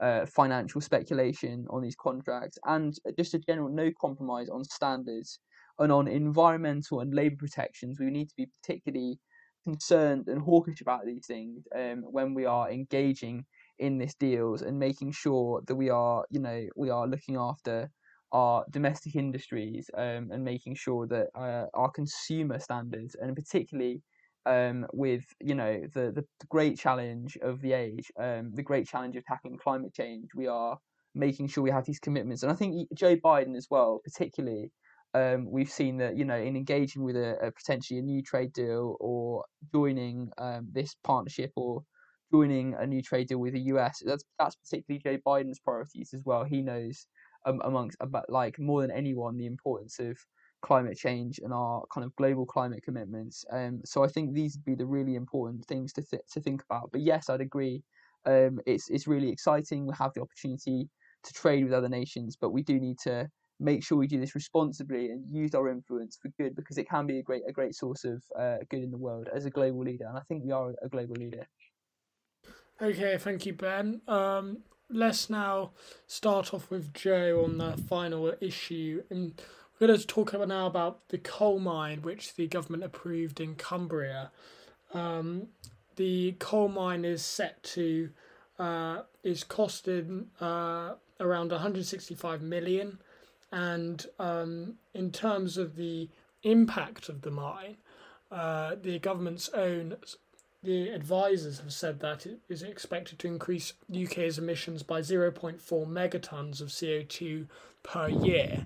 uh, 0.00 0.26
financial 0.26 0.80
speculation 0.80 1.66
on 1.70 1.82
these 1.82 1.96
contracts, 1.96 2.58
and 2.64 2.94
just 3.18 3.34
a 3.34 3.38
general 3.38 3.68
no 3.68 3.90
compromise 4.00 4.48
on 4.48 4.64
standards 4.64 5.40
and 5.78 5.92
on 5.92 6.08
environmental 6.08 7.00
and 7.00 7.14
labour 7.14 7.36
protections. 7.38 7.98
We 7.98 8.10
need 8.10 8.28
to 8.28 8.36
be 8.36 8.48
particularly 8.62 9.18
concerned 9.64 10.28
and 10.28 10.40
hawkish 10.40 10.80
about 10.80 11.04
these 11.04 11.26
things 11.26 11.64
um, 11.76 12.02
when 12.10 12.34
we 12.34 12.46
are 12.46 12.70
engaging 12.70 13.44
in 13.78 13.98
this 13.98 14.14
deals 14.14 14.62
and 14.62 14.78
making 14.78 15.12
sure 15.12 15.62
that 15.66 15.74
we 15.74 15.90
are, 15.90 16.24
you 16.30 16.40
know, 16.40 16.66
we 16.76 16.90
are 16.90 17.06
looking 17.06 17.36
after 17.36 17.90
our 18.32 18.64
domestic 18.70 19.16
industries 19.16 19.90
um, 19.96 20.30
and 20.30 20.44
making 20.44 20.74
sure 20.74 21.06
that 21.06 21.28
uh, 21.34 21.66
our 21.74 21.90
consumer 21.90 22.58
standards, 22.58 23.16
and 23.20 23.34
particularly 23.34 24.02
um, 24.46 24.86
with 24.92 25.24
you 25.40 25.54
know 25.54 25.80
the, 25.94 26.12
the 26.12 26.24
great 26.48 26.78
challenge 26.78 27.36
of 27.42 27.60
the 27.60 27.72
age, 27.72 28.10
um, 28.20 28.50
the 28.54 28.62
great 28.62 28.86
challenge 28.86 29.16
of 29.16 29.24
tackling 29.24 29.58
climate 29.58 29.94
change, 29.94 30.28
we 30.34 30.46
are 30.46 30.78
making 31.14 31.48
sure 31.48 31.64
we 31.64 31.70
have 31.70 31.86
these 31.86 31.98
commitments. 32.00 32.42
And 32.42 32.52
I 32.52 32.54
think 32.54 32.88
Joe 32.94 33.16
Biden 33.16 33.56
as 33.56 33.66
well, 33.70 34.00
particularly, 34.04 34.70
um, 35.14 35.50
we've 35.50 35.70
seen 35.70 35.96
that 35.98 36.16
you 36.16 36.24
know 36.24 36.36
in 36.36 36.56
engaging 36.56 37.02
with 37.02 37.16
a, 37.16 37.36
a 37.42 37.50
potentially 37.50 37.98
a 37.98 38.02
new 38.02 38.22
trade 38.22 38.52
deal 38.52 38.96
or 39.00 39.44
joining 39.72 40.30
um, 40.38 40.68
this 40.72 40.94
partnership 41.02 41.50
or 41.56 41.82
joining 42.30 42.74
a 42.74 42.86
new 42.86 43.02
trade 43.02 43.28
deal 43.28 43.38
with 43.38 43.54
the 43.54 43.60
US. 43.72 44.02
That's 44.04 44.24
that's 44.38 44.56
particularly 44.56 45.00
Joe 45.02 45.18
Biden's 45.26 45.60
priorities 45.60 46.10
as 46.14 46.22
well. 46.24 46.44
He 46.44 46.60
knows 46.62 47.06
um, 47.44 47.60
amongst 47.64 47.96
about 48.00 48.28
like 48.30 48.58
more 48.58 48.82
than 48.82 48.90
anyone 48.90 49.36
the 49.36 49.46
importance 49.46 49.98
of 49.98 50.18
climate 50.60 50.96
change 50.96 51.38
and 51.38 51.52
our 51.52 51.84
kind 51.92 52.04
of 52.04 52.14
global 52.16 52.44
climate 52.44 52.82
commitments. 52.82 53.44
Um, 53.52 53.80
so 53.84 54.04
I 54.04 54.08
think 54.08 54.34
these 54.34 54.56
would 54.56 54.64
be 54.64 54.74
the 54.74 54.86
really 54.86 55.14
important 55.14 55.64
things 55.66 55.92
to 55.94 56.02
th- 56.02 56.22
to 56.32 56.40
think 56.40 56.62
about. 56.64 56.90
But 56.92 57.02
yes, 57.02 57.28
I'd 57.28 57.40
agree. 57.40 57.82
Um, 58.26 58.60
it's 58.66 58.90
it's 58.90 59.06
really 59.06 59.30
exciting. 59.30 59.86
We 59.86 59.94
have 59.98 60.12
the 60.14 60.22
opportunity 60.22 60.88
to 61.24 61.32
trade 61.32 61.64
with 61.64 61.72
other 61.72 61.88
nations, 61.88 62.36
but 62.40 62.50
we 62.50 62.62
do 62.62 62.78
need 62.80 62.98
to 63.04 63.28
make 63.60 63.84
sure 63.84 63.98
we 63.98 64.06
do 64.06 64.20
this 64.20 64.34
responsibly 64.34 65.10
and 65.10 65.24
use 65.34 65.54
our 65.54 65.68
influence 65.68 66.16
for 66.20 66.30
good 66.38 66.54
because 66.54 66.78
it 66.78 66.88
can 66.88 67.06
be 67.06 67.18
a 67.18 67.22
great 67.22 67.42
a 67.48 67.52
great 67.52 67.74
source 67.74 68.04
of 68.04 68.22
uh, 68.38 68.58
good 68.70 68.82
in 68.82 68.90
the 68.90 68.98
world 68.98 69.28
as 69.34 69.44
a 69.44 69.50
global 69.50 69.82
leader. 69.82 70.06
And 70.08 70.18
I 70.18 70.22
think 70.28 70.44
we 70.44 70.52
are 70.52 70.74
a 70.82 70.88
global 70.88 71.16
leader. 71.16 71.46
Okay, 72.80 73.18
thank 73.18 73.44
you, 73.44 73.54
Ben. 73.54 74.00
Um, 74.06 74.58
let's 74.90 75.28
now 75.28 75.70
start 76.06 76.54
off 76.54 76.70
with 76.70 76.94
Joe 76.94 77.44
on 77.44 77.58
the 77.58 77.76
final 77.76 78.34
issue. 78.40 79.02
And 79.10 79.40
we're 79.78 79.88
going 79.88 80.00
to 80.00 80.06
talk 80.06 80.32
about 80.32 80.48
now 80.48 80.66
about 80.66 81.08
the 81.08 81.18
coal 81.18 81.58
mine 81.58 82.02
which 82.02 82.34
the 82.34 82.46
government 82.46 82.84
approved 82.84 83.40
in 83.40 83.54
Cumbria. 83.54 84.30
Um, 84.94 85.48
the 85.96 86.36
coal 86.38 86.68
mine 86.68 87.04
is 87.04 87.22
set 87.22 87.62
to 87.64 88.10
uh, 88.58 89.02
is 89.22 89.44
costing 89.44 90.28
uh, 90.40 90.94
around 91.20 91.52
165 91.52 92.42
million, 92.42 92.98
and 93.52 94.06
um, 94.18 94.74
in 94.94 95.12
terms 95.12 95.56
of 95.56 95.76
the 95.76 96.08
impact 96.42 97.08
of 97.08 97.22
the 97.22 97.30
mine, 97.30 97.76
uh, 98.32 98.74
the 98.80 98.98
government's 98.98 99.48
own 99.50 99.96
the 100.62 100.88
advisors 100.88 101.60
have 101.60 101.72
said 101.72 102.00
that 102.00 102.26
it 102.26 102.40
is 102.48 102.62
expected 102.62 103.18
to 103.20 103.28
increase 103.28 103.74
UK's 103.90 104.38
emissions 104.38 104.82
by 104.82 105.00
0.4 105.00 105.60
megatons 105.86 106.60
of 106.60 106.68
CO2 106.68 107.46
per 107.82 108.08
year. 108.08 108.64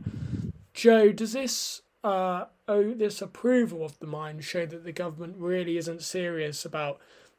Joe, 0.73 1.13
does 1.13 1.35
this 1.35 1.83
uh, 2.03 2.47
oh, 2.67 2.95
this 2.95 3.23
approval 3.23 3.85
of 3.85 3.99
the 3.99 4.07
mine 4.07 4.41
show 4.41 4.67
that 4.67 4.85
the 4.85 4.93
government 4.93 5.37
really 5.39 5.77
isn't 5.77 6.03
serious 6.03 6.65
about 6.65 6.99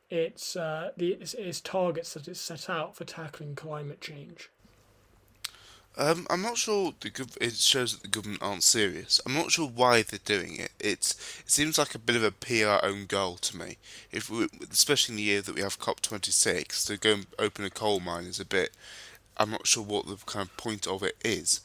its 0.10 0.56
uh, 0.56 0.92
the 0.96 1.14
its, 1.14 1.34
its 1.34 1.60
targets 1.60 2.14
that 2.14 2.28
it's 2.28 2.40
set 2.40 2.70
out 2.70 2.96
for 2.96 3.04
tackling 3.04 3.56
climate 3.56 4.00
change? 4.00 4.50
Um, 5.96 6.26
I'm 6.30 6.42
not 6.42 6.58
sure 6.58 6.94
the 7.00 7.12
gov- 7.12 7.38
it 7.40 7.54
shows 7.56 7.94
that 7.94 8.02
the 8.02 8.08
government 8.08 8.42
aren't 8.42 8.64
serious. 8.64 9.22
I'm 9.26 9.36
not 9.36 9.52
sure 9.52 9.68
why 9.68 10.02
they're 10.02 10.20
doing 10.26 10.56
it. 10.56 10.72
It's 10.80 11.12
it 11.40 11.52
seems 11.52 11.78
like 11.78 11.94
a 11.94 12.00
bit 12.00 12.16
of 12.16 12.24
a 12.24 12.32
PR 12.32 12.84
own 12.84 13.06
goal 13.06 13.36
to 13.38 13.58
me. 13.58 13.78
If 14.12 14.30
we, 14.30 14.48
especially 14.72 15.14
in 15.14 15.18
the 15.18 15.24
year 15.24 15.42
that 15.42 15.54
we 15.54 15.62
have 15.62 15.80
COP26, 15.80 16.88
to 16.88 16.98
go 16.98 17.14
and 17.14 17.28
open 17.38 17.64
a 17.64 17.70
coal 17.70 18.00
mine 18.00 18.24
is 18.26 18.40
a 18.40 18.46
bit. 18.46 18.72
I'm 19.38 19.52
not 19.52 19.68
sure 19.68 19.84
what 19.84 20.08
the 20.08 20.18
kind 20.26 20.48
of 20.48 20.58
point 20.58 20.88
of 20.88 21.04
it 21.04 21.18
is, 21.24 21.62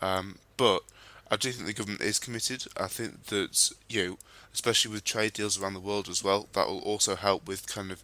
um, 0.00 0.38
but 0.56 0.82
I 1.30 1.36
do 1.36 1.52
think 1.52 1.66
the 1.66 1.74
government 1.74 2.02
is 2.02 2.18
committed. 2.18 2.64
I 2.76 2.88
think 2.88 3.26
that 3.26 3.72
you, 3.88 4.06
know, 4.06 4.18
especially 4.54 4.92
with 4.92 5.04
trade 5.04 5.34
deals 5.34 5.60
around 5.60 5.74
the 5.74 5.80
world 5.80 6.08
as 6.08 6.24
well, 6.24 6.48
that 6.54 6.68
will 6.68 6.80
also 6.80 7.16
help 7.16 7.46
with 7.46 7.66
kind 7.66 7.90
of 7.90 8.02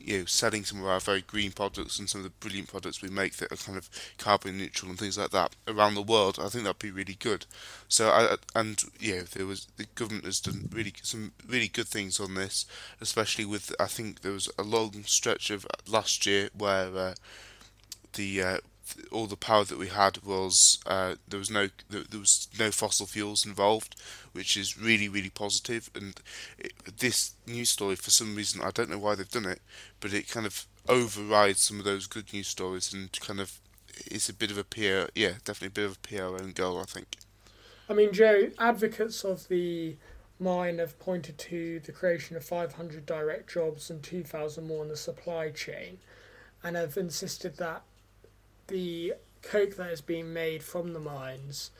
you 0.00 0.18
know, 0.18 0.24
selling 0.24 0.64
some 0.64 0.80
of 0.80 0.86
our 0.86 1.00
very 1.00 1.22
green 1.22 1.52
products 1.52 1.98
and 1.98 2.08
some 2.08 2.20
of 2.20 2.24
the 2.24 2.30
brilliant 2.40 2.68
products 2.68 3.02
we 3.02 3.08
make 3.08 3.36
that 3.36 3.52
are 3.52 3.56
kind 3.56 3.76
of 3.76 3.90
carbon 4.18 4.58
neutral 4.58 4.90
and 4.90 4.98
things 4.98 5.18
like 5.18 5.30
that 5.30 5.54
around 5.66 5.94
the 5.94 6.02
world, 6.02 6.38
I 6.40 6.48
think 6.48 6.64
that'd 6.64 6.78
be 6.78 6.90
really 6.90 7.16
good. 7.18 7.46
So, 7.88 8.10
I, 8.10 8.36
and 8.54 8.82
you 8.98 9.16
know, 9.16 9.22
there 9.22 9.46
was 9.46 9.66
the 9.76 9.86
government 9.94 10.24
has 10.24 10.40
done 10.40 10.68
really 10.72 10.94
some 11.02 11.32
really 11.46 11.68
good 11.68 11.88
things 11.88 12.20
on 12.20 12.34
this, 12.34 12.66
especially 13.00 13.44
with 13.44 13.74
I 13.78 13.86
think 13.86 14.20
there 14.22 14.32
was 14.32 14.48
a 14.58 14.62
long 14.62 15.04
stretch 15.04 15.50
of 15.50 15.66
last 15.86 16.26
year 16.26 16.50
where 16.56 16.96
uh, 16.96 17.14
the 18.14 18.42
uh, 18.42 18.58
all 19.10 19.26
the 19.26 19.36
power 19.36 19.64
that 19.64 19.78
we 19.78 19.88
had 19.88 20.22
was 20.24 20.78
uh, 20.86 21.16
there 21.26 21.38
was 21.38 21.50
no 21.50 21.68
there 21.88 22.20
was 22.20 22.48
no 22.58 22.70
fossil 22.70 23.06
fuels 23.06 23.44
involved, 23.46 23.96
which 24.32 24.56
is 24.56 24.78
really 24.78 25.08
really 25.08 25.30
positive. 25.30 25.90
And 25.94 26.20
it, 26.58 26.72
this 26.98 27.32
news 27.46 27.70
story, 27.70 27.96
for 27.96 28.10
some 28.10 28.34
reason, 28.34 28.60
I 28.62 28.70
don't 28.70 28.90
know 28.90 28.98
why 28.98 29.14
they've 29.14 29.30
done 29.30 29.46
it, 29.46 29.60
but 30.00 30.12
it 30.12 30.28
kind 30.28 30.46
of 30.46 30.66
overrides 30.88 31.60
some 31.60 31.78
of 31.78 31.84
those 31.84 32.06
good 32.06 32.32
news 32.32 32.48
stories 32.48 32.92
and 32.92 33.12
kind 33.20 33.40
of 33.40 33.60
it's 34.06 34.28
a 34.28 34.34
bit 34.34 34.50
of 34.50 34.58
a 34.58 34.64
PR, 34.64 35.10
yeah, 35.14 35.32
definitely 35.44 35.68
a 35.68 35.70
bit 35.70 35.84
of 35.84 35.98
a 36.02 36.08
PR 36.08 36.42
own 36.42 36.52
goal, 36.52 36.78
I 36.78 36.84
think. 36.84 37.16
I 37.88 37.94
mean, 37.94 38.12
Joe, 38.12 38.50
advocates 38.58 39.24
of 39.24 39.48
the 39.48 39.96
mine 40.38 40.78
have 40.78 40.98
pointed 40.98 41.38
to 41.38 41.80
the 41.80 41.92
creation 41.92 42.36
of 42.36 42.44
500 42.44 43.06
direct 43.06 43.52
jobs 43.52 43.90
and 43.90 44.02
2,000 44.02 44.66
more 44.66 44.82
in 44.82 44.88
the 44.88 44.96
supply 44.96 45.50
chain, 45.50 45.98
and 46.62 46.76
have 46.76 46.96
insisted 46.96 47.56
that 47.56 47.82
the 48.68 49.14
coke 49.42 49.76
that 49.76 49.90
is 49.90 50.00
being 50.00 50.32
made 50.32 50.62
from 50.62 50.92
the 50.92 51.00
mines 51.00 51.70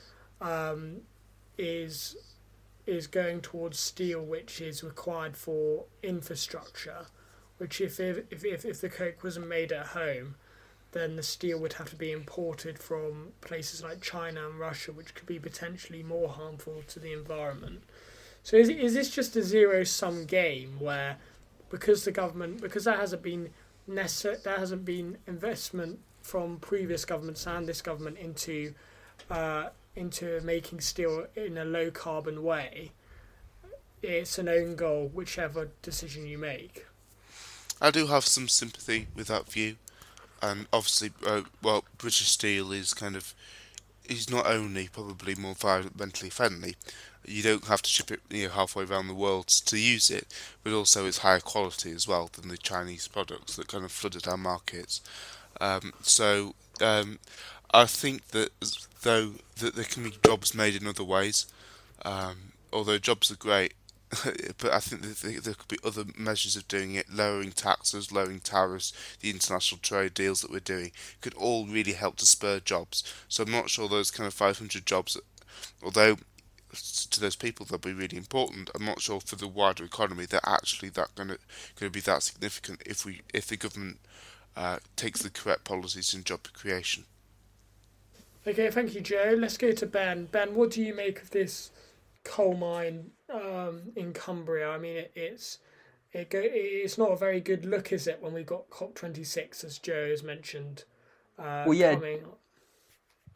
um, 0.41 1.03
is 1.57 2.17
is 2.87 3.07
going 3.07 3.41
towards 3.43 3.79
steel, 3.79 4.23
which 4.25 4.61
is 4.61 4.83
required 4.83 5.37
for 5.37 5.85
infrastructure. 6.03 7.07
Which, 7.59 7.81
if 7.81 8.01
if 8.01 8.25
if 8.33 8.65
if 8.65 8.81
the 8.81 8.89
coke 8.89 9.23
wasn't 9.23 9.49
made 9.49 9.73
at 9.73 9.89
home, 9.89 10.37
then 10.93 11.17
the 11.17 11.23
steel 11.23 11.59
would 11.59 11.75
have 11.75 11.91
to 11.91 11.97
be 11.97 12.13
imported 12.13 12.79
from 12.79 13.33
places 13.41 13.83
like 13.83 14.01
China 14.01 14.49
and 14.49 14.59
Russia, 14.59 14.93
which 14.93 15.15
could 15.15 15.27
be 15.27 15.39
potentially 15.39 16.03
more 16.03 16.31
harmful 16.31 16.83
to 16.89 16.99
the 16.99 17.13
environment. 17.13 17.83
So, 18.43 18.57
is 18.57 18.69
is 18.69 18.95
this 18.95 19.11
just 19.11 19.37
a 19.37 19.43
zero 19.43 19.85
sum 19.85 20.25
game 20.25 20.81
where, 20.81 21.19
because 21.69 22.05
the 22.05 22.13
government, 22.13 22.63
because 22.63 22.85
there 22.85 22.97
hasn't 22.97 23.23
been 23.23 23.51
necessar- 23.89 24.43
there 24.43 24.59
hasn't 24.59 24.85
been 24.85 25.19
investment 25.27 25.99
from 26.29 26.59
previous 26.59 27.07
governments 27.07 27.47
and 27.47 27.67
this 27.67 27.81
government 27.81 28.19
into 28.19 28.75
uh, 29.31 29.69
into 29.97 30.41
making 30.43 30.81
steel 30.81 31.27
in 31.35 31.57
a 31.57 31.65
low 31.65 31.91
carbon 31.91 32.43
way, 32.43 32.93
it's 34.03 34.39
an 34.39 34.49
own 34.49 34.77
goal, 34.77 35.11
whichever 35.13 35.71
decision 35.83 36.27
you 36.27 36.37
make. 36.37 36.87
I 37.81 37.91
do 37.91 38.07
have 38.09 38.25
some 38.25 38.47
sympathy 38.47 39.09
with 39.17 39.29
that 39.29 39.51
view, 39.51 39.77
and 40.43 40.67
obviously, 40.73 41.13
uh, 41.27 41.43
well, 41.63 41.85
British 41.97 42.29
Steel 42.29 42.73
is 42.73 42.93
kind 42.93 43.17
of 43.17 43.35
is 44.05 44.31
not 44.31 44.47
only 44.47 44.89
probably 44.89 45.35
more 45.35 45.55
environmentally 45.55 46.33
friendly, 46.33 46.77
you 47.25 47.43
don't 47.43 47.67
have 47.67 47.83
to 47.83 47.91
ship 47.91 48.11
it 48.11 48.21
you 48.31 48.45
know, 48.45 48.53
halfway 48.53 48.85
around 48.85 49.09
the 49.09 49.15
world 49.15 49.47
to 49.47 49.79
use 49.79 50.11
it, 50.11 50.27
but 50.63 50.73
also 50.73 51.07
it's 51.07 51.19
higher 51.19 51.41
quality 51.41 51.93
as 51.93 52.07
well 52.07 52.31
than 52.33 52.49
the 52.49 52.57
Chinese 52.57 53.09
products 53.09 53.57
that 53.57 53.69
kind 53.69 53.85
of 53.85 53.93
flooded 53.93 54.27
our 54.27 54.37
markets. 54.37 55.01
Um, 55.61 55.93
so 56.03 56.55
um, 56.81 57.19
I 57.73 57.87
think 57.87 58.29
that 58.29 58.51
though 59.03 59.33
that 59.59 59.75
there 59.75 59.85
can 59.85 60.05
be 60.05 60.15
jobs 60.25 60.55
made 60.55 60.81
in 60.81 60.87
other 60.87 61.05
ways, 61.05 61.47
um, 62.05 62.53
although 62.73 62.99
jobs 62.99 63.31
are 63.31 63.37
great, 63.37 63.75
but 64.59 64.73
I 64.73 64.81
think 64.81 65.03
that 65.03 65.45
there 65.45 65.55
could 65.55 65.69
be 65.69 65.79
other 65.85 66.05
measures 66.17 66.57
of 66.57 66.67
doing 66.67 66.95
it, 66.95 67.11
lowering 67.13 67.53
taxes, 67.53 68.11
lowering 68.11 68.41
tariffs, 68.41 68.93
the 69.21 69.31
international 69.31 69.81
trade 69.83 70.15
deals 70.15 70.41
that 70.41 70.51
we're 70.51 70.61
doing 70.61 70.93
could 71.21 71.35
all 71.35 71.67
really 71.67 71.93
help 71.93 72.17
to 72.17 72.27
spur 72.27 72.61
jobs. 72.61 73.05
So 73.29 73.43
I'm 73.43 73.51
not 73.51 73.69
sure 73.69 73.89
those 73.89 74.11
kind 74.11 74.27
of 74.27 74.35
500 74.35 74.87
jobs, 74.87 75.19
although 75.83 76.17
to 77.11 77.21
those 77.21 77.37
people 77.37 77.67
they'll 77.67 77.79
be 77.79 77.93
really 77.93 78.17
important. 78.17 78.71
I'm 78.75 78.85
not 78.85 79.01
sure 79.01 79.21
for 79.21 79.37
the 79.37 79.49
wider 79.49 79.85
economy 79.85 80.27
they're 80.27 80.41
actually 80.45 80.91
that 80.91 81.15
going 81.15 81.29
to 81.29 81.39
going 81.77 81.91
to 81.91 81.97
be 81.97 82.01
that 82.01 82.23
significant 82.23 82.83
if 82.85 83.05
we 83.05 83.23
if 83.33 83.47
the 83.47 83.57
government 83.57 83.99
uh, 84.59 84.79
takes 84.97 85.23
the 85.23 85.31
correct 85.31 85.65
policies 85.65 86.13
in 86.13 86.25
job 86.25 86.41
creation. 86.53 87.05
Okay, 88.47 88.71
thank 88.71 88.95
you, 88.95 89.01
Joe. 89.01 89.37
Let's 89.39 89.57
go 89.57 89.71
to 89.73 89.87
Ben. 89.87 90.27
Ben, 90.27 90.55
what 90.55 90.73
do 90.73 90.83
you 90.83 90.95
make 90.95 91.23
of 91.23 91.31
this 91.31 91.71
coal 92.25 92.57
mine 92.57 93.13
um, 93.33 93.93
in 93.95 94.13
Cumbria? 94.13 94.69
I 94.69 94.79
mean, 94.79 94.97
it, 94.97 95.13
it's 95.15 95.59
it 96.13 96.31
go, 96.31 96.41
it's 96.43 96.99
not 96.99 97.13
a 97.13 97.17
very 97.17 97.41
good 97.41 97.65
look, 97.65 97.93
is 97.93 98.09
it? 98.09 98.21
When 98.21 98.33
we 98.33 98.43
got 98.43 98.69
COP 98.71 98.97
twenty 98.97 99.23
six, 99.23 99.63
as 99.63 99.79
Joe 99.79 100.09
has 100.11 100.25
mentioned. 100.25 100.85
Uh, 101.39 101.65
well, 101.67 101.75
yeah. 101.75 101.95
Coming. 101.95 102.21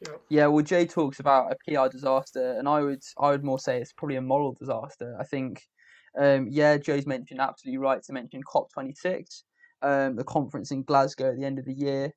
Yeah. 0.00 0.14
yeah, 0.28 0.46
well, 0.48 0.64
Jay 0.64 0.84
talks 0.84 1.20
about 1.20 1.52
a 1.52 1.56
PR 1.64 1.88
disaster, 1.88 2.56
and 2.58 2.68
I 2.68 2.80
would 2.80 3.02
I 3.20 3.30
would 3.30 3.44
more 3.44 3.60
say 3.60 3.80
it's 3.80 3.92
probably 3.92 4.16
a 4.16 4.22
moral 4.22 4.52
disaster. 4.52 5.16
I 5.20 5.22
think, 5.22 5.62
um, 6.18 6.48
yeah, 6.50 6.76
Joe's 6.78 7.06
mentioned 7.06 7.40
absolutely 7.40 7.78
right 7.78 8.02
to 8.02 8.12
mention 8.12 8.42
COP 8.42 8.72
twenty 8.72 8.94
six 8.94 9.44
um, 9.82 10.16
the 10.16 10.24
conference 10.24 10.70
in 10.70 10.82
Glasgow 10.82 11.30
at 11.30 11.36
the 11.36 11.44
end 11.44 11.58
of 11.58 11.64
the 11.64 11.74
year, 11.74 12.12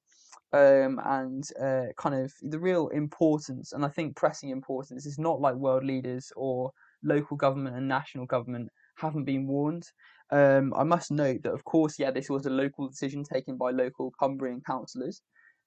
um, 0.54 1.00
and 1.06 1.44
uh, 1.62 1.88
kind 1.98 2.16
of 2.16 2.32
the 2.42 2.60
real 2.60 2.88
importance, 2.90 3.74
and 3.74 3.84
I 3.84 3.90
think 3.90 4.16
pressing 4.16 4.50
importance 4.50 5.06
is 5.06 5.20
not 5.20 5.42
like 5.42 5.56
world 5.56 5.84
leaders 5.84 6.32
or 6.36 6.72
local 7.04 7.38
government 7.38 7.76
and 7.76 7.88
national 7.88 8.26
government 8.26 8.70
haven't 8.98 9.26
been 9.26 9.48
warned. 9.48 9.86
Um, 10.32 10.74
I 10.76 10.84
must 10.84 11.12
note 11.12 11.44
that, 11.44 11.54
of 11.54 11.64
course, 11.66 12.00
yeah, 12.00 12.12
this 12.12 12.30
was 12.30 12.46
a 12.46 12.50
local 12.50 12.88
decision 12.88 13.24
taken 13.24 13.58
by 13.58 13.72
local 13.72 14.12
Cumbrian 14.20 14.62
councillors, 14.66 15.22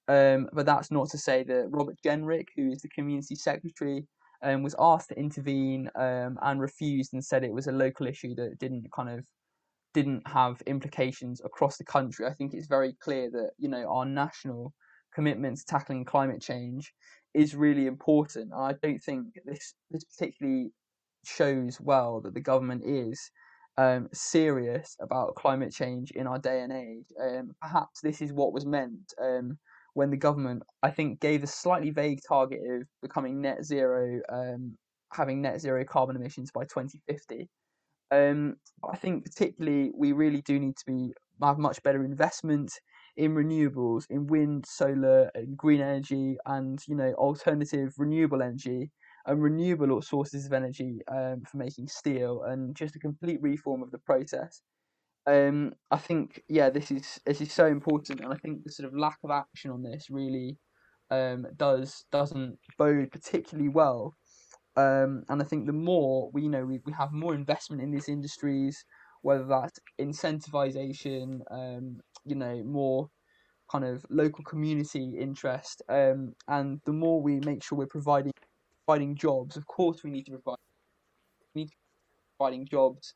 um, 0.07 0.49
but 0.53 0.65
that's 0.65 0.91
not 0.91 1.09
to 1.09 1.17
say 1.17 1.43
that 1.43 1.67
Robert 1.69 1.97
Jenrick, 2.05 2.47
who 2.55 2.71
is 2.71 2.81
the 2.81 2.89
community 2.89 3.35
secretary, 3.35 4.05
um, 4.41 4.63
was 4.63 4.75
asked 4.79 5.09
to 5.09 5.19
intervene 5.19 5.89
um, 5.95 6.37
and 6.41 6.61
refused 6.61 7.13
and 7.13 7.23
said 7.23 7.43
it 7.43 7.53
was 7.53 7.67
a 7.67 7.71
local 7.71 8.07
issue 8.07 8.33
that 8.35 8.57
didn't 8.59 8.91
kind 8.91 9.09
of 9.09 9.23
didn't 9.93 10.27
have 10.27 10.61
implications 10.67 11.41
across 11.43 11.77
the 11.77 11.85
country. 11.85 12.25
I 12.25 12.33
think 12.33 12.53
it's 12.53 12.67
very 12.67 12.93
clear 13.01 13.29
that 13.31 13.51
you 13.57 13.69
know 13.69 13.85
our 13.87 14.05
national 14.05 14.73
commitment 15.13 15.57
to 15.57 15.65
tackling 15.65 16.05
climate 16.05 16.41
change 16.41 16.93
is 17.33 17.55
really 17.55 17.87
important. 17.87 18.51
I 18.53 18.73
don't 18.81 18.99
think 18.99 19.27
this 19.45 19.73
this 19.91 20.03
particularly 20.03 20.71
shows 21.25 21.79
well 21.81 22.21
that 22.21 22.33
the 22.33 22.41
government 22.41 22.83
is 22.85 23.31
um, 23.77 24.09
serious 24.13 24.95
about 25.01 25.35
climate 25.35 25.71
change 25.71 26.11
in 26.11 26.27
our 26.27 26.37
day 26.37 26.61
and 26.61 26.73
age. 26.73 27.05
Um, 27.21 27.51
perhaps 27.61 28.01
this 28.01 28.21
is 28.21 28.33
what 28.33 28.53
was 28.53 28.65
meant 28.65 29.13
um, 29.21 29.57
when 29.93 30.09
the 30.09 30.17
government, 30.17 30.63
I 30.83 30.91
think, 30.91 31.19
gave 31.21 31.43
a 31.43 31.47
slightly 31.47 31.91
vague 31.91 32.19
target 32.27 32.59
of 32.69 32.83
becoming 33.01 33.41
net 33.41 33.63
zero, 33.63 34.19
um, 34.29 34.77
having 35.13 35.41
net 35.41 35.61
zero 35.61 35.85
carbon 35.85 36.15
emissions 36.17 36.51
by 36.51 36.63
2050. 36.63 37.47
Um, 38.11 38.55
I 38.91 38.97
think 38.97 39.25
particularly 39.25 39.91
we 39.95 40.11
really 40.13 40.41
do 40.41 40.59
need 40.59 40.77
to 40.77 40.85
be 40.85 41.13
have 41.41 41.57
much 41.57 41.81
better 41.83 42.03
investment 42.03 42.71
in 43.17 43.33
renewables, 43.33 44.05
in 44.09 44.27
wind, 44.27 44.65
solar, 44.65 45.29
and 45.35 45.57
green 45.57 45.81
energy, 45.81 46.37
and 46.45 46.79
you 46.87 46.95
know 46.95 47.13
alternative 47.13 47.93
renewable 47.97 48.41
energy 48.41 48.91
and 49.25 49.43
renewable 49.43 50.01
sources 50.01 50.45
of 50.45 50.53
energy 50.53 50.99
um, 51.09 51.43
for 51.49 51.57
making 51.57 51.87
steel, 51.87 52.43
and 52.43 52.75
just 52.75 52.95
a 52.95 52.99
complete 52.99 53.41
reform 53.41 53.83
of 53.83 53.91
the 53.91 53.99
process. 53.99 54.61
Um, 55.27 55.73
I 55.91 55.97
think 55.97 56.41
yeah, 56.49 56.69
this 56.69 56.91
is 56.91 57.19
this 57.25 57.41
is 57.41 57.51
so 57.53 57.67
important, 57.67 58.21
and 58.21 58.33
I 58.33 58.37
think 58.37 58.63
the 58.63 58.71
sort 58.71 58.87
of 58.87 58.97
lack 58.97 59.19
of 59.23 59.31
action 59.31 59.71
on 59.71 59.83
this 59.83 60.07
really 60.09 60.57
um, 61.11 61.45
does 61.57 62.05
doesn't 62.11 62.57
bode 62.77 63.11
particularly 63.11 63.69
well 63.69 64.15
Um, 64.79 65.23
and 65.29 65.41
I 65.41 65.45
think 65.45 65.65
the 65.65 65.73
more 65.73 66.29
we 66.33 66.43
you 66.43 66.49
know 66.49 66.65
we, 66.65 66.79
we 66.85 66.93
have 66.93 67.11
more 67.11 67.33
investment 67.35 67.81
in 67.81 67.91
these 67.91 68.09
industries, 68.09 68.85
whether 69.21 69.45
that's 69.45 69.79
incentivization, 69.99 71.41
um, 71.51 71.99
you 72.25 72.35
know, 72.35 72.63
more 72.63 73.09
kind 73.71 73.85
of 73.85 74.05
local 74.09 74.43
community 74.43 75.15
interest, 75.19 75.81
um, 75.89 76.33
and 76.47 76.79
the 76.85 76.93
more 76.93 77.21
we 77.21 77.39
make 77.41 77.63
sure 77.63 77.77
we're 77.77 77.87
providing 77.99 78.31
providing 78.85 79.15
jobs. 79.15 79.57
Of 79.57 79.67
course, 79.67 80.03
we 80.03 80.11
need 80.11 80.25
to 80.27 80.31
provide 80.31 80.57
we 81.55 81.61
need 81.61 81.69
to 81.69 81.77
providing 82.37 82.65
jobs 82.67 83.13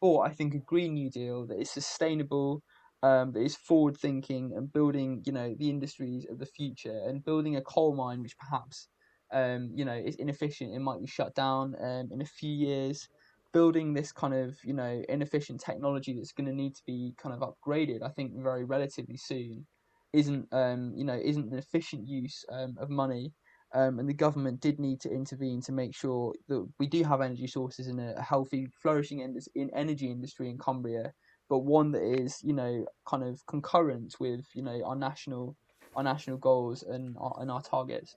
for 0.00 0.26
I 0.26 0.32
think 0.34 0.54
a 0.54 0.58
green 0.58 0.94
new 0.94 1.10
deal 1.10 1.46
that 1.46 1.60
is 1.60 1.70
sustainable, 1.70 2.62
um, 3.02 3.32
that 3.32 3.42
is 3.42 3.56
forward 3.56 3.96
thinking 3.96 4.52
and 4.56 4.72
building 4.72 5.22
you 5.26 5.32
know 5.32 5.54
the 5.58 5.70
industries 5.70 6.26
of 6.30 6.38
the 6.38 6.46
future 6.46 7.00
and 7.06 7.24
building 7.24 7.56
a 7.56 7.62
coal 7.62 7.94
mine 7.96 8.22
which 8.22 8.36
perhaps 8.38 8.88
um, 9.36 9.70
you 9.74 9.84
know 9.84 9.94
is 9.94 10.16
inefficient. 10.16 10.74
It 10.74 10.80
might 10.80 11.00
be 11.00 11.06
shut 11.06 11.34
down 11.34 11.74
um, 11.80 12.08
in 12.12 12.20
a 12.22 12.26
few 12.38 12.52
years 12.52 13.08
building 13.56 13.94
this 13.94 14.12
kind 14.12 14.34
of 14.34 14.54
you 14.64 14.74
know 14.74 15.02
inefficient 15.08 15.58
technology 15.60 16.12
that's 16.12 16.32
going 16.32 16.46
to 16.46 16.54
need 16.54 16.74
to 16.74 16.82
be 16.86 17.14
kind 17.16 17.34
of 17.34 17.40
upgraded 17.40 18.02
i 18.02 18.08
think 18.10 18.32
very 18.36 18.64
relatively 18.64 19.16
soon 19.16 19.66
isn't 20.12 20.46
um 20.52 20.92
you 20.94 21.04
know 21.04 21.18
isn't 21.30 21.50
an 21.50 21.58
efficient 21.58 22.06
use 22.06 22.44
um, 22.52 22.76
of 22.78 22.90
money 22.90 23.32
um, 23.74 23.98
and 23.98 24.08
the 24.08 24.14
government 24.26 24.60
did 24.60 24.78
need 24.78 25.00
to 25.00 25.10
intervene 25.10 25.62
to 25.62 25.72
make 25.72 25.94
sure 25.94 26.34
that 26.48 26.66
we 26.78 26.86
do 26.86 27.02
have 27.02 27.22
energy 27.22 27.46
sources 27.46 27.88
in 27.88 27.98
a 27.98 28.22
healthy 28.22 28.68
flourishing 28.82 29.20
in, 29.20 29.38
in 29.54 29.70
energy 29.74 30.10
industry 30.10 30.50
in 30.50 30.58
cumbria 30.58 31.12
but 31.48 31.60
one 31.60 31.90
that 31.92 32.02
is 32.02 32.40
you 32.42 32.52
know 32.52 32.84
kind 33.08 33.24
of 33.24 33.40
concurrent 33.46 34.14
with 34.20 34.44
you 34.54 34.62
know 34.62 34.82
our 34.84 34.96
national 34.96 35.56
our 35.94 36.02
national 36.02 36.36
goals 36.36 36.82
and 36.82 37.16
our, 37.18 37.34
and 37.40 37.50
our 37.50 37.62
targets 37.62 38.16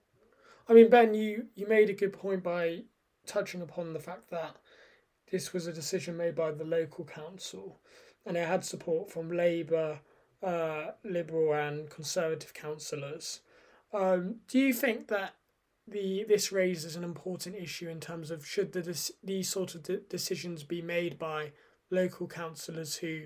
i 0.70 0.74
mean 0.74 0.90
ben 0.90 1.14
you 1.14 1.48
you 1.56 1.68
made 1.68 1.90
a 1.90 1.94
good 1.94 2.14
point 2.14 2.44
by 2.44 2.84
touching 3.26 3.62
upon 3.62 3.94
the 3.94 4.00
fact 4.00 4.30
that 4.30 4.56
this 5.32 5.54
was 5.54 5.68
a 5.68 5.74
decision 5.74 6.18
made 6.18 6.36
by 6.36 6.52
the 6.52 6.64
local 6.64 7.06
council, 7.06 7.80
and 8.26 8.36
it 8.36 8.48
had 8.48 8.66
support 8.66 9.12
from 9.12 9.32
Labour, 9.32 10.00
uh, 10.42 10.92
Liberal, 11.04 11.54
and 11.54 11.90
Conservative 11.90 12.54
councillors. 12.54 13.42
Um, 13.94 14.38
do 14.48 14.60
you 14.60 14.74
think 14.74 15.08
that 15.08 15.36
the 15.88 16.24
this 16.28 16.52
raises 16.52 16.96
an 16.96 17.04
important 17.04 17.56
issue 17.56 17.90
in 17.90 18.00
terms 18.00 18.30
of 18.30 18.46
should 18.46 18.74
the 18.74 19.12
these 19.24 19.50
sort 19.50 19.76
of 19.76 19.84
de- 19.84 19.98
decisions 19.98 20.64
be 20.64 20.82
made 20.82 21.18
by 21.18 21.52
local 21.90 22.28
councillors 22.28 22.98
who 22.98 23.24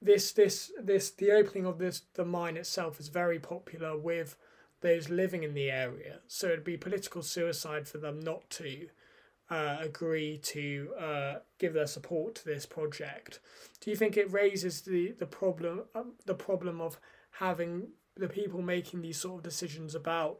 this 0.00 0.32
this 0.32 0.72
this 0.82 1.10
the 1.10 1.30
opening 1.30 1.66
of 1.66 1.78
this 1.78 2.02
the 2.14 2.24
mine 2.24 2.56
itself 2.56 2.98
is 2.98 3.08
very 3.08 3.38
popular 3.38 3.98
with 3.98 4.36
those 4.80 5.08
living 5.08 5.42
in 5.42 5.54
the 5.54 5.70
area 5.70 6.20
so 6.26 6.46
it'd 6.46 6.64
be 6.64 6.76
political 6.76 7.22
suicide 7.22 7.88
for 7.88 7.98
them 7.98 8.20
not 8.20 8.48
to 8.50 8.88
uh, 9.50 9.78
agree 9.80 10.38
to 10.38 10.90
uh, 10.98 11.34
give 11.58 11.72
their 11.72 11.86
support 11.86 12.34
to 12.34 12.44
this 12.44 12.66
project. 12.66 13.40
Do 13.80 13.90
you 13.90 13.96
think 13.96 14.16
it 14.16 14.30
raises 14.32 14.82
the 14.82 15.12
the 15.12 15.26
problem 15.26 15.84
um, 15.94 16.12
the 16.26 16.34
problem 16.34 16.80
of 16.80 17.00
having 17.32 17.88
the 18.16 18.28
people 18.28 18.60
making 18.60 19.00
these 19.00 19.20
sort 19.20 19.38
of 19.38 19.42
decisions 19.44 19.94
about 19.94 20.38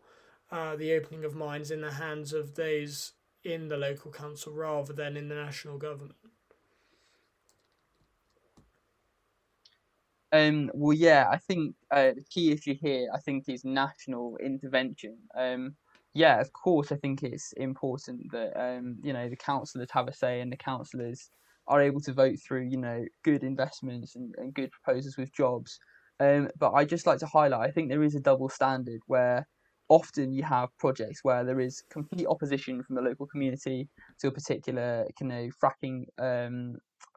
uh, 0.50 0.76
the 0.76 0.92
opening 0.92 1.24
of 1.24 1.34
mines 1.34 1.70
in 1.70 1.80
the 1.80 1.92
hands 1.92 2.32
of 2.32 2.54
those 2.56 3.12
in 3.44 3.68
the 3.68 3.76
local 3.76 4.10
council 4.10 4.52
rather 4.52 4.92
than 4.92 5.16
in 5.16 5.28
the 5.28 5.34
national 5.34 5.78
government? 5.78 6.16
Um, 10.32 10.70
well, 10.74 10.92
yeah, 10.96 11.28
I 11.30 11.38
think 11.38 11.74
uh, 11.90 12.12
the 12.14 12.24
key 12.28 12.52
issue 12.52 12.74
here, 12.74 13.08
I 13.14 13.18
think, 13.18 13.48
is 13.48 13.64
national 13.64 14.36
intervention. 14.38 15.16
Um, 15.36 15.76
yeah, 16.14 16.40
of 16.40 16.52
course, 16.52 16.92
I 16.92 16.96
think 16.96 17.22
it's 17.22 17.52
important 17.52 18.30
that 18.32 18.52
um, 18.60 18.98
you 19.02 19.12
know 19.12 19.28
the 19.28 19.36
councillors 19.36 19.90
have 19.92 20.08
a 20.08 20.12
say 20.12 20.40
and 20.40 20.52
the 20.52 20.56
councillors 20.56 21.30
are 21.66 21.80
able 21.82 22.00
to 22.00 22.12
vote 22.12 22.36
through 22.46 22.68
you 22.68 22.78
know 22.78 23.04
good 23.24 23.42
investments 23.44 24.16
and, 24.16 24.34
and 24.38 24.54
good 24.54 24.70
proposals 24.70 25.16
with 25.16 25.32
jobs. 25.32 25.78
Um, 26.20 26.48
but 26.58 26.72
I 26.72 26.84
just 26.84 27.06
like 27.06 27.20
to 27.20 27.26
highlight, 27.26 27.68
I 27.68 27.70
think 27.72 27.88
there 27.88 28.02
is 28.02 28.14
a 28.16 28.20
double 28.20 28.48
standard 28.48 29.00
where 29.06 29.46
often 29.88 30.32
you 30.32 30.42
have 30.42 30.76
projects 30.78 31.20
where 31.22 31.44
there 31.44 31.60
is 31.60 31.82
complete 31.90 32.26
opposition 32.26 32.82
from 32.82 32.96
the 32.96 33.02
local 33.02 33.26
community 33.26 33.88
to 34.20 34.28
a 34.28 34.32
particular 34.32 35.06
you 35.20 35.26
know 35.26 35.48
fracking 35.62 36.04
um, 36.18 36.76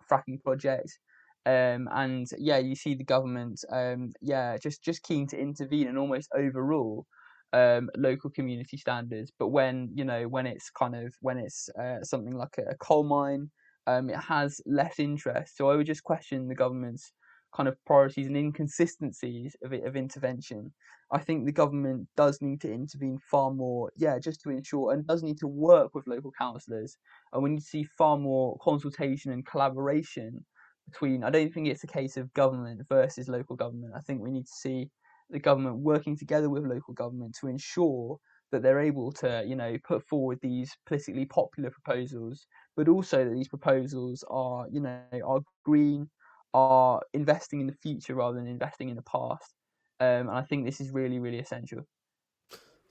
fracking 0.09 0.41
project. 0.43 0.97
Um, 1.45 1.89
and 1.91 2.27
yeah, 2.37 2.59
you 2.59 2.75
see 2.75 2.93
the 2.93 3.03
government, 3.03 3.63
um, 3.71 4.11
yeah, 4.21 4.57
just 4.57 4.83
just 4.83 5.03
keen 5.03 5.27
to 5.27 5.39
intervene 5.39 5.87
and 5.87 5.97
almost 5.97 6.29
overrule 6.35 7.07
um, 7.53 7.89
local 7.97 8.29
community 8.29 8.77
standards. 8.77 9.31
But 9.39 9.49
when 9.49 9.89
you 9.95 10.05
know 10.05 10.27
when 10.27 10.45
it's 10.45 10.69
kind 10.69 10.95
of 10.95 11.13
when 11.21 11.37
it's 11.37 11.67
uh, 11.81 12.03
something 12.03 12.35
like 12.35 12.57
a, 12.59 12.75
coal 12.75 13.03
mine, 13.03 13.49
um, 13.87 14.09
it 14.09 14.19
has 14.19 14.61
less 14.67 14.99
interest. 14.99 15.57
So 15.57 15.69
I 15.69 15.75
would 15.75 15.87
just 15.87 16.03
question 16.03 16.47
the 16.47 16.55
government's 16.55 17.11
kind 17.55 17.67
of 17.67 17.75
priorities 17.85 18.27
and 18.27 18.37
inconsistencies 18.37 19.55
of 19.63 19.73
of 19.73 19.95
intervention. 19.95 20.71
I 21.13 21.19
think 21.19 21.45
the 21.45 21.51
government 21.51 22.07
does 22.15 22.39
need 22.41 22.61
to 22.61 22.71
intervene 22.71 23.17
far 23.29 23.51
more, 23.51 23.91
yeah, 23.97 24.17
just 24.19 24.41
to 24.41 24.49
ensure 24.49 24.93
and 24.93 25.05
does 25.05 25.23
need 25.23 25.39
to 25.39 25.47
work 25.47 25.93
with 25.93 26.07
local 26.07 26.31
councillors. 26.37 26.97
And 27.33 27.43
we 27.43 27.49
need 27.49 27.59
to 27.59 27.65
see 27.65 27.83
far 27.83 28.17
more 28.17 28.57
consultation 28.61 29.31
and 29.33 29.45
collaboration 29.45 30.45
between. 30.91 31.23
I 31.23 31.29
don't 31.29 31.53
think 31.53 31.67
it's 31.67 31.83
a 31.83 31.87
case 31.87 32.17
of 32.17 32.33
government 32.33 32.81
versus 32.89 33.27
local 33.27 33.55
government. 33.55 33.93
I 33.95 33.99
think 34.01 34.21
we 34.21 34.31
need 34.31 34.45
to 34.45 34.51
see 34.53 34.89
the 35.29 35.39
government 35.39 35.77
working 35.77 36.17
together 36.17 36.49
with 36.49 36.65
local 36.65 36.93
government 36.93 37.35
to 37.39 37.47
ensure 37.47 38.17
that 38.51 38.61
they're 38.61 38.81
able 38.81 39.11
to, 39.13 39.43
you 39.47 39.55
know, 39.55 39.77
put 39.87 40.05
forward 40.07 40.37
these 40.41 40.71
politically 40.85 41.25
popular 41.25 41.71
proposals, 41.71 42.45
but 42.75 42.89
also 42.89 43.23
that 43.23 43.33
these 43.33 43.47
proposals 43.47 44.23
are, 44.29 44.67
you 44.69 44.81
know, 44.81 44.99
are 45.25 45.39
green, 45.63 46.09
are 46.53 47.01
investing 47.13 47.61
in 47.61 47.67
the 47.67 47.75
future 47.81 48.15
rather 48.15 48.37
than 48.37 48.47
investing 48.47 48.89
in 48.89 48.95
the 48.95 49.03
past. 49.03 49.53
Um, 50.01 50.27
and 50.27 50.31
I 50.31 50.41
think 50.41 50.65
this 50.65 50.81
is 50.81 50.91
really, 50.91 51.19
really 51.19 51.39
essential. 51.39 51.83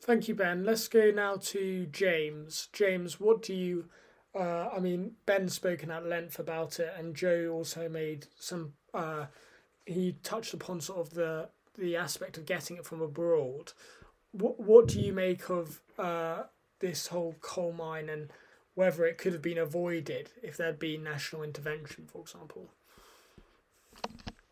Thank 0.03 0.29
you, 0.29 0.35
Ben. 0.35 0.65
Let's 0.65 0.89
go 0.89 1.11
now 1.11 1.37
to 1.37 1.87
James. 1.87 2.69
James, 2.73 3.21
what 3.21 3.43
do 3.43 3.55
you? 3.55 3.85
Uh, 4.35 4.69
I 4.75 4.79
mean, 4.79 5.13
Ben's 5.27 5.55
spoken 5.55 5.91
at 5.91 6.07
length 6.07 6.39
about 6.39 6.79
it, 6.79 6.93
and 6.97 7.17
Joe 7.17 7.51
also 7.53 7.89
made 7.89 8.27
some. 8.39 8.75
Uh, 8.95 9.27
he 9.87 10.17
touched 10.23 10.55
upon 10.55 10.81
sort 10.81 11.01
of 11.01 11.15
the 11.15 11.49
the 11.77 11.97
aspect 11.97 12.37
of 12.37 12.47
getting 12.47 12.77
it 12.77 12.85
from 12.85 13.01
abroad. 13.01 13.73
What 14.33 14.61
what 14.61 14.89
do 14.89 15.01
you 15.01 15.13
make 15.13 15.51
of 15.51 15.81
uh, 15.99 16.45
this 16.79 17.09
whole 17.09 17.35
coal 17.41 17.73
mine 17.73 18.09
and 18.09 18.31
whether 18.75 19.05
it 19.05 19.19
could 19.19 19.33
have 19.33 19.43
been 19.43 19.59
avoided 19.59 20.31
if 20.43 20.57
there'd 20.57 20.79
been 20.79 21.03
national 21.03 21.43
intervention, 21.43 22.07
for 22.07 22.23
example? 22.23 22.71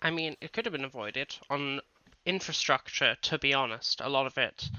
I 0.03 0.11
mean, 0.11 0.37
it 0.41 0.53
could 0.53 0.65
have 0.67 0.73
been 0.73 0.85
avoided 0.85 1.37
on 1.51 1.81
infrastructure. 2.27 3.17
To 3.23 3.39
be 3.39 3.55
honest, 3.55 4.01
a 4.01 4.09
lot 4.09 4.27
of 4.27 4.37
it 4.39 4.71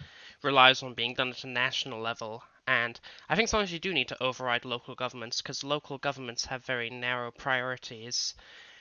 relies 0.43 0.83
on 0.83 0.93
being 0.93 1.13
done 1.13 1.29
at 1.29 1.43
a 1.43 1.47
national 1.47 1.99
level. 2.01 2.43
And 2.69 2.99
I 3.27 3.35
think 3.35 3.49
sometimes 3.49 3.73
you 3.73 3.79
do 3.79 3.91
need 3.91 4.09
to 4.09 4.23
override 4.23 4.63
local 4.63 4.93
governments 4.93 5.41
because 5.41 5.63
local 5.63 5.97
governments 5.97 6.45
have 6.45 6.63
very 6.63 6.91
narrow 6.91 7.31
priorities 7.31 8.35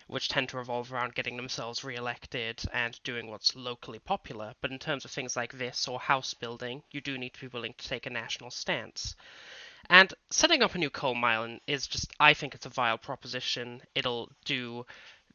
which 0.08 0.28
tend 0.28 0.50
to 0.50 0.58
revolve 0.58 0.92
around 0.92 1.14
getting 1.14 1.38
themselves 1.38 1.82
re-elected 1.82 2.62
and 2.70 3.02
doing 3.02 3.28
what's 3.28 3.56
locally 3.56 3.98
popular. 3.98 4.54
But 4.60 4.72
in 4.72 4.78
terms 4.78 5.06
of 5.06 5.10
things 5.10 5.36
like 5.36 5.54
this 5.54 5.88
or 5.88 5.98
house 5.98 6.34
building, 6.34 6.82
you 6.90 7.00
do 7.00 7.16
need 7.16 7.32
to 7.32 7.40
be 7.40 7.46
willing 7.46 7.72
to 7.78 7.88
take 7.88 8.04
a 8.04 8.10
national 8.10 8.50
stance. 8.50 9.16
And 9.88 10.12
setting 10.28 10.62
up 10.62 10.74
a 10.74 10.78
new 10.78 10.90
coal 10.90 11.14
mine 11.14 11.62
is 11.66 11.86
just, 11.86 12.12
I 12.20 12.34
think 12.34 12.54
it's 12.54 12.66
a 12.66 12.70
vile 12.70 12.98
proposition. 12.98 13.80
It'll 13.94 14.30
do 14.44 14.84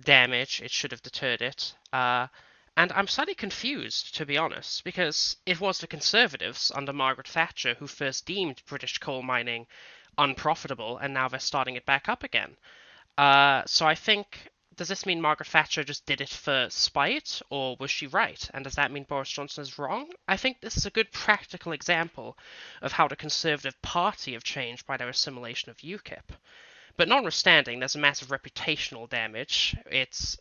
damage. 0.04 0.62
It 0.62 0.70
should 0.70 0.92
have 0.92 1.02
deterred 1.02 1.42
it. 1.42 1.74
Uh, 1.92 2.28
and 2.76 2.92
I'm 2.92 3.08
slightly 3.08 3.36
confused, 3.36 4.16
to 4.16 4.26
be 4.26 4.38
honest, 4.38 4.84
because 4.84 5.38
it 5.46 5.60
was 5.60 5.80
the 5.80 5.88
Conservatives 5.88 6.72
under 6.74 6.94
Margaret 6.94 7.28
Thatcher 7.28 7.76
who 7.76 7.88
first 7.88 8.26
deemed 8.26 8.64
British 8.66 8.98
coal 8.98 9.22
mining 9.22 9.68
unprofitable, 10.18 10.98
and 10.98 11.14
now 11.14 11.28
they're 11.28 11.40
starting 11.40 11.76
it 11.76 11.86
back 11.86 12.10
up 12.10 12.24
again. 12.24 12.58
Uh, 13.18 13.64
so 13.66 13.86
I 13.86 13.96
think 13.96 14.52
does 14.76 14.88
this 14.88 15.06
mean 15.06 15.22
Margaret 15.22 15.48
Thatcher 15.48 15.84
just 15.84 16.06
did 16.06 16.20
it 16.20 16.30
for 16.30 16.68
spite, 16.70 17.42
or 17.50 17.76
was 17.80 17.92
she 17.92 18.08
right? 18.08 18.50
And 18.54 18.64
does 18.64 18.76
that 18.76 18.92
mean 18.92 19.04
Boris 19.04 19.30
Johnson 19.30 19.62
is 19.62 19.78
wrong? 19.78 20.12
I 20.28 20.38
think 20.38 20.62
this 20.62 20.78
is 20.78 20.86
a 20.86 20.92
good 20.92 21.12
practical 21.12 21.74
example 21.74 22.38
of 22.82 22.94
how 22.94 23.08
the 23.08 23.16
Conservative 23.16 23.80
Party 23.82 24.34
have 24.34 24.44
changed 24.44 24.88
by 24.88 24.98
their 24.98 25.10
assimilation 25.10 25.70
of 25.70 25.78
UKIP. 25.78 26.24
But 26.98 27.08
notwithstanding, 27.08 27.80
there's 27.80 27.96
a 27.96 28.00
massive 28.00 28.30
reputational 28.30 29.10
damage. 29.10 29.76
It's 29.88 30.38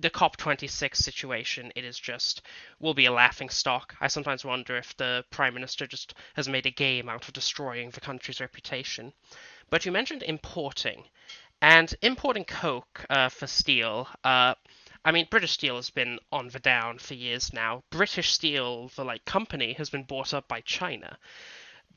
the 0.00 0.10
COP26 0.10 0.96
situation, 0.96 1.72
it 1.74 1.84
is 1.84 1.98
just 1.98 2.42
will 2.78 2.94
be 2.94 3.06
a 3.06 3.12
laughing 3.12 3.48
stock. 3.48 3.94
I 4.00 4.08
sometimes 4.08 4.44
wonder 4.44 4.76
if 4.76 4.96
the 4.96 5.24
Prime 5.30 5.54
Minister 5.54 5.86
just 5.86 6.14
has 6.34 6.48
made 6.48 6.66
a 6.66 6.70
game 6.70 7.08
out 7.08 7.26
of 7.26 7.34
destroying 7.34 7.90
the 7.90 8.00
country's 8.00 8.40
reputation. 8.40 9.12
But 9.70 9.84
you 9.84 9.92
mentioned 9.92 10.22
importing, 10.22 11.04
and 11.60 11.94
importing 12.02 12.44
coke 12.44 13.04
uh, 13.10 13.28
for 13.28 13.46
steel, 13.46 14.08
uh, 14.24 14.54
I 15.04 15.12
mean, 15.12 15.26
British 15.30 15.52
Steel 15.52 15.76
has 15.76 15.90
been 15.90 16.18
on 16.32 16.48
the 16.48 16.58
down 16.58 16.98
for 16.98 17.14
years 17.14 17.52
now. 17.52 17.82
British 17.90 18.32
Steel, 18.32 18.88
the 18.88 19.04
like 19.04 19.24
company, 19.24 19.72
has 19.74 19.90
been 19.90 20.02
bought 20.02 20.34
up 20.34 20.48
by 20.48 20.60
China. 20.60 21.18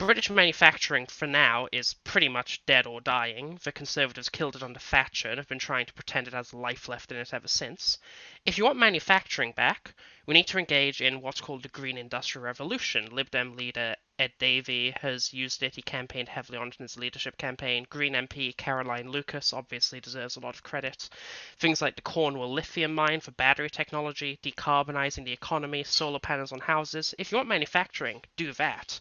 British 0.08 0.32
manufacturing 0.32 1.06
for 1.06 1.28
now 1.28 1.68
is 1.72 1.93
pretty 1.93 2.28
much 2.28 2.66
dead 2.66 2.88
or 2.88 2.99
dying. 2.99 3.60
The 3.64 3.72
Conservatives 3.72 4.30
killed 4.30 4.56
it 4.56 4.64
under 4.64 4.80
Thatcher 4.80 5.30
and 5.30 5.38
have 5.38 5.47
been 5.47 5.60
trying 5.60 5.86
to 5.86 5.93
pretend 5.93 6.28
it 6.28 6.34
has 6.34 6.56
life 6.56 6.89
left 6.89 7.12
in 7.12 7.18
it 7.18 7.32
ever 7.32 7.47
since. 7.47 7.99
If 8.43 8.58
you 8.58 8.66
want 8.66 8.80
manufacturing 8.80 9.52
back, 9.52 9.93
we 10.26 10.34
need 10.34 10.47
to 10.47 10.57
engage 10.57 11.01
in 11.01 11.22
what's 11.22 11.41
called 11.41 11.63
the 11.63 11.69
Green 11.69 11.97
Industrial 11.97 12.43
Revolution. 12.43 13.09
Lib 13.11 13.32
Dem 13.32 13.55
leader 13.55 13.95
Ed 14.22 14.34
Davey 14.38 14.93
has 15.01 15.34
used 15.34 15.63
it. 15.63 15.74
He 15.76 15.82
campaigned 15.82 16.30
heavily 16.30 16.59
on 16.59 16.67
it 16.67 16.76
in 16.78 16.84
his 16.84 16.95
leadership 16.95 17.38
campaign. 17.38 17.88
Green 17.89 18.13
MP 18.13 18.55
Caroline 18.55 19.09
Lucas 19.09 19.51
obviously 19.51 19.99
deserves 19.99 20.36
a 20.36 20.39
lot 20.39 20.53
of 20.53 20.61
credit. 20.61 21.09
Things 21.57 21.82
like 21.82 21.95
the 21.95 22.03
Cornwall 22.03 22.53
lithium 22.53 22.93
mine 22.93 23.22
for 23.22 23.32
battery 23.32 23.72
technology, 23.72 24.38
decarbonising 24.43 25.26
the 25.26 25.32
economy, 25.32 25.84
solar 25.84 26.19
panels 26.19 26.51
on 26.51 26.59
houses. 26.59 27.15
If 27.17 27.32
you 27.32 27.38
want 27.38 27.49
manufacturing, 27.49 28.22
do 28.36 28.53
that. 28.53 28.99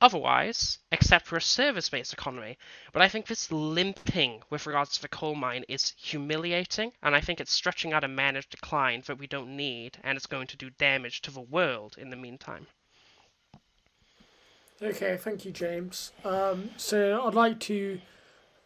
Otherwise, 0.00 0.78
except 0.92 1.26
for 1.26 1.36
a 1.36 1.42
service 1.42 1.88
based 1.88 2.12
economy. 2.12 2.56
But 2.92 3.02
I 3.02 3.08
think 3.08 3.26
this 3.26 3.50
limping 3.50 4.44
with 4.50 4.66
regards 4.66 4.92
to 4.92 5.02
the 5.02 5.08
coal 5.08 5.34
mine 5.34 5.64
is 5.68 5.94
humiliating, 5.96 6.92
and 7.02 7.16
I 7.16 7.20
think 7.20 7.40
it's 7.40 7.52
stretching 7.52 7.92
out 7.92 8.04
a 8.04 8.08
managed 8.08 8.50
decline 8.50 9.02
that 9.06 9.18
we 9.18 9.26
don't 9.26 9.56
need, 9.56 9.98
and 10.04 10.16
it's 10.16 10.26
going 10.26 10.46
to 10.46 10.56
do 10.60 10.70
damage 10.70 11.22
to 11.22 11.30
the 11.30 11.40
world 11.40 11.96
in 11.98 12.10
the 12.10 12.16
meantime. 12.16 12.66
Okay, 14.82 15.16
thank 15.16 15.44
you, 15.44 15.52
James. 15.52 16.12
Um, 16.24 16.70
so 16.76 17.26
I'd 17.26 17.34
like 17.34 17.60
to 17.60 18.00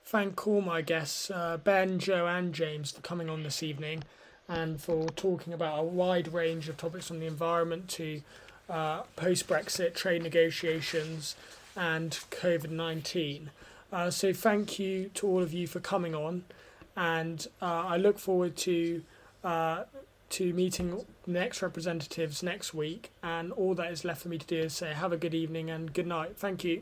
thank 0.04 0.46
all 0.46 0.60
my 0.60 0.82
guests, 0.82 1.30
uh, 1.30 1.56
Ben, 1.56 1.98
Joe, 1.98 2.26
and 2.26 2.54
James, 2.54 2.90
for 2.90 3.00
coming 3.00 3.28
on 3.28 3.42
this 3.42 3.62
evening 3.62 4.04
and 4.48 4.80
for 4.80 5.08
talking 5.10 5.52
about 5.52 5.78
a 5.78 5.82
wide 5.82 6.32
range 6.32 6.68
of 6.68 6.76
topics 6.76 7.08
from 7.08 7.18
the 7.18 7.26
environment 7.26 7.88
to 7.88 8.22
uh, 8.68 9.02
post 9.16 9.48
Brexit 9.48 9.94
trade 9.94 10.22
negotiations 10.22 11.36
and 11.76 12.12
COVID 12.30 12.70
19. 12.70 13.50
Uh, 13.92 14.10
so 14.10 14.32
thank 14.32 14.78
you 14.78 15.10
to 15.14 15.26
all 15.26 15.42
of 15.42 15.52
you 15.52 15.66
for 15.66 15.80
coming 15.80 16.14
on, 16.14 16.44
and 16.96 17.46
uh, 17.62 17.86
I 17.86 17.96
look 17.96 18.18
forward 18.18 18.56
to 18.58 19.02
uh, 19.42 19.84
to 20.34 20.52
meeting 20.52 21.04
next 21.28 21.62
representatives 21.62 22.42
next 22.42 22.74
week. 22.74 23.12
And 23.22 23.52
all 23.52 23.74
that 23.76 23.92
is 23.92 24.04
left 24.04 24.22
for 24.22 24.28
me 24.28 24.38
to 24.38 24.46
do 24.46 24.58
is 24.58 24.74
say 24.74 24.92
have 24.92 25.12
a 25.12 25.16
good 25.16 25.34
evening 25.34 25.70
and 25.70 25.92
good 25.92 26.08
night. 26.08 26.36
Thank 26.36 26.64
you. 26.64 26.72